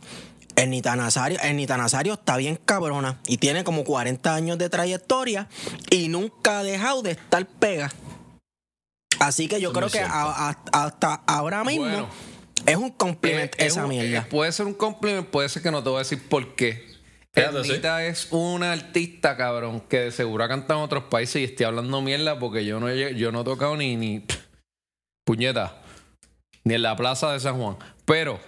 Ernita 0.58 0.96
Nazario, 0.96 1.38
Ernita 1.40 1.76
Nazario 1.76 2.14
está 2.14 2.36
bien 2.36 2.56
cabrona 2.64 3.18
y 3.26 3.36
tiene 3.36 3.62
como 3.62 3.84
40 3.84 4.34
años 4.34 4.58
de 4.58 4.68
trayectoria 4.68 5.48
y 5.90 6.08
nunca 6.08 6.58
ha 6.58 6.62
dejado 6.64 7.02
de 7.02 7.12
estar 7.12 7.46
pega. 7.46 7.92
Así 9.20 9.46
que 9.48 9.60
yo 9.60 9.70
Eso 9.70 9.78
creo 9.78 9.90
que 9.90 10.00
a- 10.00 10.48
a- 10.50 10.58
hasta 10.72 11.14
ahora 11.26 11.62
mismo 11.64 11.84
Bueno. 11.84 12.08
es 12.66 12.76
un 12.76 12.90
compliment 12.90 13.52
Eh, 13.54 13.66
es 13.66 13.72
esa 13.72 13.84
un- 13.84 13.90
mierda. 13.90 14.18
eh, 14.18 14.26
puede 14.28 14.50
ser 14.52 14.66
un 14.66 14.74
compliment, 14.74 15.28
puede 15.28 15.48
ser 15.48 15.62
que 15.62 15.70
no 15.70 15.82
te 15.82 15.88
voy 15.90 15.96
a 15.96 15.98
decir 16.00 16.28
por 16.28 16.54
qué. 16.56 16.86
Ernita 17.34 18.04
es 18.04 18.26
una 18.32 18.72
artista, 18.72 19.36
cabrón, 19.36 19.80
que 19.82 19.98
de 20.00 20.10
seguro 20.10 20.42
ha 20.42 20.48
cantado 20.48 20.80
en 20.80 20.84
otros 20.86 21.04
países 21.04 21.36
y 21.36 21.44
estoy 21.44 21.66
hablando 21.66 22.00
mierda 22.02 22.36
porque 22.38 22.64
yo 22.64 22.80
no, 22.80 22.88
he- 22.88 23.14
yo 23.14 23.30
no 23.30 23.42
he 23.42 23.44
tocado 23.44 23.76
ni, 23.76 23.94
ni 23.96 24.20
pff, 24.20 24.38
puñeta, 25.24 25.82
ni 26.64 26.74
en 26.74 26.82
la 26.82 26.96
plaza 26.96 27.32
de 27.32 27.38
San 27.38 27.60
Juan. 27.60 27.76
Pero, 28.04 28.40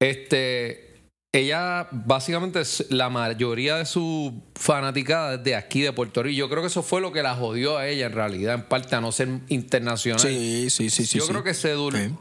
este, 0.00 0.87
ella 1.34 1.88
básicamente 1.90 2.60
es- 2.60 2.86
la 2.90 3.10
mayoría 3.10 3.76
de 3.76 3.84
su 3.84 4.42
fanaticada 4.54 5.34
es 5.34 5.44
de 5.44 5.54
aquí, 5.54 5.82
de 5.82 5.92
Puerto 5.92 6.22
Rico. 6.22 6.36
Yo 6.36 6.48
creo 6.48 6.62
que 6.62 6.68
eso 6.68 6.82
fue 6.82 7.00
lo 7.00 7.12
que 7.12 7.22
la 7.22 7.34
jodió 7.34 7.76
a 7.78 7.86
ella 7.86 8.06
en 8.06 8.12
realidad, 8.12 8.54
en 8.54 8.62
parte 8.62 8.96
a 8.96 9.00
no 9.00 9.12
ser 9.12 9.28
internacional. 9.48 10.20
Sí, 10.20 10.70
sí, 10.70 10.90
sí, 10.90 11.06
sí. 11.06 11.18
yo 11.18 11.24
sí. 11.24 11.30
creo 11.30 11.44
que 11.44 11.54
se 11.54 11.72
durmió. 11.72 12.18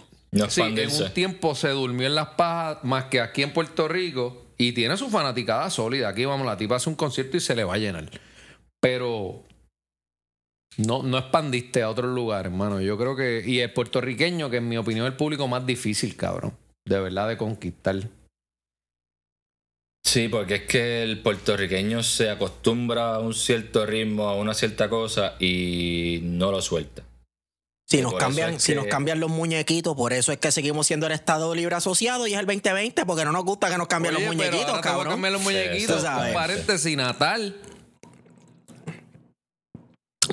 Sí. 0.49 0.61
En 0.61 0.91
un 0.91 1.13
tiempo 1.13 1.55
se 1.55 1.69
durmió 1.69 2.05
en 2.05 2.15
las 2.15 2.29
pajas 2.29 2.83
más 2.83 3.05
que 3.05 3.21
aquí 3.21 3.43
en 3.43 3.53
Puerto 3.53 3.87
Rico 3.87 4.45
y 4.57 4.73
tiene 4.73 4.97
su 4.97 5.09
fanaticada 5.09 5.69
sólida. 5.69 6.09
Aquí 6.09 6.25
vamos, 6.25 6.45
la 6.45 6.57
tipa 6.57 6.75
hace 6.75 6.89
un 6.89 6.95
concierto 6.95 7.37
y 7.37 7.39
se 7.39 7.55
le 7.55 7.63
va 7.63 7.75
a 7.75 7.77
llenar. 7.77 8.09
Pero 8.81 9.43
no, 10.77 11.01
no 11.01 11.17
expandiste 11.17 11.81
a 11.81 11.89
otros 11.89 12.13
lugares, 12.13 12.51
hermano. 12.51 12.81
Yo 12.81 12.97
creo 12.97 13.15
que. 13.15 13.41
Y 13.45 13.59
el 13.59 13.71
puertorriqueño, 13.71 14.49
que 14.49 14.57
en 14.57 14.67
mi 14.67 14.77
opinión 14.77 15.05
es 15.05 15.13
el 15.13 15.17
público 15.17 15.47
más 15.47 15.65
difícil, 15.65 16.15
cabrón. 16.17 16.53
De 16.85 16.99
verdad, 16.99 17.29
de 17.29 17.37
conquistar. 17.37 17.95
Sí, 20.07 20.29
porque 20.29 20.55
es 20.55 20.61
que 20.63 21.03
el 21.03 21.19
puertorriqueño 21.21 22.01
se 22.01 22.29
acostumbra 22.29 23.15
a 23.15 23.19
un 23.19 23.33
cierto 23.33 23.85
ritmo, 23.85 24.29
a 24.29 24.35
una 24.35 24.53
cierta 24.53 24.87
cosa 24.87 25.35
y 25.37 26.19
no 26.23 26.49
lo 26.49 26.61
suelta. 26.61 27.03
Si 27.89 27.97
Y 27.99 28.01
nos 28.03 28.13
cambian, 28.13 28.53
es 28.53 28.63
si 28.63 28.71
que- 28.71 28.77
nos 28.77 28.85
cambian 28.87 29.19
los 29.19 29.29
muñequitos, 29.29 29.97
por 29.97 30.13
eso 30.13 30.31
es 30.31 30.37
que 30.37 30.49
seguimos 30.53 30.87
siendo 30.87 31.07
el 31.07 31.11
Estado 31.11 31.53
Libre 31.53 31.75
Asociado 31.75 32.25
y 32.25 32.33
es 32.33 32.39
el 32.39 32.45
2020, 32.45 33.05
porque 33.05 33.25
no 33.25 33.33
nos 33.33 33.43
gusta 33.43 33.69
que 33.69 33.77
nos 33.77 33.87
cambien 33.87 34.15
Oye, 34.15 34.25
los 34.27 34.35
pero 34.37 34.49
muñequitos, 34.51 34.73
te 34.75 34.79
a 34.79 34.81
cabrón. 34.91 35.13
cambiar 35.13 35.33
los 35.33 35.41
muñequitos. 35.41 36.01
sabes. 36.01 36.29
Un 36.29 36.33
paréntesis, 36.33 36.95
Natal. 36.95 37.57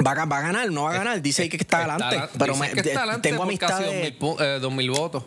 Va, 0.06 0.12
a- 0.12 0.24
va 0.24 0.38
a 0.38 0.42
ganar, 0.42 0.70
no 0.70 0.84
va 0.84 0.90
a 0.90 0.94
ganar. 0.98 1.20
Dice 1.22 1.48
que 1.48 1.56
está 1.56 1.78
adelante. 1.78 2.14
Está- 2.16 2.30
pero 2.38 2.52
dicen 2.54 2.60
me- 2.68 2.72
que 2.74 2.80
está 2.80 2.90
de- 2.90 2.98
adelante 2.98 3.28
tengo 3.28 3.42
amistades. 3.42 3.86
2000 3.86 4.18
pu- 4.20 4.40
eh, 4.40 4.58
2000 4.60 4.90
votos. 4.90 5.22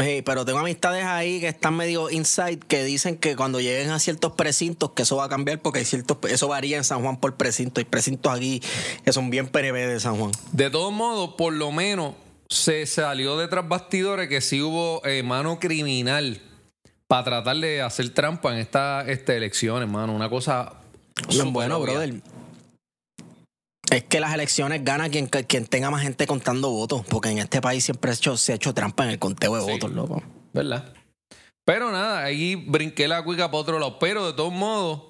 Sí, 0.00 0.22
pero 0.24 0.44
tengo 0.44 0.58
amistades 0.58 1.04
ahí 1.04 1.40
que 1.40 1.48
están 1.48 1.76
medio 1.76 2.08
inside 2.08 2.60
que 2.60 2.82
dicen 2.82 3.18
que 3.18 3.36
cuando 3.36 3.60
lleguen 3.60 3.90
a 3.90 3.98
ciertos 3.98 4.32
precintos 4.32 4.92
que 4.92 5.02
eso 5.02 5.16
va 5.16 5.24
a 5.24 5.28
cambiar 5.28 5.60
porque 5.60 5.80
hay 5.80 5.84
ciertos 5.84 6.16
eso 6.30 6.48
varía 6.48 6.78
en 6.78 6.84
San 6.84 7.02
Juan 7.02 7.18
por 7.18 7.34
precinto. 7.36 7.80
Hay 7.80 7.84
precintos 7.84 8.32
aquí 8.32 8.62
que 9.04 9.12
son 9.12 9.28
bien 9.28 9.48
PNB 9.48 9.74
de 9.74 10.00
San 10.00 10.16
Juan. 10.16 10.32
De 10.52 10.70
todos 10.70 10.92
modos, 10.92 11.34
por 11.36 11.52
lo 11.52 11.72
menos 11.72 12.14
se 12.48 12.86
salió 12.86 13.36
de 13.36 13.48
tras 13.48 13.68
bastidores 13.68 14.28
que 14.28 14.40
sí 14.40 14.62
hubo 14.62 15.04
eh, 15.04 15.22
mano 15.22 15.58
criminal 15.58 16.40
para 17.06 17.24
tratar 17.24 17.56
de 17.56 17.82
hacer 17.82 18.08
trampa 18.10 18.52
en 18.52 18.60
esta, 18.60 19.02
esta 19.06 19.34
elección, 19.34 19.82
hermano. 19.82 20.14
Una 20.14 20.30
cosa. 20.30 20.72
Bueno, 21.50 21.80
brother. 21.80 22.22
Es 23.90 24.04
que 24.04 24.20
las 24.20 24.32
elecciones 24.32 24.84
gana 24.84 25.08
quien, 25.10 25.26
quien 25.26 25.66
tenga 25.66 25.90
más 25.90 26.02
gente 26.02 26.26
contando 26.26 26.70
votos, 26.70 27.02
porque 27.08 27.28
en 27.30 27.38
este 27.38 27.60
país 27.60 27.84
siempre 27.84 28.12
se 28.12 28.16
ha 28.16 28.20
hecho, 28.20 28.36
se 28.36 28.52
ha 28.52 28.54
hecho 28.54 28.72
trampa 28.72 29.04
en 29.04 29.10
el 29.10 29.18
conteo 29.18 29.54
de 29.56 29.62
Sí. 29.62 29.70
votos, 29.72 29.90
loco. 29.92 30.22
¿Verdad? 30.52 30.92
Pero 31.64 31.90
nada, 31.92 32.22
ahí 32.24 32.54
brinqué 32.56 33.06
la 33.08 33.22
cuica 33.22 33.46
para 33.50 33.58
otro 33.58 33.78
lado. 33.78 33.98
Pero 33.98 34.26
de 34.26 34.32
todos 34.34 34.52
modos, 34.52 35.02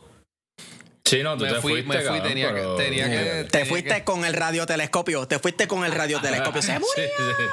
Sí, 1.04 1.22
no, 1.22 1.36
tú 1.36 1.44
me 1.44 1.50
te 1.52 1.60
fui, 1.60 1.72
fuiste, 1.72 1.88
me 1.88 1.94
fui. 1.96 2.04
cabrón, 2.04 2.22
tenía, 2.28 2.48
que, 2.48 2.54
pero- 2.54 2.76
tenía 2.76 3.10
que. 3.10 3.16
Te 3.16 3.44
tenía 3.44 3.66
fuiste 3.66 3.94
que- 3.96 4.04
con 4.04 4.24
el 4.24 4.32
radiotelescopio, 4.34 5.28
te 5.28 5.38
fuiste 5.38 5.66
con 5.68 5.84
el 5.84 5.92
radiotelescopio. 5.92 6.62
Se 6.62 6.72
Sí, 6.76 6.78
murió. 6.78 7.10
sí. 7.18 7.44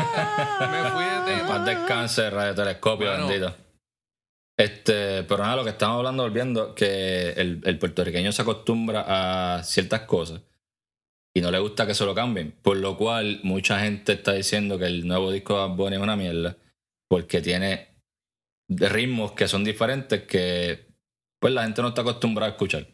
me 0.70 0.90
fui 0.90 1.04
de 1.04 1.74
descanse, 1.74 2.30
radiotelescopio, 2.30 3.08
Bueno. 3.08 3.26
bendito. 3.28 3.54
Este, 4.58 5.22
pero 5.24 5.42
nada, 5.42 5.56
lo 5.56 5.64
que 5.64 5.70
estamos 5.70 5.98
hablando, 5.98 6.22
volviendo, 6.22 6.74
que 6.74 7.30
el, 7.30 7.60
el 7.64 7.78
puertorriqueño 7.78 8.32
se 8.32 8.42
acostumbra 8.42 9.56
a 9.58 9.62
ciertas 9.62 10.02
cosas 10.02 10.40
y 11.36 11.42
no 11.42 11.50
le 11.50 11.58
gusta 11.58 11.86
que 11.86 11.94
se 11.94 12.06
lo 12.06 12.14
cambien. 12.14 12.52
Por 12.62 12.78
lo 12.78 12.96
cual, 12.96 13.40
mucha 13.42 13.78
gente 13.80 14.14
está 14.14 14.32
diciendo 14.32 14.78
que 14.78 14.86
el 14.86 15.06
nuevo 15.06 15.30
disco 15.30 15.52
de 15.52 15.68
Bad 15.68 15.76
Bunny 15.76 15.96
es 15.96 16.02
una 16.02 16.16
mierda 16.16 16.56
porque 17.08 17.42
tiene 17.42 17.88
ritmos 18.68 19.32
que 19.32 19.46
son 19.46 19.62
diferentes 19.62 20.22
que 20.22 20.86
pues 21.38 21.52
la 21.52 21.64
gente 21.64 21.82
no 21.82 21.88
está 21.88 22.00
acostumbrada 22.00 22.52
a 22.52 22.54
escuchar. 22.54 22.86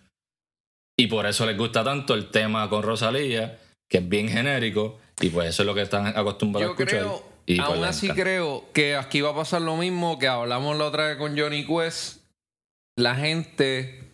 Y 0.98 1.06
por 1.06 1.24
eso 1.26 1.46
les 1.46 1.56
gusta 1.56 1.84
tanto 1.84 2.14
el 2.14 2.30
tema 2.30 2.68
con 2.68 2.82
Rosalía, 2.82 3.60
que 3.88 3.98
es 3.98 4.08
bien 4.08 4.28
genérico, 4.28 4.98
y 5.20 5.30
pues 5.30 5.50
eso 5.50 5.62
es 5.62 5.66
lo 5.66 5.74
que 5.74 5.82
están 5.82 6.08
acostumbrados 6.08 6.66
Yo 6.66 6.70
a 6.70 6.84
escuchar. 6.84 7.00
creo, 7.00 7.31
y 7.46 7.56
pues 7.56 7.68
aún 7.68 7.80
les 7.80 7.90
así 7.90 8.08
creo 8.10 8.64
que 8.72 8.96
aquí 8.96 9.20
va 9.20 9.30
a 9.30 9.34
pasar 9.34 9.62
lo 9.62 9.76
mismo 9.76 10.18
que 10.18 10.28
hablamos 10.28 10.76
la 10.76 10.84
otra 10.84 11.08
vez 11.08 11.16
con 11.16 11.36
Johnny 11.38 11.66
Quest. 11.66 12.22
La 12.96 13.14
gente 13.14 14.10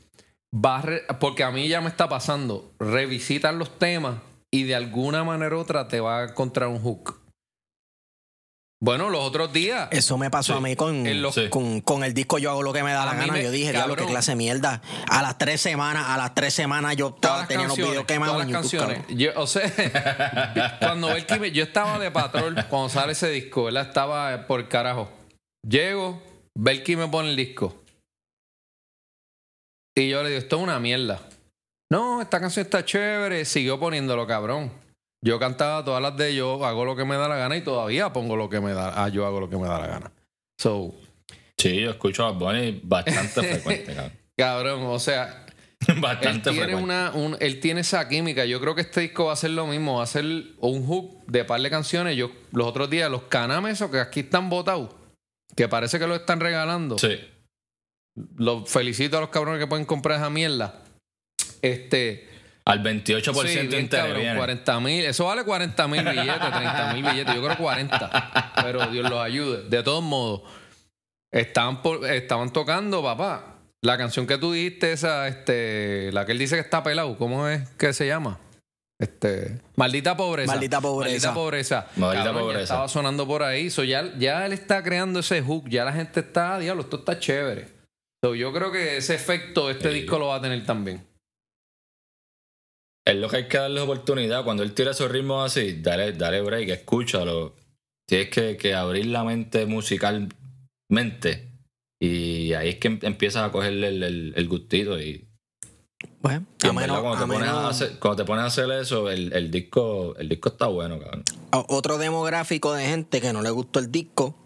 va 0.55 0.79
a... 0.79 0.83
re- 0.83 1.03
porque 1.21 1.43
a 1.45 1.51
mí 1.51 1.69
ya 1.69 1.81
me 1.81 1.89
está 1.89 2.09
pasando. 2.09 2.73
Revisitan 2.79 3.59
los 3.59 3.79
temas 3.79 4.17
y 4.51 4.63
de 4.65 4.75
alguna 4.75 5.25
manera 5.25 5.57
u 5.57 5.59
otra 5.61 5.89
te 5.89 6.01
va 6.01 6.21
a 6.21 6.25
encontrar 6.29 6.69
un 6.69 6.81
hook. 6.81 7.18
Bueno, 8.81 9.11
los 9.11 9.21
otros 9.25 9.53
días. 9.53 9.89
Eso 9.91 10.17
me 10.19 10.31
pasó 10.31 10.55
a 10.55 10.61
mí 10.61 10.77
con, 10.77 11.05
En 11.05 11.21
los- 11.21 11.35
Sí. 11.35 11.49
con, 11.49 11.81
con 11.81 12.05
el 12.05 12.15
disco 12.15 12.39
Yo 12.39 12.51
hago 12.53 12.63
lo 12.63 12.73
que 12.73 12.85
me 12.85 12.93
da 12.93 13.03
A 13.03 13.07
la 13.07 13.15
gana. 13.15 13.33
me- 13.33 13.43
yo 13.43 13.51
dije, 13.51 13.73
diablo, 13.73 13.97
qué 13.97 14.07
clase 14.07 14.33
de 14.33 14.37
mierda. 14.37 14.81
A 15.09 15.21
las 15.21 15.37
tres 15.37 15.61
semanas, 15.61 16.05
a 16.09 16.17
las 16.17 16.33
tres 16.35 16.55
semanas 16.55 16.95
yo 16.95 17.09
estaba, 17.09 17.47
tenía 17.49 17.67
los 17.67 17.77
videos 17.77 18.05
quemados 18.05 18.35
todas 18.37 18.49
las 18.49 18.63
YouTube, 18.71 18.87
canciones. 18.87 19.19
Yo, 19.19 19.33
o 19.35 19.47
sea, 19.49 19.63
cuando 20.79 21.09
Belki 21.09 21.39
me- 21.41 21.51
yo 21.51 21.65
estaba 21.65 21.99
de 21.99 22.11
patrón 22.13 22.55
cuando 22.71 22.89
sale 22.89 23.13
ese 23.13 23.29
disco, 23.31 23.65
¿verdad? 23.65 23.89
Estaba 23.89 24.47
por 24.47 24.69
carajo. 24.69 25.11
Llego, 25.69 26.23
Belki 26.57 26.95
me 26.95 27.09
pone 27.09 27.31
el 27.31 27.37
disco. 27.37 27.83
Y 29.97 30.09
yo 30.09 30.23
le 30.23 30.29
digo, 30.29 30.39
esto 30.41 30.57
es 30.57 30.63
una 30.63 30.79
mierda. 30.79 31.21
No, 31.91 32.23
esta 32.23 32.39
canción 32.39 32.65
está 32.65 32.85
chévere. 32.85 33.45
Siguió 33.45 33.81
poniéndolo, 33.81 34.25
cabrón. 34.29 34.71
Yo 35.25 35.39
cantaba 35.39 35.85
todas 35.85 36.01
las 36.03 36.17
de 36.17 36.35
yo, 36.35 36.65
hago 36.65 36.85
lo 36.85 36.95
que 36.97 37.05
me 37.05 37.17
da 37.17 37.29
la 37.29 37.37
gana 37.37 37.57
y 37.57 37.63
todavía 37.63 38.13
pongo 38.13 38.37
lo 38.37 38.49
que 38.49 38.61
me 38.61 38.73
da. 38.73 39.03
Ah, 39.05 39.09
yo 39.09 39.27
hago 39.27 39.41
lo 39.41 39.51
que 39.51 39.57
me 39.57 39.67
da 39.67 39.79
la 39.81 39.87
gana. 39.87 40.13
So, 40.61 40.95
Sí, 41.57 41.81
yo 41.81 41.91
escucho 41.91 42.25
a 42.25 42.31
Bunny 42.31 42.81
bastante 42.85 43.43
frecuente, 43.43 43.95
cabrón. 43.95 44.13
cabrón, 44.37 44.83
o 44.87 44.99
sea, 45.01 45.45
Él 45.89 46.01
Bastante 46.01 46.51
tiene, 46.51 46.67
frecuente. 46.67 46.85
una, 46.85 47.11
un- 47.15 47.37
él 47.41 47.61
tiene 47.61 47.81
esa 47.81 48.09
química. 48.09 48.45
Yo 48.45 48.61
creo 48.61 48.75
que 48.75 48.81
este 48.83 49.01
disco 49.01 49.27
va 49.27 49.33
a 49.33 49.37
ser 49.37 49.51
lo 49.51 49.67
mismo. 49.67 49.99
Va 49.99 50.03
a 50.03 50.07
ser 50.07 50.25
un 50.59 50.85
hook 50.87 51.25
de 51.27 51.45
par 51.45 51.61
de 51.61 51.71
canciones. 51.71 52.17
Yo 52.17 52.31
los 52.53 52.67
otros 52.67 52.91
días, 52.91 53.09
los 53.11 53.23
canames, 53.23 53.75
esos 53.75 53.91
que 53.91 53.99
aquí 54.01 54.21
están 54.21 54.51
botados, 54.51 54.91
que 55.57 55.69
parece 55.69 55.99
que 56.01 56.07
lo 56.09 56.15
están 56.17 56.41
regalando. 56.41 56.99
Sí. 56.99 57.19
Los 58.37 58.69
felicito 58.69 59.19
a 59.19 59.21
los 59.21 59.31
cabrones 59.31 59.61
que 59.61 59.69
pueden 59.69 59.85
comprar 59.87 60.19
esa 60.19 60.31
mierda. 60.31 60.83
Este. 61.63 62.28
Al 62.69 62.83
28% 62.83 63.47
sí, 63.47 63.67
bien 63.67 63.81
interés 63.83 64.05
cabrón, 64.05 64.21
viene. 64.21 64.37
40 64.37 64.81
mil. 64.81 65.05
Eso 65.07 65.25
vale 65.25 65.43
40 65.45 65.89
mil 65.89 66.03
billetes, 66.05 66.39
30 66.39 66.93
mil 66.95 67.03
billetes. 67.03 67.35
Yo 67.35 67.43
creo 67.45 67.57
40. 67.57 68.53
Pero 68.63 68.87
Dios 68.89 69.09
los 69.11 69.19
ayude. 69.21 69.69
De 69.69 69.83
todos 69.83 70.03
modos, 70.05 70.43
estaban, 71.33 71.83
por- 71.83 72.05
estaban 72.07 72.53
tocando, 72.53 73.03
papá. 73.03 73.55
La 73.83 73.97
canción 73.97 74.27
que 74.27 74.39
tú 74.39 74.53
dijiste, 74.53 74.93
esa, 74.93 75.29
este, 75.29 76.11
la 76.13 76.27
que 76.27 76.33
él 76.33 76.39
dice 76.39 76.57
que 76.57 76.61
está 76.61 76.83
pelado, 76.83 77.17
¿cómo 77.17 77.49
es 77.49 77.69
que 77.71 77.93
se 77.93 78.07
llama? 78.07 78.39
Este, 79.01 79.61
maldita 79.77 80.17
pobreza. 80.17 80.51
Maldita 80.53 80.81
pobreza. 80.81 81.13
Maldita 81.29 81.35
pobreza. 81.35 81.87
Maldita 81.97 82.25
Cabrón, 82.25 82.35
ya 82.35 82.41
pobreza. 82.43 82.63
estaba 82.65 82.89
sonando 82.89 83.27
por 83.29 83.45
ahí. 83.45 83.71
So, 83.71 83.85
ya, 83.85 84.13
ya 84.19 84.45
él 84.45 84.53
está 84.53 84.83
creando 84.83 85.21
ese 85.21 85.41
hook. 85.41 85.69
Ya 85.69 85.85
la 85.85 85.93
gente 85.93 86.21
está, 86.21 86.57
"Ah, 86.57 86.59
diablo, 86.59 86.83
esto 86.83 86.97
está 86.97 87.19
chévere. 87.21 87.69
So, 88.23 88.35
yo 88.35 88.53
creo 88.53 88.73
que 88.73 88.97
ese 88.97 89.15
efecto 89.15 89.71
este 89.71 89.91
Sí. 89.93 90.01
disco 90.01 90.19
lo 90.19 90.27
va 90.27 90.37
a 90.37 90.41
tener 90.43 90.67
también. 90.67 91.07
Es 93.09 93.17
lo 93.17 93.29
que 93.29 93.37
hay 93.37 93.49
que 93.49 93.57
darle 93.59 93.81
oportunidad. 93.81 94.45
Cuando 94.45 94.63
él 94.63 94.75
tira 94.75 94.91
esos 94.91 95.11
ritmos 95.11 95.47
así, 95.51 95.81
dale, 95.81 96.13
dale 96.13 96.43
break, 96.43 96.69
escúchalo. 96.69 97.55
Tienes 98.07 98.29
que, 98.31 98.57
que 98.57 98.75
abrir 98.75 99.07
la 99.07 99.25
mente 99.25 99.65
musicalmente. 99.67 101.49
Y 102.01 102.53
ahí 102.53 102.69
es 102.71 102.77
que 102.77 102.89
em- 102.89 102.99
empiezas 103.03 103.45
a 103.49 103.53
cogerle 103.53 103.89
el, 103.89 104.03
el- 104.03 104.33
el 104.37 104.49
gustito. 104.49 105.01
Y, 105.01 105.27
Bueno, 106.21 106.45
y 106.63 106.67
a 106.67 106.71
en 106.71 106.77
verdad, 106.77 106.89
menos- 106.89 107.01
cuando, 107.03 107.27
te 107.27 107.33
pones 107.33 107.49
a 107.49 107.69
hacer, 107.69 107.99
cuando 107.99 108.17
te 108.23 108.27
pones 108.27 108.43
a 108.43 108.47
hacer 108.47 108.71
eso, 108.73 109.11
el, 109.11 109.33
el 109.33 109.51
disco 109.51 110.15
el 110.17 110.29
disco 110.29 110.51
está 110.51 110.67
bueno, 110.67 110.99
cabrón. 110.99 111.25
Otro 111.51 111.97
demográfico 111.99 112.73
de 112.75 112.85
gente 112.87 113.21
que 113.21 113.33
no 113.33 113.41
le 113.43 113.51
gustó 113.51 113.79
el 113.81 113.91
disco 113.91 114.37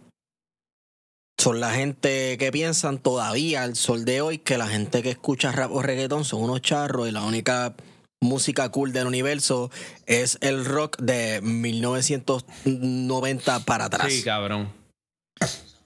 son 1.39 1.59
la 1.61 1.73
gente 1.73 2.39
que 2.39 2.53
piensan 2.53 2.99
todavía 2.99 3.65
al 3.65 3.75
sol 3.75 4.05
de 4.05 4.21
hoy 4.21 4.39
que 4.39 4.57
la 4.59 4.69
gente 4.69 5.03
que 5.03 5.11
escucha 5.11 5.51
rap 5.51 5.73
o 5.73 5.83
reggaetón 5.83 6.25
son 6.25 6.43
unos 6.43 6.63
charros 6.63 7.09
y 7.09 7.11
la 7.11 7.23
única 7.25 7.75
música 8.23 8.69
cool 8.71 8.93
del 8.93 9.07
universo 9.07 9.71
es 10.07 10.39
el 10.41 10.65
rock 10.65 10.99
de 10.99 11.41
1990 11.43 13.61
para 13.61 13.85
atrás. 13.87 14.13
Sí, 14.13 14.23
cabrón. 14.23 14.73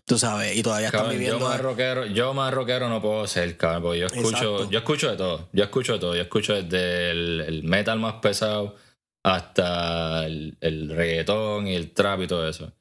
Tú 0.05 0.19
sabes, 0.19 0.57
y 0.57 0.63
todavía 0.63 0.87
están 0.87 1.01
Cabrón, 1.01 1.15
yo 1.15 1.19
viviendo. 1.19 1.49
más 1.49 1.61
rockero, 1.61 2.07
yo 2.07 2.33
más 2.33 2.55
rockero 2.55 2.89
no 2.89 3.03
puedo 3.03 3.27
ser, 3.27 3.57
cabrón, 3.57 3.83
porque 3.83 3.99
yo 3.99 4.07
escucho, 4.07 4.29
Exacto. 4.29 4.71
yo 4.71 4.79
escucho 4.79 5.11
de 5.11 5.17
todo, 5.17 5.49
yo 5.53 5.65
escucho 5.65 5.93
de 5.95 5.99
todo, 5.99 6.15
yo 6.15 6.23
escucho 6.23 6.55
desde 6.63 7.11
el, 7.11 7.41
el 7.41 7.63
metal 7.65 7.99
más 7.99 8.15
pesado 8.15 8.77
hasta 9.25 10.25
el, 10.27 10.57
el 10.61 10.91
reggaetón 10.91 11.67
y 11.67 11.75
el 11.75 11.91
trap 11.91 12.21
y 12.21 12.27
todo 12.29 12.49
eso. 12.49 12.73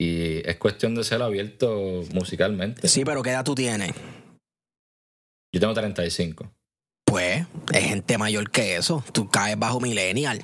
Y 0.00 0.38
es 0.48 0.56
cuestión 0.56 0.96
de 0.96 1.04
ser 1.04 1.22
abierto 1.22 2.02
musicalmente. 2.14 2.88
Sí, 2.88 3.04
pero 3.04 3.22
¿qué 3.22 3.30
edad 3.30 3.44
tú 3.44 3.54
tienes? 3.54 3.92
Yo 5.54 5.60
tengo 5.60 5.74
35. 5.74 6.50
Pues, 7.10 7.44
es 7.72 7.84
gente 7.84 8.16
mayor 8.18 8.50
que 8.50 8.76
eso. 8.76 9.04
Tú 9.12 9.28
caes 9.28 9.58
bajo 9.58 9.80
millennial. 9.80 10.42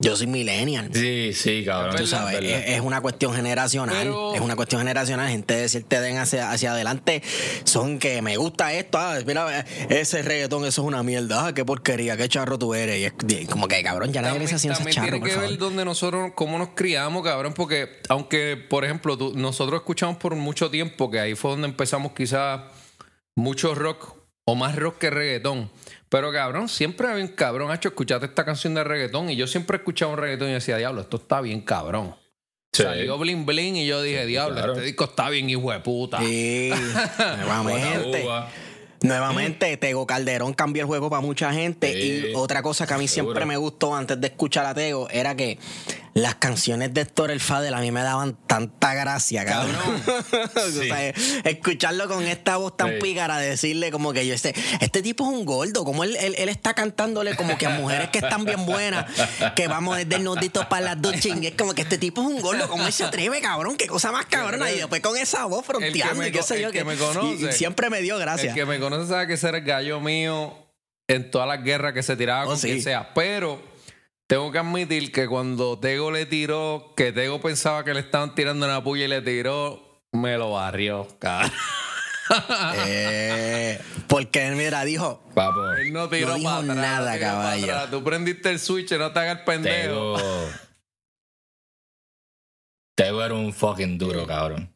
Yo 0.00 0.14
soy 0.16 0.28
millennial. 0.28 0.90
Sí, 0.94 1.32
sí, 1.34 1.64
cabrón. 1.64 1.96
Tú 1.96 2.04
Es 2.04 2.10
sabes, 2.10 2.34
es 2.36 2.40
verdad. 2.42 2.60
es, 2.68 2.74
es 2.76 2.80
una 2.82 3.00
cuestión 3.00 3.34
generacional. 3.34 3.96
Pero- 3.98 4.32
Es 4.32 4.40
una 4.40 4.54
cuestión 4.54 4.80
generacional. 4.80 5.28
Gente 5.28 5.54
de 5.54 5.68
cierta 5.68 5.96
edad 5.96 6.22
hacia, 6.22 6.52
hacia 6.52 6.70
adelante 6.70 7.20
son 7.64 7.98
que 7.98 8.22
me 8.22 8.36
gusta 8.36 8.72
esto. 8.74 8.96
ah, 8.98 9.18
mira, 9.26 9.66
ese 9.88 10.22
reggaetón, 10.22 10.66
eso 10.66 10.82
es 10.82 10.86
una 10.86 11.02
mierda. 11.02 11.46
Ah, 11.48 11.52
qué 11.52 11.64
porquería, 11.64 12.16
qué 12.16 12.28
charro 12.28 12.60
tú 12.60 12.74
eres. 12.74 12.98
Y 13.00 13.04
es 13.06 13.12
y 13.42 13.46
como 13.46 13.66
que 13.66 13.82
cabrón, 13.82 14.12
ya 14.12 14.22
nadie 14.22 14.38
le 14.38 14.44
a 14.44 14.48
ese 14.54 14.68
también 14.68 14.94
charro, 14.94 15.06
tiene 15.06 15.18
por 15.18 15.28
que 15.30 15.34
favor. 15.34 15.50
ver 15.50 15.58
donde 15.58 15.84
nosotros, 15.84 16.30
cómo 16.36 16.58
nos 16.58 16.68
criamos, 16.76 17.24
cabrón, 17.24 17.54
porque 17.54 17.88
aunque, 18.08 18.56
por 18.56 18.84
ejemplo, 18.84 19.18
tú- 19.18 19.32
nosotros 19.34 19.80
escuchamos 19.80 20.18
por 20.18 20.36
mucho 20.36 20.70
tiempo, 20.70 21.10
que 21.10 21.18
ahí 21.18 21.34
fue 21.34 21.50
donde 21.50 21.66
empezamos 21.66 22.12
quizás 22.12 22.60
mucho 23.34 23.74
rock, 23.74 24.14
o 24.48 24.54
más 24.54 24.76
rock 24.76 24.96
que 24.96 25.10
reggaetón. 25.10 25.70
Pero 26.08 26.32
cabrón, 26.32 26.70
siempre 26.70 27.06
había 27.06 27.22
un 27.22 27.28
cabrón, 27.28 27.70
hecho, 27.70 27.90
escuchaste 27.90 28.24
esta 28.24 28.46
canción 28.46 28.72
de 28.72 28.82
reggaetón, 28.82 29.28
y 29.28 29.36
yo 29.36 29.46
siempre 29.46 29.76
escuchaba 29.76 30.12
un 30.12 30.18
reggaetón 30.18 30.48
y 30.48 30.52
decía, 30.54 30.78
diablo, 30.78 31.02
esto 31.02 31.18
está 31.18 31.42
bien 31.42 31.60
cabrón. 31.60 32.16
Sí. 32.72 32.82
Salió 32.82 33.18
Bling 33.18 33.44
Bling 33.44 33.76
y 33.76 33.86
yo 33.86 34.00
dije, 34.00 34.24
diablo, 34.24 34.54
claro. 34.54 34.72
este 34.72 34.86
disco 34.86 35.04
está 35.04 35.28
bien 35.28 35.50
hijo 35.50 35.70
de 35.70 35.80
puta. 35.80 36.20
Sí, 36.20 36.70
nuevamente. 37.18 38.26
Nuevamente, 39.02 39.76
Tego 39.76 40.06
Calderón 40.06 40.54
cambió 40.54 40.82
el 40.82 40.86
juego 40.86 41.10
para 41.10 41.20
mucha 41.20 41.52
gente. 41.52 41.92
Sí, 41.92 42.30
y 42.30 42.34
otra 42.34 42.62
cosa 42.62 42.86
que 42.86 42.94
a 42.94 42.98
mí 42.98 43.06
siempre 43.06 43.44
me 43.44 43.58
gustó 43.58 43.94
antes 43.94 44.18
de 44.18 44.28
escuchar 44.28 44.64
a 44.64 44.74
Tego 44.74 45.08
era 45.10 45.36
que 45.36 45.58
las 46.14 46.34
canciones 46.36 46.92
de 46.94 47.02
Héctor 47.02 47.30
El 47.30 47.40
Fadel 47.40 47.74
a 47.74 47.80
mí 47.80 47.90
me 47.90 48.02
daban 48.02 48.36
tanta 48.46 48.94
gracia, 48.94 49.44
cabrón. 49.44 49.76
O 50.56 50.70
sea, 50.70 51.08
escucharlo 51.44 52.08
con 52.08 52.24
esta 52.24 52.56
voz 52.56 52.76
tan 52.76 52.88
Sí. 52.88 52.94
pícara, 53.00 53.38
decirle 53.38 53.90
como 53.90 54.12
que 54.12 54.26
yo, 54.26 54.34
este, 54.34 54.54
este 54.80 55.02
tipo 55.02 55.24
es 55.24 55.30
un 55.30 55.44
gordo, 55.44 55.84
como 55.84 56.04
él, 56.04 56.16
él, 56.16 56.34
él 56.38 56.48
está 56.48 56.74
cantándole 56.74 57.36
como 57.36 57.56
que 57.58 57.66
a 57.66 57.70
mujeres 57.70 58.08
que 58.10 58.18
están 58.18 58.44
bien 58.44 58.64
buenas, 58.66 59.06
que 59.54 59.68
vamos 59.68 59.96
desde 59.96 60.16
el 60.16 60.24
nudito 60.24 60.68
para 60.68 60.86
las 60.94 61.02
duchas. 61.02 61.26
Es 61.26 61.54
como 61.56 61.74
que 61.74 61.82
este 61.82 61.98
tipo 61.98 62.20
es 62.22 62.26
un 62.28 62.40
gordo, 62.40 62.68
¿cómo 62.68 62.86
él 62.86 62.92
se 62.92 63.04
atreve, 63.04 63.40
cabrón? 63.40 63.76
Qué 63.76 63.86
cosa 63.86 64.10
más 64.12 64.26
cabrona. 64.26 64.70
Y 64.70 64.76
después 64.78 65.00
con 65.00 65.16
esa 65.16 65.44
voz 65.44 65.64
fronteando, 65.64 66.22
qué 66.32 66.42
sé 66.42 66.60
yo. 66.60 66.72
que 66.72 66.84
me 66.84 66.96
conoce. 66.96 67.44
y- 67.44 67.48
y 67.48 67.52
siempre 67.52 67.90
me 67.90 68.00
dio 68.02 68.18
gracia. 68.18 68.50
El 68.50 68.54
que 68.54 68.64
me 68.66 68.78
conoce 68.80 69.08
sabe 69.08 69.26
que 69.26 69.34
ese 69.34 69.48
era 69.48 69.58
el 69.58 69.64
gallo 69.64 70.00
mío 70.00 70.54
en 71.08 71.30
todas 71.30 71.46
las 71.48 71.62
guerras 71.62 71.92
que 71.92 72.02
se 72.02 72.16
tiraba 72.16 72.44
Oh, 72.44 72.48
con 72.48 72.58
sí. 72.58 72.68
quien 72.68 72.82
sea. 72.82 73.12
Pero 73.14 73.62
tengo 74.28 74.52
que 74.52 74.58
admitir 74.58 75.10
que 75.10 75.26
cuando 75.26 75.78
Tego 75.78 76.10
le 76.10 76.26
tiró, 76.26 76.92
que 76.96 77.12
Tego 77.12 77.40
pensaba 77.40 77.82
que 77.82 77.94
le 77.94 78.00
estaban 78.00 78.34
tirando 78.34 78.66
una 78.66 78.84
puya 78.84 79.06
y 79.06 79.08
le 79.08 79.22
tiró, 79.22 80.02
me 80.12 80.36
lo 80.38 80.52
barrió, 80.52 81.08
cabrón. 81.18 81.50
Eh, 82.86 83.80
porque 84.06 84.50
mira, 84.50 84.84
dijo, 84.84 85.22
Papo. 85.34 85.64
Él 85.72 85.94
no 85.94 86.10
tiró 86.10 86.28
No 86.28 86.34
dijo 86.34 86.50
para 86.50 86.60
atrás, 86.60 86.76
nada, 86.76 86.98
no 86.98 87.04
para 87.06 87.18
caballo. 87.18 87.64
atrás. 87.72 87.90
Tú 87.90 88.04
prendiste 88.04 88.50
el 88.50 88.58
switch, 88.58 88.92
no 88.92 89.10
te 89.12 89.18
hagas 89.20 89.38
el 89.38 89.44
pendejo. 89.44 90.16
Tego. 90.18 90.18
Tego 92.96 93.24
era 93.24 93.32
un 93.32 93.54
fucking 93.54 93.96
duro, 93.96 94.26
cabrón. 94.26 94.70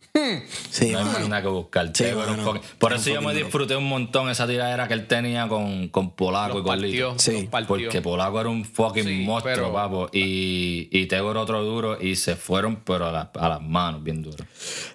Sí, 0.71 0.91
no 0.91 0.99
hay 0.99 1.05
más 1.07 1.29
nada 1.29 1.43
que 1.43 1.49
buscar. 1.49 1.87
Sí, 1.89 2.05
Tego 2.05 2.23
era 2.23 2.33
un 2.33 2.39
mano. 2.39 2.53
fucking- 2.55 2.63
Por 2.79 2.93
Un 2.93 2.99
eso 2.99 3.11
yo 3.11 3.23
me 3.23 3.35
disfruté 3.35 3.77
un 3.77 3.89
montón 3.89 4.29
esa 4.29 4.47
tiradera 4.47 4.87
que 4.87 4.95
él 4.95 5.07
tenía 5.07 5.49
con, 5.49 5.89
con 5.89 6.11
Polaco 6.15 6.55
y 6.59 6.63
Los 6.63 6.67
con 6.67 6.83
Lito. 6.83 7.09
partió, 7.11 7.19
Sí. 7.19 7.49
Porque 7.67 8.03
Polaco 8.03 8.41
era 8.41 8.51
un 8.51 8.65
fucking 8.65 9.05
Sí, 9.05 9.23
monstruo, 9.25 9.55
pero- 9.55 9.73
papo. 9.73 10.09
Y, 10.13 10.89
y 10.91 11.07
Tego 11.07 11.31
era 11.31 11.41
otro 11.41 11.63
duro 11.65 11.99
y 12.01 12.17
se 12.17 12.37
fueron, 12.37 12.77
pero 12.85 13.07
a, 13.07 13.13
la- 13.13 13.31
a 13.35 13.49
las 13.49 13.63
manos, 13.63 14.03
bien 14.03 14.23
duro. 14.23 14.45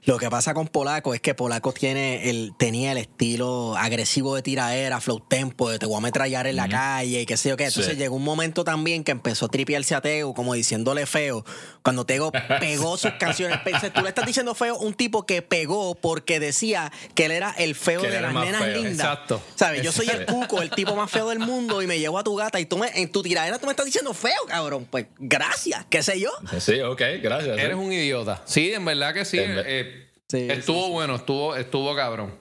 Lo 0.06 0.18
que 0.20 0.30
pasa 0.30 0.54
con 0.54 0.68
Polaco 0.68 1.14
es 1.16 1.22
que 1.22 1.34
Polaco 1.34 1.74
tiene 1.74 2.30
el, 2.30 2.52
tenía 2.58 2.92
el 2.92 3.00
estilo 3.00 3.76
agresivo 3.76 4.36
de 4.36 4.44
tiraera, 4.44 5.02
flow 5.02 5.20
tempo, 5.20 5.70
de 5.72 5.80
te 5.80 5.86
voy 5.88 5.96
a 5.96 5.98
ametrallar 5.98 6.46
en 6.48 6.56
la 6.58 6.70
calle 6.70 7.22
y 7.22 7.26
qué 7.26 7.38
sé 7.38 7.50
yo 7.50 7.58
qué. 7.58 7.66
Entonces 7.66 7.94
Sí. 7.94 7.98
llegó 8.00 8.16
un 8.16 8.24
momento 8.24 8.64
también 8.64 9.04
que 9.04 9.12
empezó 9.14 9.48
a 9.48 9.50
tripearse 9.50 9.96
a 9.96 10.02
Tego, 10.02 10.34
como 10.36 10.54
diciéndole 10.54 11.06
feo. 11.08 11.44
Cuando 11.82 12.06
Tego 12.06 12.32
pegó 12.60 12.98
sus 12.98 13.12
canciones, 13.14 13.58
pensé, 13.64 13.90
tú 13.90 14.02
le 14.02 14.10
estás 14.10 14.26
diciendo 14.26 14.54
feo 14.54 14.78
un 14.78 14.94
tipo 14.94 15.07
que 15.26 15.42
pegó 15.42 15.96
porque 15.96 16.40
decía 16.40 16.92
que 17.16 17.26
él 17.26 17.32
era 17.32 17.52
el 17.58 17.76
feo 17.76 18.02
Que 18.02 18.10
de 18.10 18.22
las 18.22 18.34
nenas 18.34 18.64
feo. 18.64 18.74
lindas. 18.82 18.94
Exacto. 19.08 19.42
¿Sabes? 19.56 19.82
Yo 19.82 19.92
soy 19.92 20.10
el 20.10 20.26
cuco, 20.26 20.62
el 20.62 20.70
tipo 20.70 20.96
más 20.96 21.10
feo 21.10 21.30
del 21.30 21.40
mundo 21.40 21.82
y 21.82 21.88
me 21.88 22.00
llevo 22.00 22.20
a 22.20 22.24
tu 22.24 22.36
gata 22.36 22.60
y 22.60 22.66
tú 22.66 22.78
me, 22.78 22.90
en 22.94 23.12
tu 23.12 23.22
tiradera 23.24 23.58
tú 23.60 23.66
me 23.66 23.72
estás 23.72 23.86
diciendo 23.86 24.14
feo, 24.14 24.46
cabrón. 24.48 24.88
Pues 24.90 25.08
gracias, 25.18 25.86
qué 25.90 26.04
sé 26.04 26.20
yo. 26.20 26.30
Sí, 26.60 26.80
ok, 26.82 27.02
gracias. 27.22 27.58
sí. 27.58 27.62
Eres 27.64 27.76
un 27.78 27.92
idiota. 27.92 28.42
Sí, 28.46 28.74
en 28.74 28.86
verdad 28.86 29.14
que 29.14 29.26
sí. 29.26 29.38
Eh, 29.42 30.04
Sí, 30.30 30.46
estuvo 30.52 30.90
bueno, 30.90 31.16
estuvo, 31.16 31.56
estuvo 31.56 31.96
cabrón. 31.96 32.36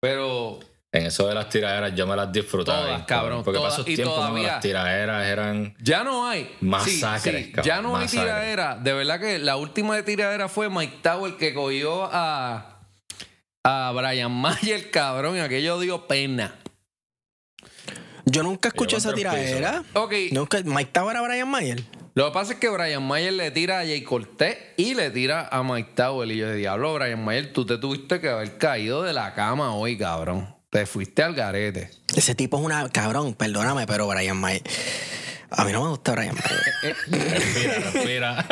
Pero 0.00 0.58
En 0.90 1.04
eso 1.06 1.28
de 1.28 1.34
las 1.34 1.50
tiraderas 1.50 1.94
yo 1.94 2.06
me 2.06 2.16
las 2.16 2.32
disfrutaba. 2.32 2.82
Todas, 2.86 3.02
cabrón, 3.02 3.44
Porque 3.44 3.58
todas. 3.58 3.74
para 3.74 3.82
esos 3.82 3.92
Y 3.92 3.96
tiempos 3.96 4.16
todavía- 4.16 4.52
las 4.52 4.60
tiraderas 4.60 5.26
eran. 5.26 5.76
Ya 5.82 6.02
no 6.02 6.26
hay. 6.26 6.50
Masacres, 6.60 7.34
Sí, 7.36 7.44
sí, 7.44 7.52
cabrón, 7.52 7.64
Ya 7.66 7.82
no 7.82 7.96
hay 7.96 8.06
tiradera. 8.06 8.76
De 8.76 8.92
verdad 8.94 9.20
que 9.20 9.38
la 9.38 9.56
última 9.56 9.94
de 9.96 10.02
tiradera 10.02 10.48
fue 10.48 10.70
Mike 10.70 11.00
Tower 11.02 11.36
que 11.36 11.52
cogió 11.52 12.08
a, 12.10 12.80
a 13.64 13.92
Brian 13.94 14.32
Mayer, 14.32 14.90
cabrón, 14.90 15.36
y 15.36 15.40
aquello 15.40 15.78
dio 15.78 16.06
pena. 16.06 16.54
Yo 18.24 18.42
nunca 18.42 18.68
escuché 18.68 18.96
esa 18.96 19.12
tiradera. 19.12 19.84
Ok. 19.94 20.12
Nunca, 20.32 20.60
Mike 20.64 20.90
Tower 20.92 21.16
a 21.16 21.22
Brian 21.22 21.48
Mayer. 21.50 21.82
Lo 22.14 22.26
que 22.26 22.32
pasa 22.32 22.54
es 22.54 22.58
que 22.58 22.68
Brian 22.68 23.06
Mayer 23.06 23.32
le 23.34 23.50
tira 23.50 23.80
a 23.80 23.84
Jay 23.84 24.02
Cortés 24.02 24.56
y 24.76 24.94
le 24.94 25.10
tira 25.10 25.48
a 25.52 25.62
Mike 25.62 25.92
Tower. 25.94 26.30
Y 26.30 26.36
yo 26.38 26.48
de 26.48 26.56
diablo, 26.56 26.94
Brian 26.94 27.22
Mayer, 27.24 27.52
tú 27.52 27.64
te 27.66 27.76
tuviste 27.78 28.20
que 28.20 28.28
haber 28.30 28.56
caído 28.58 29.02
de 29.02 29.12
la 29.12 29.34
cama 29.34 29.74
hoy, 29.74 29.96
cabrón. 29.96 30.54
Te 30.70 30.84
fuiste 30.84 31.22
al 31.22 31.34
garete. 31.34 31.90
Ese 32.14 32.34
tipo 32.34 32.58
es 32.58 32.64
una. 32.64 32.88
Cabrón, 32.90 33.34
perdóname, 33.34 33.86
pero 33.86 34.06
Brian 34.06 34.36
Mayer. 34.36 34.62
A 35.50 35.64
mí 35.64 35.72
no 35.72 35.82
me 35.82 35.88
gusta 35.88 36.12
Brian 36.12 36.34
Mayer. 36.34 36.96
Respira, 37.10 37.74
respira. 37.90 38.46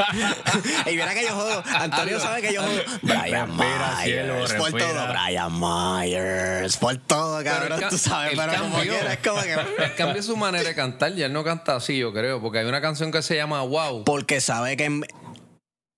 y 0.87 0.91
mira 0.93 1.13
que 1.13 1.25
yo 1.25 1.35
jodo. 1.35 1.63
Antonio 1.67 2.19
sabe 2.19 2.41
que 2.41 2.55
yo 2.55 2.63
jodo. 2.63 2.73
Brian 3.03 3.49
Respira, 3.59 4.01
cielo, 4.03 4.35
Myers. 4.35 4.53
Por 4.55 4.73
todo, 4.73 5.09
Brian 5.09 5.61
Myers. 5.61 6.77
Por 6.79 6.97
todo, 6.97 7.45
cabrón. 7.45 7.81
Tú 7.91 7.99
sabes, 7.99 8.33
pero 8.35 8.63
como 8.63 8.77
cambio- 8.77 8.93
quieras, 8.95 9.13
es 9.13 9.19
como 9.29 9.43
que. 9.43 9.93
Cambió 9.97 10.23
su 10.23 10.37
manera 10.39 10.67
de 10.67 10.75
cantar. 10.75 11.13
Ya 11.15 11.27
él 11.27 11.35
no 11.35 11.45
canta 11.45 11.77
así, 11.77 11.99
yo 11.99 12.15
creo. 12.15 12.41
Porque 12.41 12.61
hay 12.61 12.65
una 12.67 12.81
canción 12.81 13.13
que 13.13 13.21
se 13.21 13.37
llama 13.37 13.61
Wow. 13.61 14.05
Porque 14.05 14.41
sabe 14.41 14.79
que. 14.79 15.03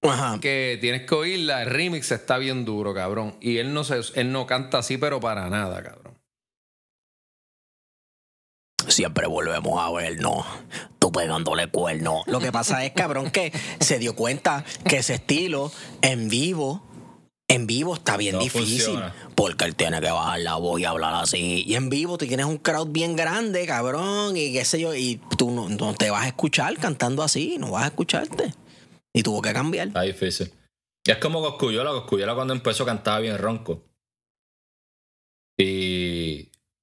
Ajá. 0.03 0.39
que 0.41 0.79
tienes 0.81 1.03
que 1.07 1.15
oírla, 1.15 1.63
el 1.63 1.71
remix 1.71 2.13
está 2.13 2.39
bien 2.39 2.65
duro, 2.65 2.95
cabrón. 2.95 3.37
Y 3.41 3.59
él 3.59 3.73
no 3.75 3.83
se, 3.85 4.01
él 4.15 4.31
no 4.33 4.47
canta 4.47 4.79
así, 4.79 4.97
pero 4.97 5.21
para 5.21 5.49
nada, 5.49 5.83
cabrón. 5.83 6.08
Siempre 8.89 9.27
volvemos 9.27 9.81
a 9.81 9.91
vernos. 9.91 10.45
Tú 10.99 11.13
pegándole 11.13 11.69
cuerno. 11.69 12.23
Lo 12.27 12.41
que 12.41 12.51
pasa 12.53 12.85
es, 12.85 12.93
cabrón, 12.93 13.31
que 13.31 13.53
se 13.81 13.99
dio 13.99 14.15
cuenta 14.17 14.65
que 14.85 14.99
ese 14.99 15.15
estilo 15.15 15.71
en 16.03 16.29
vivo. 16.29 16.85
En 17.51 17.67
vivo 17.67 17.95
está 17.95 18.19
bien 18.19 18.35
No 18.37 18.43
difícil. 18.43 18.83
funciona. 18.83 19.15
Porque 19.35 19.65
él 19.65 19.75
tiene 19.75 20.01
que 20.01 20.11
bajar 20.11 20.41
la 20.41 20.57
voz 20.57 20.81
y 20.81 20.85
hablar 20.85 21.15
así. 21.15 21.65
Y 21.67 21.77
en 21.77 21.89
vivo 21.89 22.19
tú 22.19 22.27
tienes 22.27 22.45
un 22.45 22.59
crowd 22.59 22.89
bien 22.89 23.17
grande, 23.17 23.67
cabrón. 23.67 24.37
Y 24.37 24.53
qué 24.53 24.65
sé 24.67 24.81
yo. 24.81 24.95
Y 24.95 25.21
tú 25.39 25.51
no, 25.51 25.69
no 25.69 25.95
te 25.95 26.11
vas 26.11 26.25
a 26.25 26.27
escuchar 26.29 26.77
cantando 26.77 27.23
así. 27.23 27.57
No 27.59 27.71
vas 27.71 27.85
a 27.85 27.87
escucharte. 27.87 28.53
Y 29.15 29.23
tuvo 29.23 29.41
que 29.41 29.53
cambiar. 29.55 29.89
Está 29.89 30.03
difícil. 30.03 30.53
Y 31.07 31.11
es 31.11 31.17
como 31.19 31.41
Coscuyola. 31.41 31.91
Coscuyola 31.93 32.35
cuando 32.35 32.53
empezó 32.53 32.85
cantaba 32.85 33.21
bien 33.21 33.39
ronco. 33.39 33.83
Y, 35.61 36.18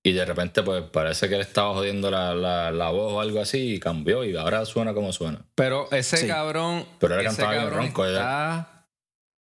y 0.07 0.13
de 0.13 0.23
repente, 0.23 0.61
pues 0.63 0.83
parece 0.83 1.27
que 1.27 1.35
él 1.35 1.41
estaba 1.41 1.73
jodiendo 1.73 2.11
la, 2.11 2.35
la, 2.35 2.69
la 2.71 2.89
voz 2.91 3.13
o 3.13 3.19
algo 3.21 3.41
así 3.41 3.73
y 3.75 3.79
cambió. 3.79 4.23
Y 4.23 4.35
ahora 4.37 4.63
suena 4.65 4.93
como 4.93 5.11
suena. 5.11 5.43
Pero 5.55 5.91
ese 5.91 6.17
Sí. 6.17 6.27
cabrón. 6.27 6.85
Pero 6.99 7.19
él 7.19 7.25
cantaba 7.25 7.51
bien 7.51 7.63
cabrón 7.63 7.79
ronco, 7.85 8.05
está- 8.05 8.85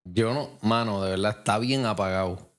Yo 0.06 0.34
no, 0.34 0.58
mano, 0.62 1.04
de 1.04 1.12
verdad, 1.12 1.36
está 1.40 1.60
bien 1.60 1.86
apagado. 1.86 2.50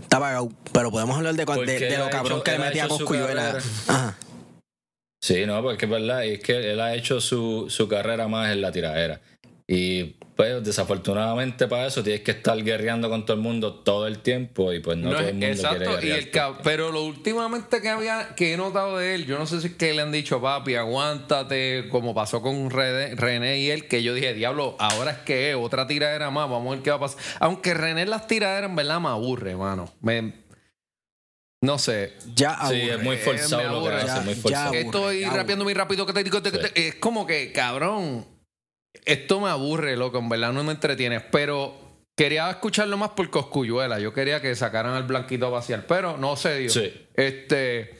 Está 0.00 0.16
apagado. 0.16 0.48
Pero 0.72 0.90
podemos 0.90 1.16
hablar 1.16 1.34
de, 1.34 1.44
de, 1.44 1.98
lo 1.98 2.10
cabrón 2.10 2.38
hecho- 2.38 2.44
que 2.44 2.50
le 2.52 2.58
metía 2.58 2.82
a 2.82 2.86
hecho 2.86 2.96
su 2.98 3.04
Coscuyuela. 3.04 3.42
carrera. 3.52 3.64
Ajá. 3.88 4.16
Sí, 5.22 5.46
no, 5.46 5.62
porque 5.62 5.84
es 5.86 5.90
verdad. 5.90 6.22
Y 6.24 6.32
es 6.34 6.40
que 6.40 6.72
él 6.72 6.80
ha 6.80 6.94
hecho 6.94 7.20
su, 7.20 7.66
su 7.68 7.88
carrera 7.88 8.28
más 8.28 8.50
en 8.52 8.60
la 8.60 8.70
tiradera. 8.72 9.20
Y 9.68 10.14
pues 10.36 10.62
desafortunadamente 10.62 11.66
para 11.66 11.86
eso 11.86 12.00
tienes 12.04 12.20
que 12.22 12.30
estar 12.30 12.56
guerreando 12.62 13.08
con 13.10 13.24
todo 13.26 13.36
el 13.36 13.42
mundo 13.42 13.74
todo 13.74 14.06
el 14.06 14.20
tiempo. 14.20 14.72
Y 14.72 14.78
pues 14.78 14.96
no, 14.96 15.10
No 15.10 15.16
todo 15.16 15.26
el 15.26 15.32
mundo 15.34 15.46
exacto, 15.48 15.84
quiere 15.98 16.06
y 16.06 16.10
el 16.12 16.30
cab- 16.30 16.58
pero 16.62 16.92
lo 16.92 17.02
últimamente 17.02 17.80
que 17.82 17.88
había 17.88 18.34
que 18.36 18.52
he 18.52 18.56
notado 18.56 18.98
de 18.98 19.16
él, 19.16 19.26
yo 19.26 19.38
no 19.38 19.46
sé 19.46 19.60
si 19.60 19.68
es 19.68 19.74
que 19.74 19.92
le 19.92 20.02
han 20.02 20.12
dicho, 20.12 20.40
papi, 20.40 20.76
aguántate, 20.76 21.88
como 21.90 22.14
pasó 22.14 22.42
con 22.42 22.70
René, 22.70 23.58
y 23.58 23.70
él, 23.70 23.88
que 23.88 24.04
yo 24.04 24.14
dije, 24.14 24.34
diablo, 24.34 24.76
ahora 24.78 25.10
es 25.12 25.18
que 25.18 25.50
es 25.50 25.56
otra 25.56 25.88
tiradera 25.88 26.30
más, 26.30 26.48
vamos 26.48 26.68
a 26.68 26.74
ver 26.76 26.82
qué 26.84 26.90
va 26.90 26.96
a 26.96 27.00
pasar. 27.00 27.18
Aunque 27.40 27.74
René 27.74 28.06
las 28.06 28.28
tiraderas 28.28 28.70
en 28.70 28.76
verdad 28.76 29.00
me 29.00 29.08
aburre, 29.08 29.56
mano. 29.56 29.92
Me, 30.00 30.32
no 31.62 31.78
sé. 31.78 32.12
Ya 32.36 32.52
Sí, 32.68 32.82
aburre. 32.82 32.94
es 32.94 33.02
muy 33.02 33.16
forzado 33.16 33.80
lo 33.80 33.88
que 33.88 33.96
hace, 33.96 34.06
Ya- 34.06 34.20
muy 34.20 34.34
ya 34.34 34.40
forzado. 34.42 34.66
aburre. 34.66 34.80
Estoy 34.82 35.24
rapeando 35.24 35.64
muy 35.64 35.74
rápido 35.74 36.06
que 36.06 36.12
te 36.12 36.22
digo, 36.22 36.40
te- 36.40 36.52
te- 36.52 36.68
te- 36.68 36.88
es 36.88 36.94
como 36.96 37.26
que, 37.26 37.50
cabrón, 37.50 38.35
esto 39.04 39.40
me 39.40 39.50
aburre, 39.50 39.96
loco, 39.96 40.18
en 40.18 40.28
verdad 40.28 40.52
no 40.52 40.64
me 40.64 40.72
entretiene, 40.72 41.20
pero 41.20 41.74
quería 42.16 42.48
escucharlo 42.50 42.96
más 42.96 43.10
por 43.10 43.28
Coscuyuela, 43.30 43.98
yo 44.00 44.12
quería 44.12 44.40
que 44.40 44.54
sacaran 44.54 44.94
al 44.94 45.02
blanquito 45.04 45.46
a 45.46 45.50
vaciar, 45.50 45.86
pero 45.86 46.16
no 46.16 46.36
se 46.36 46.58
dio. 46.58 46.70
Sí. 46.70 46.92
Este, 47.14 47.94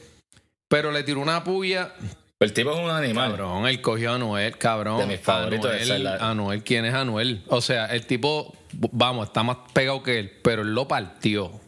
pero 0.67 0.91
le 0.91 1.03
tiró 1.03 1.19
una 1.21 1.43
puya, 1.43 1.93
El 2.39 2.53
tipo 2.53 2.71
es 2.71 2.79
un 2.79 2.89
animal. 2.89 3.31
cabrón, 3.31 3.67
él 3.67 3.81
cogió 3.81 4.11
a 4.11 4.15
Anuel, 4.15 4.57
cabrón. 4.57 4.97
De 4.99 5.05
mis 5.05 5.19
favoritos, 5.19 5.71
Anuel, 5.71 6.03
la- 6.03 6.15
Anuel, 6.29 6.63
¿quién 6.63 6.85
es 6.85 6.93
Anuel? 6.93 7.43
O 7.47 7.61
sea, 7.61 7.85
el 7.87 8.05
tipo, 8.05 8.55
vamos, 8.73 9.27
está 9.27 9.43
más 9.43 9.57
pegado 9.73 10.01
que 10.03 10.19
él, 10.19 10.31
pero 10.43 10.61
él 10.63 10.73
lo 10.73 10.87
partió. 10.87 11.61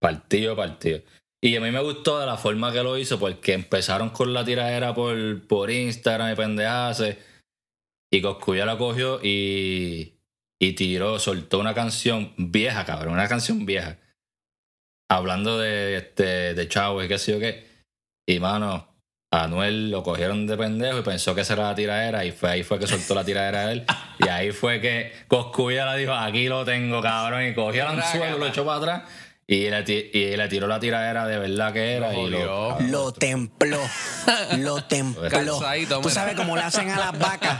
Partido, 0.00 0.56
partido. 0.56 1.00
Y 1.44 1.56
a 1.56 1.60
mí 1.60 1.72
me 1.72 1.82
gustó 1.82 2.20
de 2.20 2.26
la 2.26 2.36
forma 2.36 2.72
que 2.72 2.84
lo 2.84 2.96
hizo 2.96 3.18
porque 3.18 3.54
empezaron 3.54 4.10
con 4.10 4.32
la 4.32 4.44
tiradera 4.44 4.94
por, 4.94 5.44
por 5.48 5.72
Instagram 5.72 6.32
y 6.32 6.36
pendejadas. 6.36 7.02
Y 8.12 8.22
Coscuya 8.22 8.64
la 8.64 8.78
cogió 8.78 9.18
y, 9.20 10.20
y 10.60 10.72
tiró, 10.74 11.18
soltó 11.18 11.58
una 11.58 11.74
canción 11.74 12.32
vieja, 12.36 12.84
cabrón, 12.84 13.14
una 13.14 13.26
canción 13.26 13.66
vieja. 13.66 13.98
Hablando 15.10 15.58
de, 15.58 15.96
este, 15.96 16.54
de 16.54 16.68
Chavo 16.68 17.02
y 17.02 17.08
qué 17.08 17.18
sé 17.18 17.32
yo 17.32 17.40
qué. 17.40 17.66
Y 18.28 18.38
mano, 18.38 18.94
a 19.32 19.42
Anuel 19.42 19.90
lo 19.90 20.04
cogieron 20.04 20.46
de 20.46 20.56
pendejo 20.56 21.00
y 21.00 21.02
pensó 21.02 21.34
que 21.34 21.40
esa 21.40 21.54
era 21.54 21.64
la 21.64 21.74
tiradera 21.74 22.24
y 22.24 22.30
fue 22.30 22.50
ahí 22.50 22.62
fue 22.62 22.78
que 22.78 22.86
soltó 22.86 23.16
la 23.16 23.24
tiradera 23.24 23.66
de 23.66 23.72
él. 23.72 23.86
Y 24.20 24.28
ahí 24.28 24.52
fue 24.52 24.80
que 24.80 25.10
Coscuya 25.26 25.92
le 25.92 26.02
dijo, 26.02 26.12
aquí 26.12 26.46
lo 26.46 26.64
tengo, 26.64 27.02
cabrón. 27.02 27.48
Y 27.48 27.54
cogió 27.54 27.82
el 27.82 27.98
anzuelo, 27.98 28.38
lo 28.38 28.46
echó 28.46 28.64
para 28.64 28.78
atrás 28.78 29.02
y 29.46 29.68
le, 29.68 29.84
y 30.12 30.36
le 30.36 30.48
tiró 30.48 30.66
la 30.66 30.80
tiradera 30.80 31.26
de 31.26 31.38
verdad 31.38 31.72
que 31.72 31.92
era. 31.94 32.12
Lo 32.12 32.26
y 32.26 32.30
lo, 32.30 32.80
Lo 32.80 33.12
templó. 33.12 33.78
Lo 34.58 34.82
templó. 34.84 35.60
Tú 36.00 36.10
sabes 36.10 36.34
cómo 36.36 36.56
le 36.56 36.62
hacen 36.62 36.88
a 36.90 36.98
las 36.98 37.18
vacas. 37.18 37.58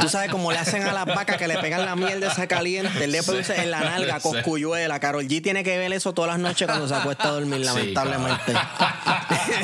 Tú 0.00 0.08
sabes 0.08 0.30
cómo 0.30 0.52
le 0.52 0.58
hacen 0.58 0.82
a 0.84 0.92
las 0.92 1.06
vacas 1.06 1.36
que 1.36 1.48
le 1.48 1.58
pegan 1.58 1.84
la 1.86 1.96
mierda 1.96 2.30
esa 2.30 2.46
caliente. 2.46 3.04
Él 3.04 3.12
le 3.12 3.22
produce 3.22 3.56
en 3.60 3.70
la 3.70 3.80
nalga, 3.80 4.20
coscuyuela. 4.20 5.00
Carol 5.00 5.24
G 5.26 5.42
tiene 5.42 5.64
que 5.64 5.76
ver 5.78 5.92
eso 5.92 6.12
todas 6.12 6.30
las 6.32 6.38
noches 6.40 6.68
cuando 6.68 6.86
se 6.86 6.94
acuesta 6.94 7.28
a 7.28 7.32
dormir, 7.32 7.60
Sí, 7.60 7.64
lamentablemente. 7.64 8.52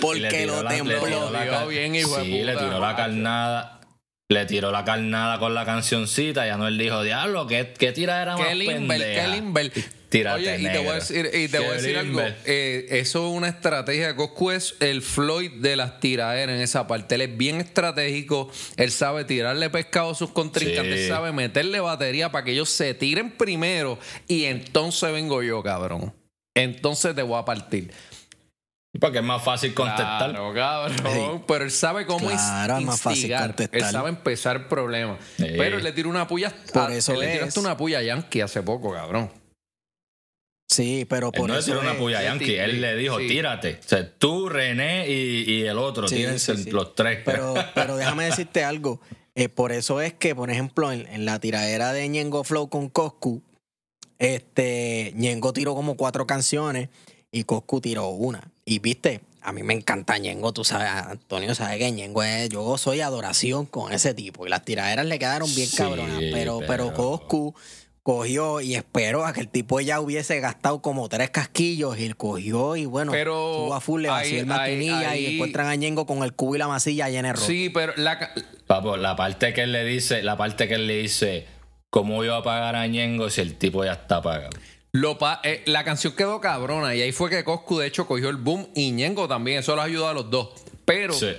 Porque 0.00 0.28
tiró 0.28 0.56
lo 0.56 0.62
la- 0.62 0.70
le 0.70 0.76
templó. 0.76 1.00
tiró 1.04 1.30
la 1.30 1.42
Dio 1.42 1.52
car- 1.52 1.66
bien, 1.68 1.94
hijo 1.94 2.16
de 2.16 2.24
Sí, 2.24 2.30
puta. 2.32 2.44
le 2.44 2.56
tiró 2.56 2.80
la 2.80 2.96
carnada. 2.96 3.78
Le 4.32 4.46
tiró 4.46 4.70
la 4.72 4.84
carnada 4.84 5.38
con 5.38 5.54
la 5.54 5.64
cancioncita 5.64 6.46
y 6.46 6.50
Anuel 6.50 6.78
dijo, 6.78 7.02
diablo, 7.02 7.46
¿qué, 7.46 7.74
qué 7.78 7.92
tiradera 7.92 8.36
más 8.36 8.46
Qué 8.48 8.54
limber, 8.54 8.98
pendeja". 8.98 9.24
qué 9.24 9.28
limber. 9.28 9.72
Tírate, 10.08 10.40
Oye, 10.42 10.60
y 10.60 10.64
te 10.64 10.78
voy 10.78 10.88
a 10.88 10.94
decir, 10.96 11.26
y 11.32 11.48
te 11.48 11.48
Qué 11.48 11.58
voy 11.58 11.68
a 11.68 11.72
decir 11.72 11.96
algo. 11.96 12.20
eh, 12.44 12.86
eso 12.90 13.26
es 13.26 13.32
una 13.34 13.48
estrategia. 13.48 14.14
Coscu 14.14 14.50
es 14.50 14.74
el 14.80 15.00
Floyd 15.00 15.52
de 15.62 15.74
las 15.74 16.00
tiraderas 16.00 16.54
en 16.54 16.60
esa 16.60 16.86
parte. 16.86 17.14
Él 17.14 17.22
es 17.22 17.36
bien 17.38 17.60
estratégico. 17.62 18.50
Él 18.76 18.90
sabe 18.90 19.24
tirarle 19.24 19.70
pescado 19.70 20.10
a 20.10 20.14
sus 20.14 20.28
contrincantes. 20.30 21.00
Sí. 21.00 21.08
Sabe 21.08 21.32
meterle 21.32 21.80
batería 21.80 22.30
para 22.30 22.44
que 22.44 22.52
ellos 22.52 22.68
se 22.68 22.92
tiren 22.92 23.30
primero. 23.38 23.98
Y 24.28 24.44
entonces 24.44 25.10
vengo 25.12 25.42
yo, 25.42 25.62
cabrón. 25.62 26.12
Entonces 26.54 27.14
te 27.14 27.22
voy 27.22 27.38
a 27.40 27.46
partir. 27.46 27.90
Porque 29.02 29.18
es 29.18 29.24
más 29.24 29.42
fácil 29.42 29.74
contestar. 29.74 30.30
Claro, 30.30 30.54
cabrón. 30.54 30.96
Sí. 30.96 31.42
Pero 31.48 31.64
él 31.64 31.70
sabe 31.72 32.06
cómo 32.06 32.28
Claro, 32.28 32.78
es 32.78 32.84
más 32.84 33.00
fácil 33.00 33.18
instigar. 33.18 33.46
contestar. 33.48 33.80
Él 33.80 33.84
sabe 33.90 34.08
empezar 34.10 34.68
problemas. 34.68 35.18
Sí. 35.36 35.46
Pero 35.58 35.76
él 35.78 35.82
le 35.82 35.90
tiró 35.92 36.08
una 36.08 36.28
puya. 36.28 36.54
Por 36.72 36.90
a- 36.90 36.94
eso 36.94 37.12
él 37.14 37.18
le 37.18 37.40
hasta 37.42 37.58
una 37.58 37.76
puya 37.76 37.98
a 37.98 38.02
Yankee 38.02 38.40
hace 38.40 38.62
poco, 38.62 38.92
cabrón. 38.92 39.28
Sí, 40.70 41.04
pero 41.10 41.26
Él 41.26 41.32
por 41.38 41.48
no 41.48 41.54
le 41.54 41.60
eso 41.60 41.72
tiró 41.72 41.80
una 41.80 41.98
puya 41.98 42.20
a 42.20 42.22
Yankee. 42.22 42.46
sí, 42.46 42.54
Él 42.54 42.80
le 42.80 42.94
dijo, 42.96 43.18
sí. 43.18 43.26
tírate. 43.28 43.80
O 43.84 43.88
sea, 43.88 44.10
tú, 44.18 44.48
René 44.48 45.06
y, 45.10 45.44
y 45.50 45.62
el 45.66 45.76
otro. 45.78 46.08
Sí, 46.08 46.14
tírense 46.16 46.56
sí, 46.56 46.62
sí. 46.64 46.70
los 46.70 46.94
tres. 46.94 47.18
Pero, 47.24 47.54
pero 47.74 47.96
déjame 47.96 48.24
decirte 48.26 48.64
algo. 48.64 49.00
Eh, 49.34 49.48
por 49.48 49.72
eso 49.72 50.00
es 50.00 50.14
que, 50.14 50.34
por 50.34 50.48
ejemplo, 50.50 50.92
en, 50.92 51.06
en 51.08 51.24
la 51.26 51.40
tiradera 51.40 51.92
de 51.92 52.08
Ñengo 52.08 52.44
Flow 52.44 52.68
con 52.68 52.88
Coscu, 52.88 53.42
este, 54.18 55.12
Ñengo 55.16 55.52
tiró 55.52 55.74
como 55.74 55.96
cuatro 55.96 56.26
canciones 56.26 56.88
y 57.32 57.44
Coscu 57.44 57.80
tiró 57.80 58.08
una. 58.10 58.42
Y 58.64 58.78
viste, 58.78 59.22
a 59.40 59.52
mí 59.52 59.62
me 59.64 59.72
encanta 59.74 60.18
Ñengo, 60.18 60.52
tú 60.52 60.62
sabes, 60.64 60.88
Antonio 60.88 61.54
sabe 61.54 61.78
que 61.78 61.90
Ñengo 61.90 62.22
es, 62.22 62.50
yo 62.50 62.76
soy 62.78 63.00
adoración 63.00 63.66
con 63.66 63.92
ese 63.92 64.14
tipo. 64.14 64.46
Y 64.46 64.50
las 64.50 64.64
tiraderas 64.64 65.06
le 65.06 65.18
quedaron 65.18 65.52
bien 65.54 65.66
Sí, 65.66 65.76
cabronas. 65.78 66.18
Pero, 66.32 66.58
pero 66.60 66.68
pero- 66.68 66.92
Coscu 66.92 67.54
cogió 68.04 68.60
y 68.60 68.74
esperó 68.74 69.24
a 69.24 69.32
que 69.32 69.40
el 69.40 69.48
tipo 69.48 69.80
ya 69.80 70.00
hubiese 70.00 70.40
gastado 70.40 70.82
como 70.82 71.08
tres 71.08 71.30
casquillos 71.30 71.96
y 71.98 72.04
él 72.04 72.16
cogió 72.16 72.74
y 72.76 72.84
bueno, 72.84 73.12
Pero 73.12 73.52
estuvo 73.52 73.74
a 73.74 73.80
full, 73.80 74.02
le 74.02 74.08
vació 74.08 74.40
el 74.40 74.46
maquinilla 74.46 75.10
ahí- 75.10 75.24
y 75.26 75.34
encuentran 75.34 75.68
a 75.68 75.74
Ñengo 75.76 76.04
con 76.04 76.22
el 76.24 76.34
cubo 76.34 76.56
y 76.56 76.58
la 76.58 76.66
masilla 76.68 77.08
llena 77.08 77.28
de 77.28 77.34
ropa. 77.34 77.46
Sí, 77.46 77.70
pero 77.70 77.92
la, 77.96 78.18
ca- 78.18 78.34
Papo, 78.66 78.96
la 78.96 79.14
parte 79.16 79.52
que 79.54 79.62
él 79.62 79.72
le 79.72 79.84
dice, 79.84 80.22
la 80.22 80.36
parte 80.36 80.66
que 80.68 80.74
él 80.74 80.88
le 80.88 80.98
dice, 80.98 81.46
¿cómo 81.90 82.24
iba 82.24 82.36
a 82.38 82.42
pagar 82.42 82.74
a 82.74 82.86
Ñengo 82.88 83.30
si 83.30 83.40
el 83.40 83.54
tipo 83.56 83.84
ya 83.84 83.92
está 83.92 84.20
pagado? 84.20 84.50
Lo 84.94 85.16
pa- 85.18 85.40
eh, 85.42 85.62
la 85.66 85.84
canción 85.84 86.14
quedó 86.14 86.40
cabrona 86.40 86.94
y 86.94 87.00
ahí 87.00 87.12
fue 87.12 87.30
que 87.30 87.44
Coscu 87.44 87.78
de 87.78 87.86
hecho 87.86 88.06
cogió 88.06 88.28
el 88.28 88.36
boom 88.36 88.68
y 88.74 88.90
Ñengo 88.92 89.26
también, 89.26 89.60
eso 89.60 89.74
los 89.74 89.84
ayudó 89.84 90.08
a 90.08 90.12
los 90.14 90.30
dos. 90.30 90.50
Pero, 90.84 91.14
Sí. 91.14 91.32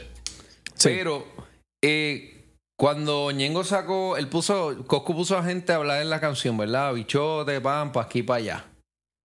pero 0.84 1.28
eh, 1.84 2.45
cuando 2.76 3.30
Ñengo 3.32 3.64
sacó, 3.64 4.18
él 4.18 4.28
puso, 4.28 4.84
Coscu 4.88 5.14
puso 5.16 5.38
a 5.38 5.43
gente 5.43 5.72
a 5.72 5.76
hablar 5.76 6.01
en 6.01 6.10
la 6.10 6.20
canción, 6.20 6.58
¿verdad? 6.58 6.93
Bichote, 6.93 7.62
pan, 7.62 7.91
pa' 7.91 8.01
aquí, 8.04 8.24
para 8.24 8.38
allá. 8.39 8.66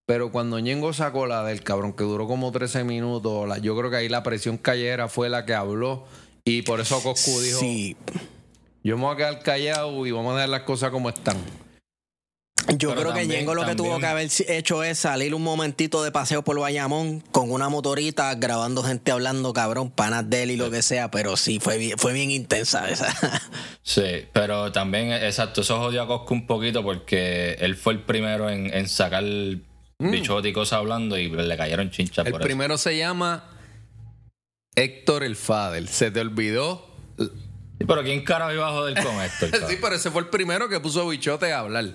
Pero 0.07 0.31
cuando 0.31 0.59
Ñengo 0.59 0.93
sacó 0.93 1.26
la 1.26 1.43
del 1.45 1.62
cabrón, 1.62 1.95
que 1.95 2.05
duró 2.05 2.26
como 2.26 2.53
13 2.53 2.85
minutos, 2.85 3.49
la- 3.49 3.59
yo 3.59 3.76
creo 3.79 3.91
que 3.91 3.97
ahí 3.97 4.09
la 4.11 4.22
presión 4.22 4.59
callera 4.59 5.09
fue 5.09 5.31
la 5.31 5.47
que 5.47 5.55
habló. 5.55 6.05
Y 6.45 6.62
por 6.62 6.81
eso 6.81 7.03
Coscu 7.03 7.41
dijo, 7.41 7.61
Sí. 7.61 7.97
yo 8.85 8.97
me 8.99 9.05
voy 9.05 9.14
a 9.14 9.16
quedar 9.16 9.43
callado 9.43 10.07
y 10.07 10.11
vamos 10.11 10.33
a 10.33 10.37
dejar 10.37 10.49
las 10.51 10.62
cosas 10.62 10.91
como 10.91 11.09
están. 11.09 11.37
Yo 12.77 12.91
Pero 12.91 13.01
creo 13.01 13.14
que 13.14 13.27
Ñengo 13.27 13.55
lo 13.55 13.64
que 13.64 13.75
tuvo 13.75 13.99
que 13.99 14.07
haber 14.07 14.29
hecho 14.49 14.83
es 14.83 14.99
salir 14.99 15.35
un 15.35 15.43
momentito 15.43 16.03
de 16.03 16.12
paseo 16.12 16.45
por 16.45 16.59
Bayamón 16.61 17.21
con 17.33 17.51
una 17.51 17.71
motorita 17.71 18.35
grabando 18.35 18.83
gente 18.83 19.11
hablando 19.11 19.55
cabrón, 19.55 19.91
panas 19.91 20.29
de 20.29 20.43
él 20.43 20.51
y 20.51 20.57
lo 20.57 20.71
que 20.71 20.83
sea, 20.83 21.11
pero 21.11 21.39
sí, 21.39 21.61
fue 21.61 21.79
bien, 21.79 21.97
fue 21.97 22.12
bien 22.12 22.31
intensa 22.31 22.89
esa. 22.91 23.09
Sí, 23.83 24.27
pero 24.35 24.71
también, 24.71 25.12
exacto, 25.12 25.62
eso 25.62 25.79
jodió 25.79 26.03
a 26.03 26.07
Cosco 26.07 26.35
un 26.35 26.47
poquito 26.47 26.83
porque 26.83 27.53
él 27.61 27.75
fue 27.75 27.95
el 27.95 28.03
primero 28.03 28.51
en, 28.51 28.73
en 28.75 28.87
sacar 28.87 29.25
bichote 29.99 30.51
y 30.51 30.53
cosas 30.53 30.81
hablando 30.81 31.16
y 31.16 31.31
le 31.31 31.57
cayeron 31.57 31.91
chinchas 31.91 32.25
Mm. 32.25 32.27
El 32.27 32.33
por 32.33 32.41
eso. 32.43 32.47
primero 32.47 32.77
se 32.77 32.99
llama 32.99 33.45
Héctor 34.75 35.25
el 35.25 35.37
Fader. 35.37 35.87
¿Se 35.89 36.11
te 36.11 36.21
olvidó? 36.21 36.87
Sí, 37.19 37.85
pero 37.87 38.03
¿quién 38.03 38.23
carajo 38.25 38.53
iba 38.53 38.69
a 38.69 38.73
joder 38.73 39.03
con 39.03 39.14
esto? 39.23 39.47
Sí, 39.69 39.77
pero 39.81 39.95
ese 39.95 40.11
fue 40.11 40.21
el 40.23 40.29
primero 40.29 40.69
que 40.69 40.81
puso 40.81 41.09
bichote 41.09 41.53
a 41.53 41.61
hablar 41.61 41.87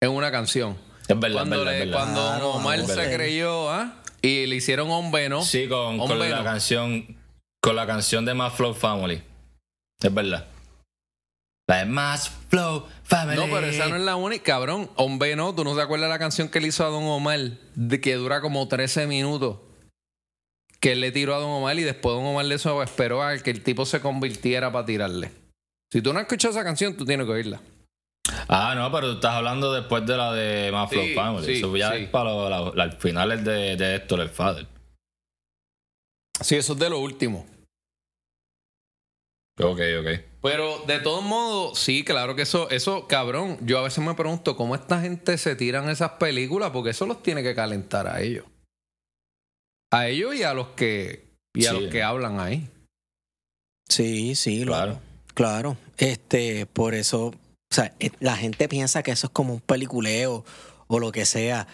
en 0.00 0.10
una 0.10 0.30
canción. 0.30 0.76
Es 1.08 1.18
verdad, 1.18 1.38
cuando 1.38 1.56
es 1.56 1.60
verdad, 1.64 1.72
le- 1.72 1.78
es 1.78 1.86
verdad. 1.90 1.98
cuando 2.04 2.20
Claro, 2.22 2.50
Omar 2.52 2.80
se 2.80 2.86
verdad. 2.96 3.14
creyó, 3.14 3.70
¿ah? 3.70 4.02
Y 4.22 4.46
le 4.46 4.56
hicieron 4.56 4.90
hombre, 4.90 5.28
¿no? 5.28 5.42
Sí, 5.42 5.68
con, 5.68 5.98
con 5.98 6.18
la 6.18 6.28
no. 6.38 6.44
canción 6.44 7.16
con 7.62 7.74
la 7.76 7.86
canción 7.86 8.24
de 8.24 8.34
Más 8.34 8.54
Flow 8.54 8.74
Family. 8.74 9.22
Es 10.00 10.14
verdad. 10.14 10.46
La 11.68 11.78
de 11.78 11.84
Más 11.86 12.30
Flow 12.48 12.86
Family. 13.02 13.36
No, 13.36 13.44
pero 13.52 13.66
esa 13.66 13.88
no 13.88 13.96
es 13.96 14.02
la 14.02 14.14
única. 14.16 14.44
Cabrón, 14.44 14.88
hombre, 14.94 15.34
no. 15.34 15.52
¿Tú 15.54 15.64
no 15.64 15.74
te 15.74 15.82
acuerdas 15.82 16.08
la 16.08 16.18
canción 16.18 16.48
que 16.48 16.60
le 16.60 16.68
hizo 16.68 16.84
a 16.86 16.90
Don 16.90 17.02
Omar? 17.04 17.40
De 17.74 18.00
que 18.00 18.14
dura 18.14 18.40
como 18.40 18.68
13 18.68 19.06
minutos. 19.08 19.58
Que 20.78 20.92
él 20.92 21.00
le 21.00 21.10
tiró 21.10 21.34
a 21.34 21.38
Don 21.38 21.50
Omar 21.50 21.76
y 21.78 21.82
después 21.82 22.14
Don 22.14 22.24
Omar 22.24 22.44
le 22.44 22.54
eso 22.54 22.80
esperó 22.82 23.22
a 23.22 23.36
que 23.38 23.50
el 23.50 23.62
tipo 23.64 23.84
se 23.84 24.00
convirtiera 24.00 24.70
para 24.70 24.86
tirarle. 24.86 25.32
Si 25.92 26.00
tú 26.02 26.12
no 26.12 26.20
has 26.20 26.24
escuchado 26.26 26.52
esa 26.52 26.62
canción, 26.64 26.96
tú 26.96 27.04
tienes 27.04 27.26
que 27.26 27.32
oírla. 27.32 27.60
Ah, 28.48 28.74
no, 28.76 28.90
pero 28.92 29.08
tú 29.10 29.14
estás 29.16 29.34
hablando 29.34 29.72
después 29.72 30.04
de 30.06 30.16
la 30.16 30.32
de 30.32 30.70
Más 30.72 30.90
Flow 30.90 31.04
Sí, 31.04 31.14
Family. 31.14 31.46
sí, 31.46 31.52
Eso 31.58 31.76
ya 31.76 31.92
sí. 31.92 32.04
es 32.04 32.08
para 32.10 32.30
lo- 32.30 32.48
la- 32.50 32.72
la- 32.74 32.82
al 32.84 32.92
final 32.92 33.32
es 33.32 33.44
de, 33.44 33.76
de 33.76 33.94
Héctor 33.96 34.20
el 34.20 34.30
Father. 34.30 34.66
Sí, 36.40 36.56
eso 36.56 36.72
es 36.74 36.78
de 36.78 36.90
lo 36.90 36.98
último. 36.98 37.46
Ok, 39.58 39.80
ok. 40.00 40.20
Pero 40.42 40.78
de 40.86 41.00
todos 41.00 41.24
modos, 41.24 41.78
sí, 41.78 42.04
claro 42.04 42.36
que 42.36 42.42
eso, 42.42 42.68
eso, 42.70 43.06
cabrón. 43.08 43.58
Yo 43.62 43.78
a 43.78 43.82
veces 43.82 44.04
me 44.04 44.14
pregunto 44.14 44.54
cómo 44.56 44.74
esta 44.74 45.00
gente 45.00 45.38
se 45.38 45.56
tiran 45.56 45.88
esas 45.88 46.12
películas, 46.12 46.70
porque 46.72 46.90
eso 46.90 47.06
los 47.06 47.22
tiene 47.22 47.42
que 47.42 47.54
calentar 47.54 48.06
a 48.06 48.20
ellos. 48.20 48.44
A 49.92 50.08
ellos 50.08 50.34
y 50.34 50.42
a 50.42 50.52
los 50.52 50.68
que 50.68 51.24
y 51.54 51.64
a 51.66 51.70
Sí. 51.72 51.80
los 51.80 51.90
que 51.90 52.02
hablan 52.02 52.38
ahí. 52.38 52.68
Sí, 53.88 54.34
sí, 54.34 54.64
lo- 54.64 54.72
Claro. 54.72 55.00
claro. 55.32 55.76
Este, 55.96 56.66
por 56.66 56.94
eso, 56.94 57.32
sea, 57.76 57.94
eh, 58.00 58.10
la 58.20 58.36
gente 58.36 58.68
piensa 58.68 59.02
que 59.02 59.12
eso 59.12 59.28
es 59.28 59.32
como 59.32 59.54
un 59.54 59.60
peliculeo 59.60 60.44
o 60.88 60.98
lo 60.98 61.12
que 61.12 61.24
sea, 61.24 61.66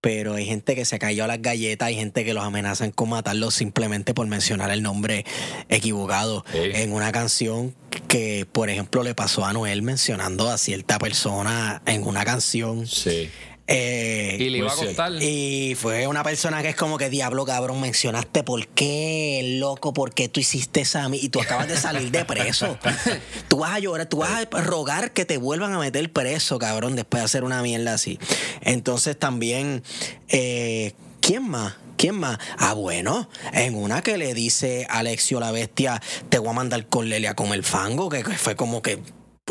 pero 0.00 0.34
hay 0.34 0.46
gente 0.46 0.74
que 0.74 0.84
se 0.84 0.98
cayó 0.98 1.24
a 1.24 1.26
las 1.26 1.42
galletas, 1.42 1.88
hay 1.88 1.94
gente 1.94 2.24
que 2.24 2.32
los 2.32 2.44
amenazan 2.44 2.90
con 2.90 3.10
matarlos 3.10 3.54
simplemente 3.54 4.14
por 4.14 4.26
mencionar 4.26 4.70
el 4.70 4.82
nombre 4.82 5.26
equivocado 5.68 6.44
en 6.54 6.92
una 6.92 7.12
canción 7.12 7.74
que, 8.08 8.46
por 8.50 8.70
ejemplo, 8.70 9.02
le 9.02 9.14
pasó 9.14 9.44
a 9.44 9.52
Noel 9.52 9.82
mencionando 9.82 10.48
a 10.48 10.56
cierta 10.56 10.98
persona 10.98 11.82
en 11.86 12.06
una 12.06 12.24
canción. 12.24 12.86
Sí. 12.86 13.30
Eh, 13.72 14.36
Y 14.40 14.50
le 14.50 14.58
iba 14.58 14.66
a 14.66 14.74
cierto. 14.74 14.88
costar. 14.96 15.12
y 15.22 15.76
fue 15.76 16.08
una 16.08 16.24
persona 16.24 16.60
que 16.60 16.70
es 16.70 16.74
como 16.76 16.98
que 16.98 17.08
diablo 17.08 17.44
cabrón, 17.44 17.80
mencionaste 17.80 18.42
por 18.42 18.66
qué, 18.66 19.56
loco, 19.60 19.92
por 19.92 20.12
qué 20.12 20.28
tú 20.28 20.40
hiciste 20.40 20.80
esa 20.80 21.08
mi-?" 21.08 21.18
y 21.22 21.28
tú 21.28 21.40
acabas 21.40 21.68
de 21.68 21.76
salir 21.76 22.10
de 22.10 22.24
preso. 22.24 22.76
tú 23.48 23.58
vas 23.58 23.70
a 23.74 23.78
llorar, 23.78 24.06
tú 24.08 24.18
vas 24.18 24.30
a 24.52 24.60
rogar 24.60 25.12
que 25.12 25.24
te 25.24 25.36
vuelvan 25.38 25.72
a 25.72 25.78
meter 25.78 26.12
preso, 26.12 26.58
cabrón, 26.58 26.96
después 26.96 27.20
de 27.20 27.24
hacer 27.26 27.44
una 27.44 27.62
mierda 27.62 27.94
así. 27.94 28.18
Entonces 28.60 29.16
también, 29.16 29.84
eh, 30.28 30.94
¿quién 31.20 31.48
más? 31.48 31.74
¿Quién 31.96 32.16
más? 32.16 32.38
Ah, 32.58 32.72
bueno, 32.72 33.28
en 33.52 33.74
una 33.76 34.02
que 34.02 34.16
le 34.16 34.34
dice 34.34 34.86
Alexio 34.90 35.38
la 35.38 35.52
bestia, 35.52 36.00
te 36.28 36.38
voy 36.38 36.48
a 36.48 36.52
mandar 36.54 36.86
con 36.86 37.08
Lele 37.08 37.28
a 37.28 37.34
comer 37.34 37.62
fango, 37.62 38.08
que 38.08 38.24
fue 38.24 38.56
como 38.56 38.80
que 38.82 38.98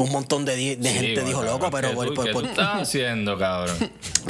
un 0.03 0.11
montón 0.11 0.45
de, 0.45 0.55
Sí, 0.55 0.77
gente 0.89 1.23
dijo 1.23 1.43
loco, 1.43 1.69
pero 1.71 1.89
¿qué 1.89 1.95
por- 1.95 2.07
tú- 2.07 2.13
por- 2.15 2.25
¿qué 2.25 2.31
por- 2.31 2.43
tú 2.43 2.49
estás 2.49 2.69
haciendo, 2.81 3.37
cabrón? 3.37 3.77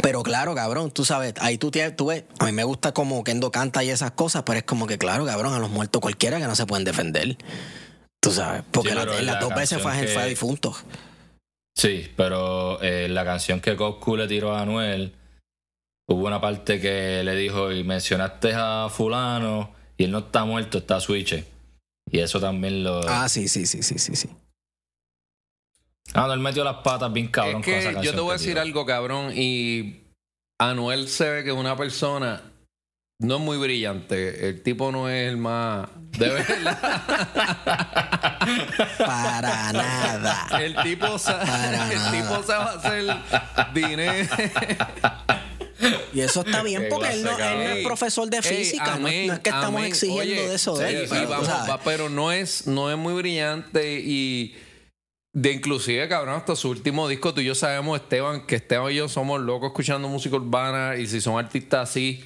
pero 0.02 0.24
claro, 0.24 0.54
cabrón, 0.56 0.92
tú 0.92 1.06
sabes, 1.06 1.34
ahí 1.40 1.58
tú, 1.58 1.72
tienes, 1.72 1.96
tú 1.96 2.08
ves, 2.08 2.24
a 2.40 2.46
mí 2.46 2.52
me 2.52 2.64
gusta 2.64 2.92
como 2.92 3.24
Kendo 3.24 3.52
canta 3.52 3.84
y 3.84 3.90
esas 3.90 4.12
cosas, 4.12 4.44
pero 4.46 4.60
es 4.60 4.64
como 4.66 4.88
que, 4.88 4.98
claro, 4.98 5.26
cabrón, 5.26 5.54
a 5.54 5.60
los 5.60 5.70
muertos 5.70 6.02
cualquiera 6.02 6.40
que 6.40 6.46
no 6.48 6.56
se 6.56 6.66
pueden 6.66 6.84
defender. 6.86 7.38
Tú 8.22 8.32
sabes, 8.32 8.64
porque 8.72 8.90
Sí, 8.90 8.96
la- 8.96 9.06
las 9.06 9.22
la 9.24 9.40
dos 9.40 9.54
veces 9.56 9.82
fue, 9.82 9.92
a 9.94 10.02
que- 10.02 10.26
difunto. 10.30 10.76
Sí, 11.78 12.12
pero 12.18 12.82
eh, 12.82 13.08
la 13.10 13.24
canción 13.24 13.62
que 13.62 13.76
Coscu 13.78 14.18
le 14.18 14.28
tiró 14.28 14.54
a 14.54 14.62
Anuel, 14.62 15.14
hubo 16.10 16.28
una 16.28 16.42
parte 16.42 16.82
que 16.82 17.24
le 17.24 17.36
dijo, 17.36 17.72
y 17.72 17.84
mencionaste 17.84 18.52
a 18.56 18.88
fulano, 18.90 19.74
y 19.98 20.04
él 20.06 20.12
no 20.12 20.20
está 20.20 20.44
muerto, 20.44 20.80
está 20.80 21.00
switch. 21.00 21.42
Y 22.12 22.20
eso 22.20 22.40
también 22.40 22.84
lo... 22.84 23.00
Ah, 23.08 23.24
Ah, 23.26 23.30
sí, 23.30 23.48
sí, 23.48 23.66
sí, 23.66 23.84
sí, 23.84 23.98
sí, 24.00 24.30
sí. 26.14 26.28
no, 26.28 26.34
él 26.34 26.40
metió 26.40 26.64
las 26.64 26.78
patas 26.78 27.12
bien 27.14 27.28
cabrón 27.28 27.62
es 27.62 27.66
con 27.66 27.74
esa 27.74 27.90
que 27.90 27.94
canción. 27.96 28.14
yo 28.14 28.18
te 28.20 28.22
voy 28.22 28.30
a 28.32 28.34
decir 28.34 28.60
algo, 28.60 28.86
cabrón, 28.86 29.32
y 29.36 30.02
Anuel 30.60 31.08
se 31.08 31.30
ve 31.30 31.44
que 31.44 31.50
es 31.52 31.56
una 31.56 31.76
persona 31.78 32.42
no 33.22 33.36
es 33.36 33.42
muy 33.42 33.58
brillante. 33.58 34.48
El 34.48 34.62
tipo 34.64 34.94
no 34.94 35.10
es 35.10 35.28
el 35.30 35.36
más. 35.36 35.90
De 36.18 36.30
verdad. 36.34 37.02
Para 38.98 39.74
nada. 39.74 40.48
El 40.62 40.76
tipo 40.84 41.20
sabe, 41.20 41.46
Para 41.46 41.84
el 41.92 41.98
nada. 42.00 42.12
tipo 42.12 42.44
sabe 42.44 42.78
hacer 42.78 43.18
dinero. 43.74 44.30
Y 46.14 46.22
eso 46.22 46.42
está 46.46 46.64
bien 46.64 46.84
Qué 46.84 46.88
porque 46.90 47.10
él 47.14 47.24
no, 47.24 47.36
clase, 47.36 47.54
él 47.54 47.64
no 47.64 47.70
es 47.76 47.86
profesor 47.86 48.30
de 48.30 48.42
física, 48.42 48.86
no, 48.86 48.92
amén, 49.08 49.28
no 49.28 49.34
es 49.34 49.40
que 49.40 49.50
estamos 49.50 49.80
amén. 49.80 49.86
exigiendo 49.86 50.22
Oye, 50.24 50.48
de 50.50 50.56
eso 50.56 50.78
de 50.78 50.90
sí, 50.90 50.96
él. 50.96 51.08
sí, 51.08 51.14
pero, 51.14 51.30
vamos, 51.30 51.48
sabes. 51.48 51.70
va, 51.70 51.80
pero 51.82 52.10
no 52.10 52.32
es, 52.32 52.68
no 52.68 52.92
es 52.92 52.98
muy 52.98 53.14
brillante 53.14 54.00
y 54.00 54.56
de 55.34 55.52
inclusive, 55.52 56.08
cabrón, 56.10 56.36
hasta 56.36 56.56
su 56.56 56.70
último 56.70 57.08
disco, 57.08 57.34
tú 57.34 57.42
y 57.42 57.46
yo 57.46 57.56
sabemos, 57.56 58.00
Esteban, 58.00 58.46
que 58.48 58.56
Esteban 58.56 58.92
y 58.92 58.96
yo 58.96 59.08
somos 59.08 59.40
locos 59.40 59.68
escuchando 59.68 60.08
música 60.08 60.36
urbana 60.36 60.96
y 60.98 61.06
si 61.08 61.22
son 61.22 61.38
artistas 61.38 61.90
así, 61.90 62.24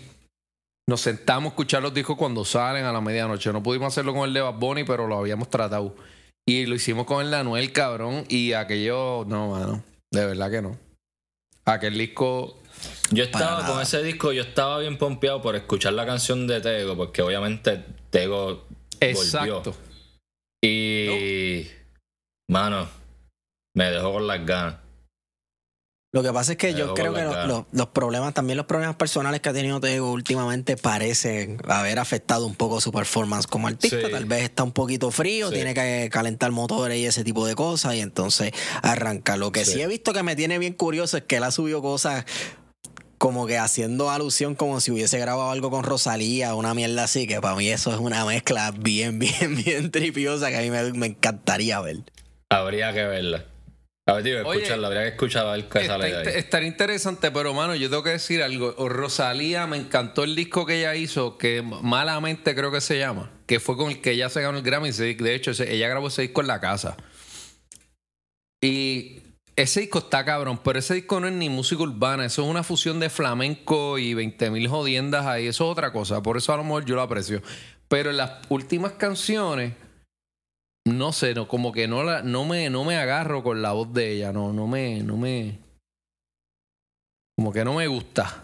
nos 0.88 1.01
sentamos 1.01 1.51
a 1.51 1.54
escuchar 1.54 1.82
los 1.82 1.93
discos 1.93 2.18
cuando 2.18 2.45
salen 2.45 2.86
a 2.86 2.91
la 2.91 3.01
medianoche. 3.01 3.51
No 3.51 3.64
pudimos 3.64 3.88
hacerlo 3.88 4.14
con 4.14 4.28
el 4.28 4.34
de 4.34 4.41
Bad 4.41 4.56
Bunny, 4.56 4.84
pero 4.84 5.08
lo 5.08 5.18
habíamos 5.18 5.49
tratado. 5.49 5.95
Y 6.45 6.66
lo 6.66 6.76
hicimos 6.76 7.06
con 7.06 7.24
el 7.24 7.32
de 7.32 7.38
Anuel, 7.38 7.72
cabrón, 7.72 8.26
y 8.28 8.54
aquello, 8.54 9.26
no, 9.28 9.51
mano, 9.51 9.84
de 10.12 10.26
verdad 10.26 10.51
que 10.51 10.62
no. 10.62 10.78
Aquel 11.66 11.97
disco... 11.97 12.60
Yo 13.12 13.24
estaba 13.24 13.66
con 13.66 13.82
ese 13.82 14.04
disco, 14.04 14.34
yo 14.34 14.41
estaba 14.41 14.80
bien 14.80 14.97
pompeado 14.97 15.41
por 15.41 15.56
escuchar 15.56 15.93
la 15.93 16.06
canción 16.06 16.47
de 16.47 16.60
Tego, 16.60 16.97
porque 16.97 17.22
obviamente 17.22 17.86
Tego 18.10 18.66
Exacto. 18.99 19.62
volvió. 19.62 19.93
Mano, 22.50 22.88
me 23.76 23.89
dejó 23.91 24.14
con 24.14 24.28
las 24.28 24.46
ganas. 24.46 24.76
Lo 26.16 26.22
que 26.22 26.32
pasa 26.32 26.52
es 26.52 26.60
que 26.60 26.74
Me 26.74 26.78
yo 26.78 26.94
creo 26.94 27.12
que 27.12 27.24
los 27.72 27.88
problemas, 27.88 28.36
también 28.36 28.56
los 28.58 28.68
problemas 28.68 28.96
personales 28.98 29.41
que 29.41 29.50
ha 29.50 29.54
tenido 29.54 29.80
Tego 29.80 30.12
últimamente 30.12 30.78
parecen 30.78 31.58
haber 31.68 31.98
afectado 31.98 32.46
un 32.46 32.54
poco 32.54 32.80
su 32.80 32.91
performance 32.91 33.48
como 33.48 33.68
artista. 33.68 34.00
Sí. 34.06 34.12
Tal 34.12 34.26
vez 34.26 34.44
está 34.44 34.62
un 34.62 34.74
poquito 34.74 35.10
frío, 35.10 35.50
Sí. 35.50 35.56
tiene 35.56 35.74
que 35.74 36.10
calentar 36.12 36.52
motores 36.52 37.00
y 37.00 37.08
ese 37.08 37.24
tipo 37.24 37.48
de 37.48 37.56
cosas 37.56 37.96
y 37.96 38.02
entonces 38.02 38.52
arranca. 38.84 39.38
Lo 39.38 39.52
que 39.52 39.66
sí. 39.66 39.72
Sí. 39.74 39.82
he 39.82 39.88
visto 39.88 40.14
que 40.14 40.22
me 40.22 40.36
tiene 40.36 40.60
bien 40.60 40.74
curioso 40.74 41.18
es 41.18 41.24
que 41.24 41.38
él 41.38 41.44
ha 41.46 41.52
subido 41.52 41.82
cosas 41.82 42.26
como 43.18 43.48
que 43.48 43.58
haciendo 43.58 44.12
alusión 44.12 44.54
como 44.54 44.82
si 44.82 44.91
hubiese 44.91 45.18
grabado 45.18 45.50
algo 45.50 45.72
con 45.72 45.84
Rosalía, 45.84 46.54
una 46.54 46.76
mierda 46.76 47.06
así, 47.06 47.26
que 47.26 47.41
para 47.41 47.56
mí 47.56 47.70
eso 47.70 47.91
es 47.91 48.00
una 48.00 48.24
mezcla 48.26 48.70
bien, 48.70 49.18
bien, 49.18 49.56
bien 49.66 49.89
tripiosa 49.89 50.50
que 50.50 50.58
a 50.58 50.62
mí 50.62 50.70
me, 50.70 50.94
me 50.94 51.08
encantaría 51.08 51.80
ver. 51.80 52.02
Habría 52.54 52.93
que 52.93 53.04
verla. 53.06 53.45
A 54.06 54.14
ver, 54.14 54.24
tío, 54.24 54.38
escucharla, 54.39 54.88
habría 54.88 55.04
que 55.04 55.10
escuchar 55.10 55.47
a 55.47 55.51
ver 55.54 55.70
qué 55.70 55.86
sale 55.86 56.12
de 56.12 56.18
ahí. 56.18 56.38
estaría 56.38 56.68
interesante, 56.68 57.32
pero 57.32 57.54
mano, 57.54 57.74
yo 57.74 57.89
tengo 57.89 58.04
que 58.04 58.10
decir 58.10 58.43
algo. 58.43 58.76
Rosalía, 58.89 59.66
me 59.66 59.78
encantó 59.78 60.26
el 60.26 60.36
disco 60.36 60.66
que 60.66 60.80
ella 60.80 60.93
hizo, 60.95 61.38
que 61.38 61.62
malamente 61.62 62.54
creo 62.54 62.70
que 62.70 62.82
se 62.82 62.99
llama, 62.99 63.32
que 63.45 63.62
fue 63.62 63.78
con 63.78 63.91
el 63.91 64.01
que 64.01 64.12
ella 64.12 64.28
se 64.30 64.41
ganó 64.41 64.58
el 64.58 64.64
Grammy. 64.64 64.91
De 64.91 65.36
hecho, 65.36 65.51
ella 65.51 65.88
grabó 65.88 66.10
ese 66.10 66.24
disco 66.24 66.41
en 66.41 66.47
la 66.47 66.60
casa. 66.60 66.97
Y 68.60 69.22
ese 69.56 69.82
disco 69.82 69.99
está 69.99 70.26
cabrón, 70.26 70.60
pero 70.64 70.80
ese 70.80 70.95
disco 70.95 71.20
no 71.22 71.28
es 71.28 71.34
ni 71.34 71.47
música 71.47 71.84
urbana, 71.84 72.26
eso 72.26 72.43
es 72.43 72.49
una 72.49 72.64
fusión 72.64 72.99
de 72.99 73.10
flamenco 73.10 73.97
y 73.99 74.14
20.000 74.14 74.68
jodiendas 74.68 75.26
ahí, 75.26 75.47
eso 75.47 75.66
es 75.66 75.72
otra 75.72 75.93
cosa, 75.93 76.22
por 76.22 76.38
eso 76.38 76.54
a 76.54 76.58
lo 76.58 76.64
mejor 76.64 76.86
yo 76.86 76.95
lo 76.95 77.01
aprecio. 77.01 77.41
Pero 77.88 78.10
en 78.10 78.18
las 78.18 78.32
últimas 78.49 78.93
canciones, 78.93 79.74
no 80.86 81.14
sé, 81.14 81.34
no, 81.34 81.48
como 81.48 81.72
que 81.72 81.88
no, 81.88 82.04
la, 82.04 82.22
no, 82.24 82.46
me, 82.46 82.70
no 82.70 82.84
me 82.84 82.98
agarro 82.98 83.42
con 83.44 83.62
la 83.62 83.72
voz 83.72 83.94
de 83.94 84.12
ella, 84.12 84.32
no, 84.34 84.52
no 84.54 84.68
me, 84.68 85.02
no 85.02 85.16
me... 85.18 85.60
Como 87.38 87.52
que 87.54 87.64
no 87.66 87.74
me 87.74 87.88
gusta. 87.88 88.44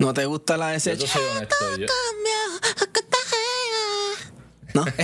¿No 0.00 0.12
te 0.14 0.24
gusta 0.26 0.56
la 0.56 0.68
de 0.68 0.76
ese? 0.76 0.96
Yo 0.96 1.04
te 1.04 1.06
soy 1.08 1.22
honesto. 1.36 1.56
yo- 1.78 1.86
No. 4.74 4.84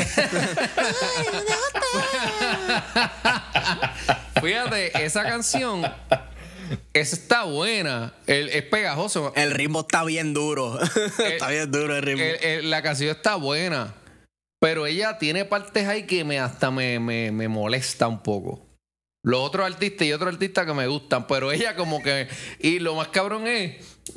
Fíjate, 4.43 5.05
esa 5.05 5.23
canción, 5.23 5.83
esa 6.93 7.17
está 7.17 7.45
buena, 7.45 8.13
el- 8.27 8.49
es 8.49 8.63
pegajoso. 8.65 9.33
El 9.37 9.51
ritmo 9.53 9.81
está 9.81 10.05
bien 10.05 10.33
duro. 10.35 10.79
está 11.25 11.49
bien 11.49 11.71
duro 11.71 11.97
el 11.97 12.03
ritmo. 12.03 12.25
El- 12.25 12.71
la 12.71 12.83
canción 12.83 13.11
está 13.15 13.37
buena, 13.37 13.95
pero 14.61 14.87
ella 14.87 15.19
tiene 15.19 15.45
partes 15.45 15.87
ahí 15.89 16.05
que 16.05 16.23
me 16.25 16.39
hasta 16.39 16.71
me, 16.71 17.01
me, 17.01 17.33
me 17.33 17.49
molesta 17.49 18.07
un 18.09 18.23
poco. 18.23 18.67
Los 19.23 19.41
otros 19.41 19.67
artistas 19.67 20.07
y 20.07 20.13
otros 20.15 20.33
artistas 20.35 20.65
que 20.65 20.73
me 20.73 20.87
gustan, 20.87 21.27
pero 21.27 21.53
ella 21.53 21.75
como 21.77 22.03
que... 22.03 22.27
Y 22.59 22.79
lo 22.79 22.95
más 22.95 23.09
cabrón 23.09 23.47
es 23.47 23.77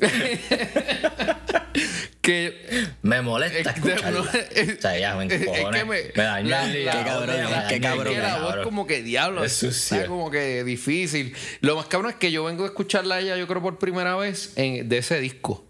que... 2.22 2.86
Me 3.02 3.20
molesta 3.20 3.70
escucharla. 3.70 4.10
no, 4.10 4.24
es- 4.30 4.78
o 4.78 4.80
sea, 4.80 4.98
ya 4.98 5.14
me 5.14 5.26
es 5.26 5.32
que 5.42 5.50
me- 5.84 5.84
me, 5.84 6.02
daña 6.14 6.72
Qué 6.72 6.84
cabrón, 6.86 7.36
qué 7.68 7.74
es 7.74 7.80
que 7.80 8.18
la 8.22 8.38
voz 8.38 8.46
cabrón. 8.46 8.64
como 8.64 8.86
que 8.86 9.02
diablo. 9.02 9.44
Es. 9.44 9.62
Está 9.62 10.06
como 10.06 10.30
que 10.30 10.64
difícil. 10.64 11.34
Lo 11.60 11.76
más 11.76 11.86
cabrón 11.86 12.10
es 12.12 12.16
que 12.16 12.32
yo 12.32 12.44
vengo 12.44 12.64
a 12.64 12.68
escucharla 12.68 13.16
a 13.16 13.20
ella, 13.20 13.36
yo 13.36 13.46
creo, 13.46 13.60
por 13.60 13.78
primera 13.78 14.16
vez 14.16 14.52
en, 14.56 14.88
de 14.88 14.98
ese 14.98 15.20
disco. 15.20 15.66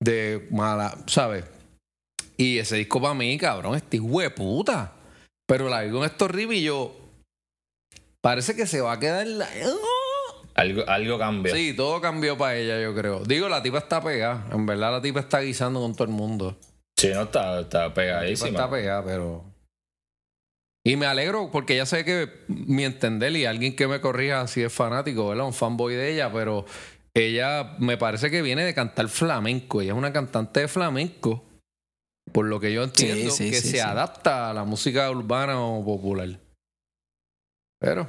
De 0.00 0.46
mala, 0.50 0.96
¿sabes? 1.06 1.44
Y 2.40 2.58
ese 2.58 2.76
disco 2.76 3.02
para 3.02 3.12
mí, 3.12 3.36
cabrón, 3.36 3.74
este 3.74 3.98
hijo 3.98 4.18
de 4.18 4.30
puta. 4.30 4.94
Pero 5.46 5.68
la 5.68 5.82
vi 5.82 5.90
con 5.90 6.04
estos 6.04 6.30
riffs 6.30 6.54
y 6.54 6.62
yo. 6.62 6.96
Parece 8.22 8.56
que 8.56 8.66
se 8.66 8.80
va 8.80 8.92
a 8.92 8.98
quedar. 8.98 9.26
La... 9.26 9.46
Algo, 10.54 10.88
algo 10.88 11.18
cambia. 11.18 11.54
Sí, 11.54 11.74
todo 11.76 12.00
cambió 12.00 12.38
para 12.38 12.56
ella, 12.56 12.80
yo 12.80 12.94
creo. 12.94 13.20
Digo, 13.24 13.50
la 13.50 13.62
tipa 13.62 13.76
está 13.76 14.02
pegada. 14.02 14.46
En 14.52 14.64
verdad, 14.64 14.90
la 14.90 15.02
tipa 15.02 15.20
está 15.20 15.40
guisando 15.40 15.80
con 15.82 15.94
todo 15.94 16.04
el 16.04 16.14
mundo. 16.14 16.56
Sí, 16.96 17.08
no 17.12 17.24
está, 17.24 17.60
está 17.60 17.80
La 17.80 17.84
tipa 17.88 17.94
pegadísima. 17.94 18.48
está 18.48 18.70
pegada, 18.70 19.04
pero. 19.04 19.44
Y 20.82 20.96
me 20.96 21.04
alegro 21.04 21.50
porque 21.52 21.76
ya 21.76 21.84
sé 21.84 22.06
que 22.06 22.30
mi 22.48 22.86
entender 22.86 23.36
y 23.36 23.44
alguien 23.44 23.76
que 23.76 23.86
me 23.86 24.00
corrija 24.00 24.46
si 24.46 24.62
es 24.62 24.72
fanático, 24.72 25.28
¿verdad? 25.28 25.44
Un 25.44 25.52
fanboy 25.52 25.94
de 25.94 26.14
ella, 26.14 26.32
pero 26.32 26.64
ella 27.12 27.76
me 27.78 27.98
parece 27.98 28.30
que 28.30 28.40
viene 28.40 28.64
de 28.64 28.72
cantar 28.72 29.08
flamenco. 29.10 29.82
Ella 29.82 29.92
es 29.92 29.98
una 29.98 30.14
cantante 30.14 30.60
de 30.60 30.68
flamenco. 30.68 31.49
Por 32.32 32.46
lo 32.46 32.60
que 32.60 32.72
yo 32.72 32.82
entiendo, 32.84 33.30
sí, 33.32 33.50
que 33.50 33.60
sí, 33.60 33.68
se 33.68 33.72
sí. 33.74 33.78
adapta 33.80 34.50
a 34.50 34.54
la 34.54 34.64
música 34.64 35.10
urbana 35.10 35.58
o 35.60 35.84
popular. 35.84 36.28
Pero. 37.80 38.08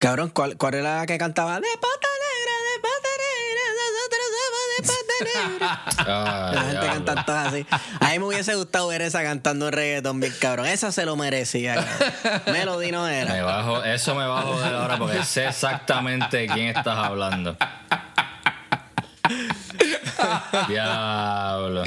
Cabrón, 0.00 0.30
¿cuál, 0.30 0.56
¿cuál 0.56 0.74
era 0.74 0.98
la 0.98 1.06
que 1.06 1.18
cantaba? 1.18 1.56
De 1.60 1.66
pata 1.80 2.08
negra, 2.24 2.54
de 2.72 2.80
pata 2.80 3.08
negra, 3.22 3.64
nosotros 3.78 4.26
somos 4.38 4.66
de 4.76 4.82
pata 4.88 5.48
negra. 5.48 5.82
Ah, 6.04 6.50
La 6.52 6.62
gente 6.62 6.86
canta 6.86 7.24
todas 7.24 7.46
así. 7.52 7.66
A 8.00 8.10
mí 8.10 8.18
me 8.18 8.24
hubiese 8.24 8.54
gustado 8.56 8.88
ver 8.88 9.02
esa 9.02 9.22
cantando 9.22 9.68
en 9.68 9.72
reggaetón 9.72 10.18
bien 10.18 10.34
cabrón. 10.40 10.66
Esa 10.66 10.90
se 10.90 11.04
lo 11.06 11.14
merecía. 11.14 11.76
cabrón. 11.76 12.42
Melody 12.52 12.90
no 12.90 13.04
Me 13.04 13.20
era. 13.20 13.42
bajo, 13.44 13.84
eso 13.84 14.14
me 14.16 14.26
va 14.26 14.40
a 14.40 14.42
joder 14.42 14.74
ahora 14.74 14.98
porque 14.98 15.22
sé 15.24 15.46
exactamente 15.46 16.36
de 16.38 16.46
quién 16.48 16.68
estás 16.76 16.98
hablando. 16.98 17.56
Diablo. 20.68 21.84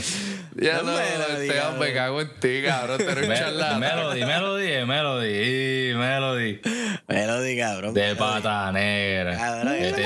Ya 0.55 0.81
No 0.81 1.77
me 1.77 1.93
cago 1.93 2.21
en 2.21 2.29
ti, 2.39 2.61
cabrón. 2.65 2.97
Te 2.97 3.03
eres 3.11 3.23
un 3.23 3.29
Me- 3.29 3.38
charlatán. 3.38 3.79
melody, 3.79 4.25
Melody, 4.25 4.67
eh, 4.71 4.86
Melody, 4.86 5.93
Melody. 5.95 6.61
Melody, 7.07 7.57
cabrón. 7.57 7.93
De 7.93 8.15
pata 8.15 8.71
negra. 8.71 9.38
Cabrón, 9.38 9.75
esa 9.75 9.97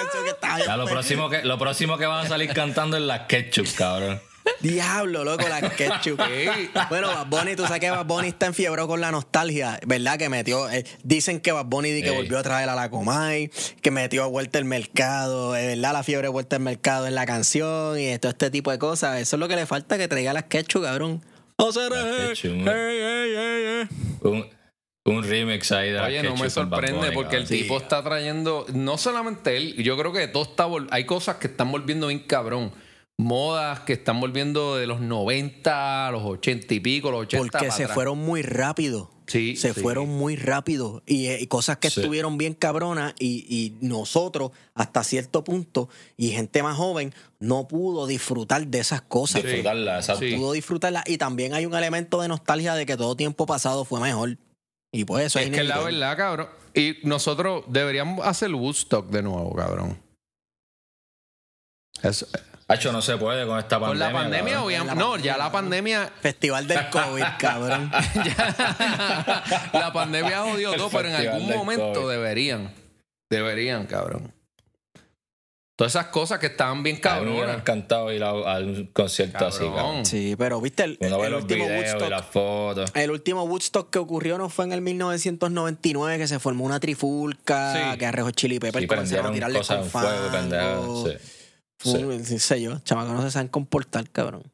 canción 0.00 0.24
que 0.24 0.64
Ya 0.66 0.76
lo 0.76 0.86
próximo 0.86 1.28
que, 1.28 1.42
lo 1.44 1.58
próximo 1.58 1.98
que 1.98 2.06
van 2.06 2.24
a 2.26 2.28
salir 2.28 2.52
cantando 2.52 2.96
es 2.96 3.02
la 3.02 3.26
ketchup, 3.26 3.66
cabrón. 3.76 4.20
Diablo, 4.60 5.24
loco, 5.24 5.48
la 5.48 5.70
ketchup. 5.70 6.20
bueno, 6.88 7.08
Bad 7.08 7.26
Bunny, 7.26 7.56
tú 7.56 7.64
sabes 7.64 7.80
que 7.80 7.90
Bad 7.90 8.06
Bunny 8.06 8.28
está 8.28 8.46
enfiebrado 8.46 8.88
con 8.88 9.00
la 9.00 9.10
nostalgia, 9.10 9.78
¿verdad? 9.86 10.18
Que 10.18 10.28
metió, 10.28 10.70
eh, 10.70 10.84
dicen 11.02 11.40
que 11.40 11.52
Bad 11.52 11.66
Bunny 11.66 11.90
di 11.90 12.02
que 12.02 12.10
Ey. 12.10 12.16
volvió 12.16 12.38
a 12.38 12.42
traer 12.42 12.68
a 12.68 12.74
la 12.74 12.90
Comay, 12.90 13.50
que 13.80 13.90
metió 13.90 14.24
a 14.24 14.26
vuelta 14.26 14.58
el 14.58 14.64
mercado, 14.64 15.56
eh, 15.56 15.68
¿verdad? 15.68 15.92
La 15.92 16.02
fiebre 16.02 16.26
de 16.26 16.32
vuelta 16.32 16.56
el 16.56 16.62
mercado 16.62 17.06
en 17.06 17.14
la 17.14 17.26
canción 17.26 17.98
y 17.98 18.16
todo 18.18 18.30
este 18.30 18.50
tipo 18.50 18.70
de 18.70 18.78
cosas. 18.78 19.20
Eso 19.20 19.36
es 19.36 19.40
lo 19.40 19.48
que 19.48 19.56
le 19.56 19.66
falta, 19.66 19.98
que 19.98 20.08
traiga 20.08 20.32
las 20.32 20.44
ketchup, 20.44 20.82
cabrón. 20.82 21.22
O 21.56 21.72
sea, 21.72 21.88
Las 21.88 22.04
eh, 22.04 22.28
ketchup, 22.28 22.66
eh. 22.68 23.88
Un, 24.22 24.46
un 25.04 25.22
remix 25.24 25.72
ahí 25.72 25.90
de 25.90 26.00
Oye, 26.00 26.22
no 26.22 26.36
me 26.36 26.50
sorprende 26.50 26.98
Bunny, 26.98 27.14
porque 27.14 27.36
el 27.36 27.46
tipo 27.46 27.76
está 27.76 28.02
trayendo, 28.02 28.66
no 28.72 28.98
solamente 28.98 29.56
él, 29.56 29.74
yo 29.82 29.96
creo 29.96 30.12
que 30.12 30.28
todo 30.28 30.44
está, 30.44 30.66
hay 30.90 31.04
cosas 31.04 31.36
que 31.36 31.48
están 31.48 31.70
volviendo 31.72 32.08
bien 32.08 32.20
cabrón. 32.20 32.72
Modas 33.22 33.80
que 33.80 33.92
están 33.94 34.20
volviendo 34.20 34.76
de 34.76 34.86
los 34.86 35.00
90, 35.00 36.10
los 36.12 36.22
80 36.24 36.74
y 36.74 36.80
pico, 36.80 37.10
los 37.10 37.22
80. 37.22 37.42
Porque 37.58 37.70
se 37.70 37.82
atrás. 37.84 37.94
fueron 37.94 38.18
muy 38.18 38.42
rápido. 38.42 39.10
Sí, 39.26 39.56
Se 39.56 39.72
sí. 39.72 39.80
fueron 39.80 40.08
muy 40.08 40.36
rápido. 40.36 41.02
Y, 41.06 41.28
eh, 41.28 41.38
y 41.40 41.46
cosas 41.46 41.78
que 41.78 41.88
Sí. 41.88 42.00
estuvieron 42.00 42.36
bien 42.36 42.54
cabronas. 42.54 43.14
Y, 43.18 43.46
y 43.48 43.78
nosotros, 43.80 44.50
hasta 44.74 45.04
cierto 45.04 45.44
punto, 45.44 45.88
y 46.16 46.30
gente 46.30 46.62
más 46.62 46.76
joven, 46.76 47.14
no 47.38 47.68
pudo 47.68 48.06
disfrutar 48.06 48.66
de 48.66 48.80
esas 48.80 49.00
cosas. 49.02 49.42
Disfrutarla, 49.42 49.96
exacto. 49.98 50.24
Pudo 50.36 50.52
disfrutarlas. 50.52 51.04
Y 51.08 51.16
también 51.18 51.54
hay 51.54 51.64
un 51.64 51.74
elemento 51.74 52.20
de 52.20 52.28
nostalgia 52.28 52.74
de 52.74 52.84
que 52.84 52.96
todo 52.96 53.16
tiempo 53.16 53.46
pasado 53.46 53.84
fue 53.84 54.00
mejor. 54.00 54.36
Y 54.92 55.04
pues 55.04 55.26
eso 55.26 55.38
Es 55.38 55.48
que 55.50 55.62
la 55.64 55.78
verdad, 55.80 56.16
cabrón. 56.16 56.48
Y 56.74 56.96
nosotros 57.04 57.64
deberíamos 57.68 58.26
hacer 58.26 58.52
Woodstock 58.52 59.08
de 59.08 59.22
nuevo, 59.22 59.54
cabrón. 59.54 59.96
Eso- 62.02 62.26
Hacho, 62.72 62.92
no 62.92 63.02
se 63.02 63.16
puede 63.16 63.46
con 63.46 63.58
esta 63.58 63.78
con 63.78 63.88
pandemia. 63.90 64.12
la 64.12 64.18
pandemia, 64.22 64.44
cabrón. 64.52 64.66
obviamente. 64.66 64.94
La 64.94 65.00
No, 65.00 65.10
pandemia, 65.10 65.32
ya 65.32 65.38
la 65.38 65.52
pandemia. 65.52 66.12
Festival 66.20 66.66
del 66.68 66.90
COVID, 66.90 67.24
cabrón. 67.38 67.90
ya- 68.24 69.70
la 69.72 69.92
pandemia 69.92 70.40
jodió 70.42 70.72
todo, 70.74 70.90
pero 70.90 71.08
en 71.08 71.14
algún 71.14 71.48
momento 71.48 71.92
COVID. 71.92 72.08
deberían. 72.10 72.70
Deberían, 73.30 73.86
cabrón. 73.86 74.32
Todas 75.74 75.94
esas 75.94 76.06
cosas 76.08 76.38
que 76.38 76.46
estaban 76.46 76.82
bien 76.82 77.00
A 77.02 77.14
mí 77.14 77.20
me 77.24 77.30
hubiera 77.30 77.34
cabronas. 77.46 77.60
encantado 77.62 78.12
ir 78.12 78.22
a, 78.22 78.28
a 78.28 78.58
un 78.60 78.90
concierto 78.92 79.46
así, 79.46 79.64
Cabrón. 79.64 80.04
Sí, 80.04 80.36
pero 80.38 80.60
viste 80.60 80.84
el, 80.84 80.98
Uno 81.00 81.18
ve 81.18 81.26
el 81.26 81.32
los 81.32 81.42
último 81.42 81.64
Woodstock. 81.66 82.10
las 82.10 82.26
fotos. 82.26 82.90
El 82.94 83.10
último 83.10 83.42
Woodstock 83.44 83.90
que 83.90 83.98
ocurrió 83.98 84.36
no 84.38 84.48
fue 84.50 84.66
en 84.66 84.72
el 84.72 84.82
1999 84.82 86.18
que 86.18 86.28
se 86.28 86.38
formó 86.38 86.64
una 86.64 86.78
trifulca, 86.78 87.72
Sí. 87.92 87.98
que 87.98 88.06
arrejó 88.06 88.30
Chili 88.32 88.60
Peppers 88.60 88.82
Sí, 88.82 88.86
comenzaron 88.86 89.26
a 89.30 89.32
tirarle 89.32 89.58
cosas 89.58 89.78
con 89.78 89.88
fuego, 89.90 90.08
fango. 90.08 90.30
pendejadas. 90.30 91.20
Sí. 91.22 91.41
Fue 91.82 92.18
Sí. 92.18 92.24
sí 92.24 92.38
sé 92.38 92.62
yo, 92.62 92.78
chamacos 92.80 93.12
no 93.14 93.22
se 93.22 93.30
saben 93.30 93.48
comportar, 93.48 94.08
cabrón. 94.10 94.44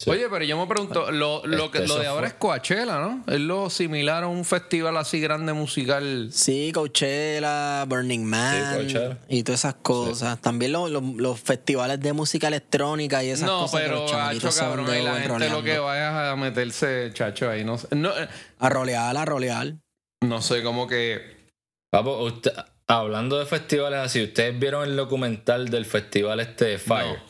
Sí. 0.00 0.10
Oye, 0.10 0.26
pero 0.28 0.44
yo 0.44 0.58
me 0.58 0.66
pregunto, 0.66 1.12
lo, 1.12 1.46
lo, 1.46 1.70
que, 1.70 1.78
Este, 1.78 1.88
lo 1.88 2.00
de 2.00 2.08
ahora 2.08 2.22
fue. 2.22 2.28
es 2.30 2.34
Coachella, 2.34 2.98
¿no? 2.98 3.22
Es 3.32 3.38
lo 3.38 3.70
similar 3.70 4.24
a 4.24 4.26
un 4.26 4.44
festival 4.44 4.96
así 4.96 5.20
grande 5.20 5.52
musical. 5.52 6.30
Sí, 6.32 6.72
Coachella, 6.74 7.84
Burning 7.86 8.24
Man 8.24 8.74
Coachella. 8.74 9.18
y 9.28 9.44
todas 9.44 9.60
esas 9.60 9.74
cosas. 9.76 10.40
También 10.40 10.72
los, 10.72 10.90
los- 10.90 11.04
los 11.04 11.38
festivales 11.40 12.00
de 12.00 12.12
música 12.14 12.48
electrónica 12.48 13.22
y 13.22 13.28
esas 13.30 13.46
no, 13.46 13.60
cosas. 13.60 13.80
que 13.80 13.86
pero 13.86 14.00
los 14.00 14.10
hacho, 14.10 14.18
chamaquitos 14.18 14.54
se 14.54 14.60
cabrón, 14.60 14.90
ahí 14.90 15.02
la 15.04 15.14
gente 15.20 15.28
lo 15.28 15.62
que 15.62 15.76
roleando. 15.78 15.84
vaya 15.84 16.30
a 16.32 16.36
meterse, 16.36 17.10
chacho, 17.14 17.48
ahí 17.48 17.62
no 17.64 17.78
sé. 17.78 17.86
No, 17.94 18.10
eh, 18.18 18.28
A 18.58 18.68
rolear, 18.68 19.16
a 19.16 19.24
rolear. 19.24 19.74
no 20.22 20.42
sé, 20.42 20.64
como 20.64 20.88
que. 20.88 21.36
Papo, 21.92 22.24
usted- 22.24 22.52
hablando 23.00 23.38
de 23.38 23.46
festivales 23.46 23.98
así, 24.00 24.22
¿ustedes 24.22 24.58
vieron 24.58 24.84
el 24.88 24.96
documental 24.96 25.68
del 25.68 25.84
festival 25.86 26.40
este 26.40 26.64
de 26.66 26.78
Fire? 26.78 27.20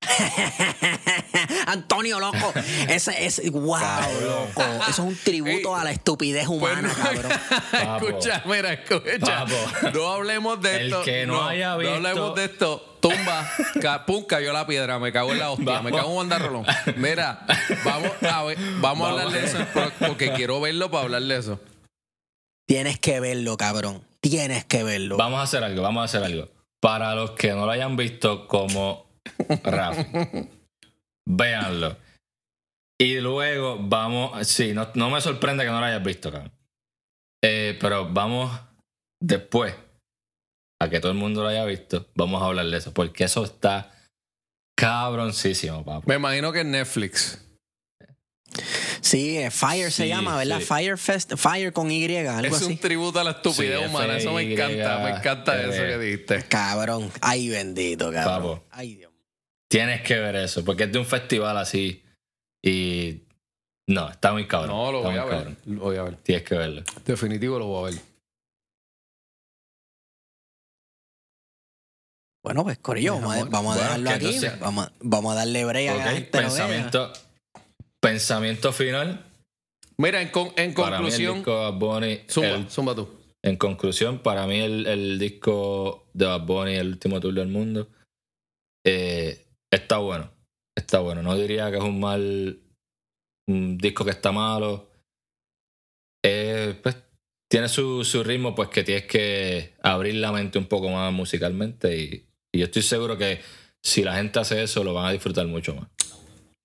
Antonio, 1.66 2.18
loco. 2.20 2.52
Ese 2.88 3.26
es. 3.26 3.50
¡Wow, 3.50 3.62
loco! 4.22 4.62
Eso 4.62 4.88
es 4.90 4.98
un 5.00 5.16
tributo 5.16 5.74
Ey, 5.76 5.80
a 5.80 5.84
la 5.84 5.90
estupidez 5.90 6.46
humana, 6.48 6.90
Pues, 6.94 7.20
cabrón. 7.20 7.32
Papo. 7.72 8.08
escucha, 8.08 8.42
mira, 8.46 8.72
escucha. 8.72 9.44
Papo. 9.44 9.90
No 9.94 10.08
hablemos 10.12 10.60
de 10.62 10.76
El 10.76 10.86
esto. 10.86 11.02
que 11.02 11.26
no 11.26 11.44
haya 11.46 11.70
No 11.72 11.78
visto- 11.78 11.94
hablemos 11.94 12.34
de 12.34 12.44
esto. 12.44 12.84
Tumba, 13.00 13.48
ca- 13.80 14.04
pum, 14.06 14.24
cayó 14.24 14.52
la 14.52 14.66
piedra, 14.66 14.98
me 14.98 15.12
cago 15.12 15.30
en 15.32 15.38
la 15.38 15.50
hostia, 15.50 15.82
me 15.82 15.90
Vamos. 15.92 16.00
cago 16.00 16.10
en 16.10 16.16
Wanda 16.16 16.38
Rolón. 16.38 16.66
Mira, 16.96 17.46
vamos 17.84 18.10
a 18.28 18.42
ver, 18.42 18.58
vamos, 18.80 19.06
a 19.06 19.10
hablar 19.12 19.30
de 19.30 19.44
eso 19.44 19.58
porque 20.04 20.32
quiero 20.32 20.60
verlo 20.60 20.90
para 20.90 21.04
hablar 21.04 21.22
de 21.22 21.36
eso. 21.36 21.60
Tienes 22.66 22.98
que 22.98 23.20
verlo, 23.20 23.56
cabrón. 23.56 24.02
Tienes 24.20 24.64
que 24.64 24.82
verlo. 24.82 25.16
Vamos 25.16 25.40
a 25.40 25.42
hacer 25.42 25.64
algo, 25.64 25.82
vamos 25.82 26.02
a 26.02 26.04
hacer 26.04 26.22
algo. 26.22 26.48
Para 26.80 27.14
los 27.14 27.32
que 27.32 27.52
no 27.52 27.66
lo 27.66 27.72
hayan 27.72 27.96
visto 27.96 28.46
como 28.46 29.08
Rafi, 29.64 30.06
véanlo. 31.26 31.96
Y 33.00 33.20
luego 33.20 33.78
vamos. 33.80 34.46
Sí, 34.46 34.72
no, 34.74 34.88
no 34.94 35.10
me 35.10 35.20
sorprende 35.20 35.64
que 35.64 35.70
no 35.70 35.80
lo 35.80 35.86
hayas 35.86 36.02
visto, 36.02 36.32
cabrón. 36.32 36.52
Eh, 37.42 37.78
pero 37.80 38.08
vamos 38.12 38.50
después 39.20 39.74
a 40.80 40.88
que 40.88 41.00
todo 41.00 41.12
el 41.12 41.18
mundo 41.18 41.42
lo 41.42 41.48
haya 41.48 41.64
visto. 41.64 42.08
Vamos 42.14 42.42
a 42.42 42.46
hablar 42.46 42.66
de 42.66 42.76
eso, 42.76 42.92
porque 42.92 43.24
eso 43.24 43.44
está 43.44 43.92
cabroncísimo, 44.76 45.84
papá. 45.84 46.04
Me 46.06 46.14
imagino 46.14 46.52
que 46.52 46.60
es 46.60 46.66
Netflix. 46.66 47.44
Sí, 49.00 49.38
eh, 49.38 49.50
Fire 49.50 49.90
se 49.92 50.08
llama, 50.08 50.36
¿verdad? 50.36 50.58
sí. 50.58 50.64
Fire 50.66 50.98
Fest, 50.98 51.34
Fire 51.36 51.72
con 51.72 51.90
Y, 51.90 52.04
algo 52.16 52.46
Es 52.56 52.62
así. 52.62 52.64
un 52.72 52.78
tributo 52.78 53.20
a 53.20 53.24
la 53.24 53.30
estupidez 53.32 53.80
Sí, 53.80 53.86
humana. 53.86 54.16
Eso 54.16 54.32
me 54.32 54.42
encanta. 54.52 54.98
Me 54.98 55.10
encanta 55.10 55.60
R. 55.60 55.70
eso 55.70 55.82
que 55.82 55.98
dijiste. 56.04 56.42
Cabrón. 56.48 57.10
Ay, 57.20 57.48
bendito, 57.48 58.12
cabrón. 58.12 58.42
Papo. 58.58 58.64
Ay, 58.70 58.96
Dios. 58.96 59.12
Tienes 59.70 60.02
que 60.02 60.18
ver 60.18 60.36
eso, 60.36 60.64
porque 60.64 60.84
es 60.84 60.92
de 60.92 60.98
un 60.98 61.06
festival 61.06 61.56
así. 61.58 62.02
Y. 62.62 63.22
No, 63.86 64.08
está 64.10 64.32
muy 64.32 64.46
cabrón. 64.46 64.70
No, 64.76 64.92
lo 64.92 65.02
voy 65.02 65.16
a 65.16 65.24
ver. 65.24 65.34
cabrón. 65.34 65.58
Lo 65.66 65.80
voy 65.80 65.96
a 65.96 66.02
ver. 66.02 66.16
Tienes 66.16 66.44
que 66.44 66.54
verlo. 66.56 66.82
Definitivo 67.04 67.58
lo 67.58 67.66
voy 67.66 67.88
a 67.88 67.94
ver. 67.94 68.02
Bueno, 72.44 72.62
pues 72.64 72.78
Corillo, 72.78 73.14
vamos 73.14 73.36
a, 73.36 73.44
vamos 73.44 73.54
a 73.54 73.78
Bueno, 73.78 73.82
dejarlo 73.82 74.10
aquí. 74.10 74.26
entonces- 74.26 74.60
vamos, 74.60 74.86
a- 74.86 74.92
vamos 75.00 75.32
a 75.32 75.36
darle 75.36 75.64
break 75.64 75.90
a 75.90 75.94
la 75.94 76.04
gente 76.12 76.38
vea. 76.38 77.12
Pensamiento, 78.00 78.72
final. 78.72 79.24
Mira, 79.96 80.22
en, 80.22 80.28
con- 80.30 80.52
en 80.56 80.74
Para 80.74 81.00
mí 81.00 81.08
el 81.08 81.12
conclusión. 81.12 81.34
disco 81.36 81.50
de 81.52 81.56
Bad 81.70 81.74
Bunny, 81.78 82.20
Zumba, 82.30 82.48
el- 82.50 82.70
zumba 82.70 82.94
tú. 82.94 83.08
en 83.42 83.56
conclusión, 83.56 84.18
para 84.20 84.46
mí 84.46 84.60
el, 84.60 84.86
el 84.86 85.18
disco 85.18 86.08
de 86.12 86.26
Bad 86.26 86.46
Bunny, 86.46 86.74
el 86.76 86.88
último 86.88 87.20
tour 87.20 87.34
del 87.34 87.48
mundo, 87.48 87.88
eh, 88.86 89.46
está 89.72 89.98
bueno. 89.98 90.30
Está 90.76 91.00
bueno. 91.00 91.22
No 91.22 91.36
diría 91.36 91.70
que 91.70 91.78
es 91.78 91.82
un 91.82 91.98
mal 91.98 92.60
un 93.48 93.78
disco 93.78 94.04
que 94.04 94.10
está 94.12 94.30
malo. 94.30 94.90
Eh, 96.24 96.78
pues, 96.82 96.96
tiene 97.50 97.68
su, 97.68 98.04
su 98.04 98.22
ritmo, 98.22 98.54
pues 98.54 98.68
que 98.68 98.84
tienes 98.84 99.06
que 99.06 99.74
abrir 99.82 100.14
la 100.16 100.30
mente 100.32 100.58
un 100.58 100.66
poco 100.66 100.88
más 100.90 101.12
musicalmente. 101.12 101.96
Y, 101.98 102.26
y 102.54 102.58
yo 102.60 102.66
estoy 102.66 102.82
seguro 102.82 103.16
que 103.18 103.40
si 103.82 104.04
la 104.04 104.14
gente 104.16 104.38
hace 104.38 104.62
eso, 104.62 104.84
lo 104.84 104.94
van 104.94 105.06
a 105.06 105.12
disfrutar 105.12 105.46
mucho 105.46 105.74
más. 105.74 105.88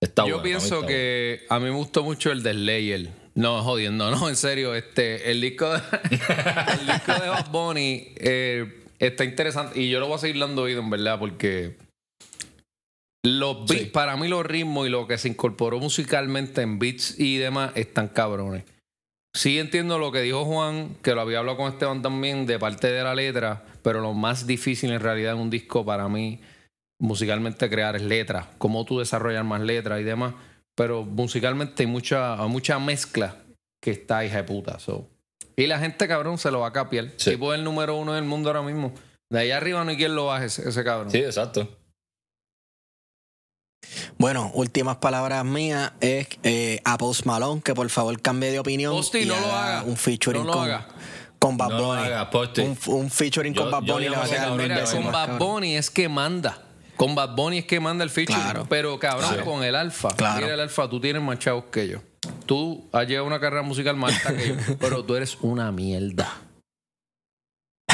Está 0.04 0.28
Yo 0.28 0.44
pienso 0.44 0.76
está 0.82 0.88
que 0.88 1.46
a 1.50 1.60
mí 1.60 1.66
me 1.66 1.72
gustó 1.72 2.04
mucho 2.04 2.32
el 2.32 2.44
de 2.44 2.52
Slayer. 2.54 3.10
No, 3.36 3.64
jodiendo, 3.64 4.12
no, 4.12 4.28
en 4.30 4.36
serio. 4.36 4.76
Este, 4.76 5.32
el 5.32 5.42
disco 5.42 5.72
de, 5.72 5.80
el 6.12 6.88
disco 6.88 7.14
de 7.14 7.30
Bad 7.30 7.50
Bunny 7.52 8.14
eh, 8.18 8.84
está 9.00 9.24
interesante. 9.24 9.80
Y 9.80 9.90
yo 9.90 10.00
lo 10.00 10.08
voy 10.08 10.16
a 10.16 10.20
seguir 10.20 10.40
dando 10.40 10.64
oído, 10.64 10.82
en 10.82 10.90
verdad, 10.90 11.18
porque 11.20 11.78
los 13.26 13.66
beats, 13.66 13.84
Sí. 13.84 13.90
para 13.90 14.18
mí 14.18 14.28
los 14.28 14.46
ritmos 14.46 14.86
y 14.88 14.90
lo 14.90 15.08
que 15.08 15.18
se 15.18 15.30
incorporó 15.30 15.80
musicalmente 15.80 16.62
en 16.62 16.80
beats 16.80 17.18
y 17.18 17.38
demás 17.38 17.72
están 17.76 18.10
cabrones. 18.10 18.66
Sí 19.36 19.58
entiendo 19.58 19.98
lo 19.98 20.12
que 20.12 20.22
dijo 20.22 20.46
Juan, 20.46 20.96
que 21.02 21.16
lo 21.16 21.22
había 21.22 21.40
hablado 21.40 21.58
con 21.58 21.72
Esteban 21.72 22.02
también, 22.02 22.46
de 22.46 22.60
parte 22.60 22.92
de 22.92 23.02
la 23.02 23.16
letra, 23.16 23.64
pero 23.82 24.00
lo 24.02 24.14
más 24.14 24.46
difícil 24.46 24.92
en 24.92 25.00
realidad 25.00 25.34
en 25.34 25.40
un 25.40 25.50
disco 25.50 25.84
para 25.84 26.08
mí 26.08 26.40
musicalmente 27.00 27.70
crear 27.70 27.96
es 27.96 28.02
letras, 28.02 28.48
cómo 28.58 28.86
tú 28.86 29.00
desarrollar 29.00 29.44
más 29.44 29.62
letras 29.62 30.00
y 30.00 30.04
demás, 30.04 30.34
pero 30.76 31.04
musicalmente 31.04 31.84
hay 31.84 31.88
mucha, 31.88 32.36
mucha 32.48 32.80
mezcla 32.80 33.38
que 33.82 33.92
está 33.92 34.24
hija 34.26 34.38
de 34.38 34.44
puta. 34.44 34.80
so. 34.80 35.10
Y 35.56 35.68
la 35.68 35.78
gente, 35.80 36.08
cabrón, 36.08 36.38
se 36.38 36.50
lo 36.50 36.62
va 36.62 36.68
a 36.70 36.74
capiar. 36.74 37.12
Sí. 37.18 37.32
Tipo 37.32 37.54
es 37.54 37.60
el 37.60 37.64
número 37.66 37.96
uno 37.96 38.14
del 38.14 38.24
mundo 38.24 38.50
ahora 38.50 38.64
mismo. 38.64 38.94
De 39.30 39.40
ahí 39.40 39.52
arriba 39.52 39.84
no 39.84 39.92
hay 39.92 39.98
quien 39.98 40.16
lo 40.16 40.26
baje, 40.28 40.46
ese, 40.46 40.68
ese 40.68 40.84
cabrón. 40.84 41.12
Sí, 41.12 41.18
exacto. 41.20 41.68
Bueno, 44.18 44.52
últimas 44.54 44.98
palabras 44.98 45.44
mías 45.44 45.92
es 46.00 46.28
eh, 46.44 46.80
a 46.86 46.98
Post 46.98 47.26
Malone 47.26 47.62
que 47.62 47.74
por 47.74 47.90
favor 47.90 48.20
cambie 48.22 48.52
de 48.52 48.60
opinión. 48.60 48.94
Posti, 48.94 49.20
y 49.20 49.26
no 49.26 49.40
lo 49.40 49.46
haga 49.48 49.80
haga. 49.80 49.84
Un 49.90 49.98
featuring 49.98 50.42
No 50.44 50.48
lo 50.48 50.54
con, 50.54 50.64
haga. 50.64 50.88
con 51.40 51.58
Bad 51.58 51.70
No 51.70 51.78
lo 51.80 51.86
Bunny. 51.88 52.02
haga, 52.04 52.30
Posti. 52.30 52.62
un, 52.62 52.78
un 52.88 53.10
featuring 53.12 53.54
Yo- 53.54 53.64
con 53.64 53.72
Bad 53.72 53.84
yo 53.84 53.94
Bunny 53.96 54.08
va 54.08 54.24
a 54.24 54.30
quedar 54.30 54.52
Mira, 54.58 54.84
con 54.86 55.12
Bad. 55.12 55.38
Bunny 55.38 55.76
es 55.76 55.90
que 55.90 56.08
manda. 56.08 56.58
Con 57.04 57.16
Bad 57.16 57.36
Bunny 57.36 57.58
es 57.58 57.66
que 57.66 57.82
manda 57.82 58.06
el. 58.06 58.12
Claro. 58.12 58.66
Pero 58.70 58.98
cabrón, 58.98 59.36
Sí. 59.36 59.42
con 59.44 59.62
el 59.62 59.76
Alfa. 59.76 60.08
Claro. 60.16 60.40
Mira 60.40 60.54
el 60.54 60.60
Alfa, 60.62 60.90
tú 60.90 61.02
tienes 61.02 61.22
más 61.22 61.38
chavos 61.38 61.66
que 61.70 61.90
yo. 61.90 61.98
Tú 62.46 62.88
has 62.94 63.06
llevado 63.06 63.28
una 63.28 63.42
carrera 63.42 63.62
musical 63.62 63.98
más 63.98 64.16
alta 64.16 64.38
que 64.38 64.48
yo. 64.48 64.56
pero 64.80 65.04
tú 65.04 65.14
eres 65.14 65.38
una 65.42 65.70
mierda. 65.74 66.32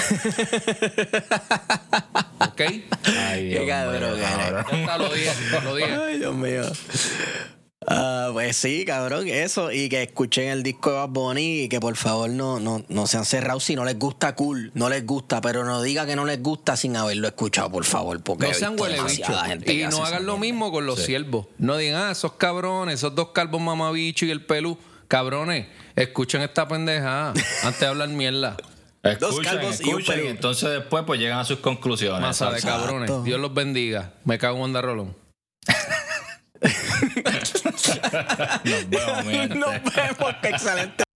¿Ok? 2.39 2.62
Ay, 2.62 2.84
Qué 3.03 3.45
Dios 3.49 3.62
eres. 3.62 3.68
cabrón. 3.68 4.20
Ya 4.20 4.60
está, 4.62 4.97
lo 4.99 5.12
dije. 5.12 5.32
Lo 5.64 5.76
dije. 5.76 5.91
Ay, 5.91 6.20
Dios 6.20 6.36
mío. 6.36 6.62
Ah, 7.88 8.30
pues 8.34 8.58
sí, 8.58 8.84
cabrón, 8.86 9.28
eso. 9.30 9.72
Y 9.72 9.88
que 9.88 10.04
escuchen 10.04 10.50
el 10.50 10.64
disco 10.64 10.92
de 10.92 10.98
Bad 10.98 11.10
Bunny 11.10 11.62
y 11.64 11.70
que 11.70 11.80
por 11.80 11.96
favor 11.96 12.30
no, 12.30 12.60
no, 12.60 12.84
no 12.90 13.08
sean 13.08 13.24
cerrados. 13.26 13.64
Si 13.64 13.76
no 13.76 13.86
les 13.86 13.98
gusta, 13.98 14.36
cool. 14.36 14.72
No 14.74 14.90
les 14.90 15.06
gusta, 15.06 15.40
pero 15.40 15.64
no 15.64 15.82
diga 15.82 16.06
que 16.06 16.16
no 16.16 16.26
les 16.26 16.44
gusta 16.44 16.76
sin 16.76 16.98
haberlo 16.98 17.28
escuchado, 17.28 17.72
por 17.72 17.86
favor. 17.86 18.22
Porque 18.22 18.48
No 18.48 18.54
sean 18.54 18.80
huele 18.80 19.02
bicho. 19.02 19.32
Y 19.66 19.84
no 19.88 20.04
hagan 20.06 20.26
lo 20.26 20.38
mismo 20.38 20.72
con 20.72 20.86
los 20.86 21.00
Sí. 21.00 21.06
siervos. 21.08 21.48
No 21.58 21.78
digan, 21.78 22.02
ah, 22.02 22.12
esos 22.12 22.34
cabrones, 22.34 22.96
esos 22.96 23.16
dos 23.16 23.30
calvos 23.30 23.62
mamabichos 23.62 24.28
y 24.28 24.32
el 24.32 24.46
pelú. 24.46 24.78
Cabrones, 25.08 25.66
escuchen 25.96 26.42
esta 26.42 26.68
pendejada 26.68 27.34
antes 27.64 27.80
de 27.80 27.88
hablar 27.88 28.10
mierda. 28.10 28.58
Escuchen, 29.02 29.44
calvos 29.44 29.80
y 29.80 29.84
un 29.86 29.90
escuchen, 30.02 30.26
y 30.26 30.28
entonces 30.28 30.70
después 30.70 31.04
pues 31.08 31.20
llegan 31.20 31.40
a 31.40 31.46
sus 31.46 31.60
conclusiones. 31.60 32.22
Masa 32.22 32.52
de 32.52 32.62
cabrones. 32.62 33.10
Dios 33.24 33.40
los 33.40 33.54
bendiga. 33.54 34.14
Me 34.26 34.38
cago 34.38 34.58
en 34.58 34.62
Wanda 34.64 34.82
Rolón. 34.82 35.16
Nos 38.64 39.94
vemos, 39.94 40.36
excelente. 40.44 41.04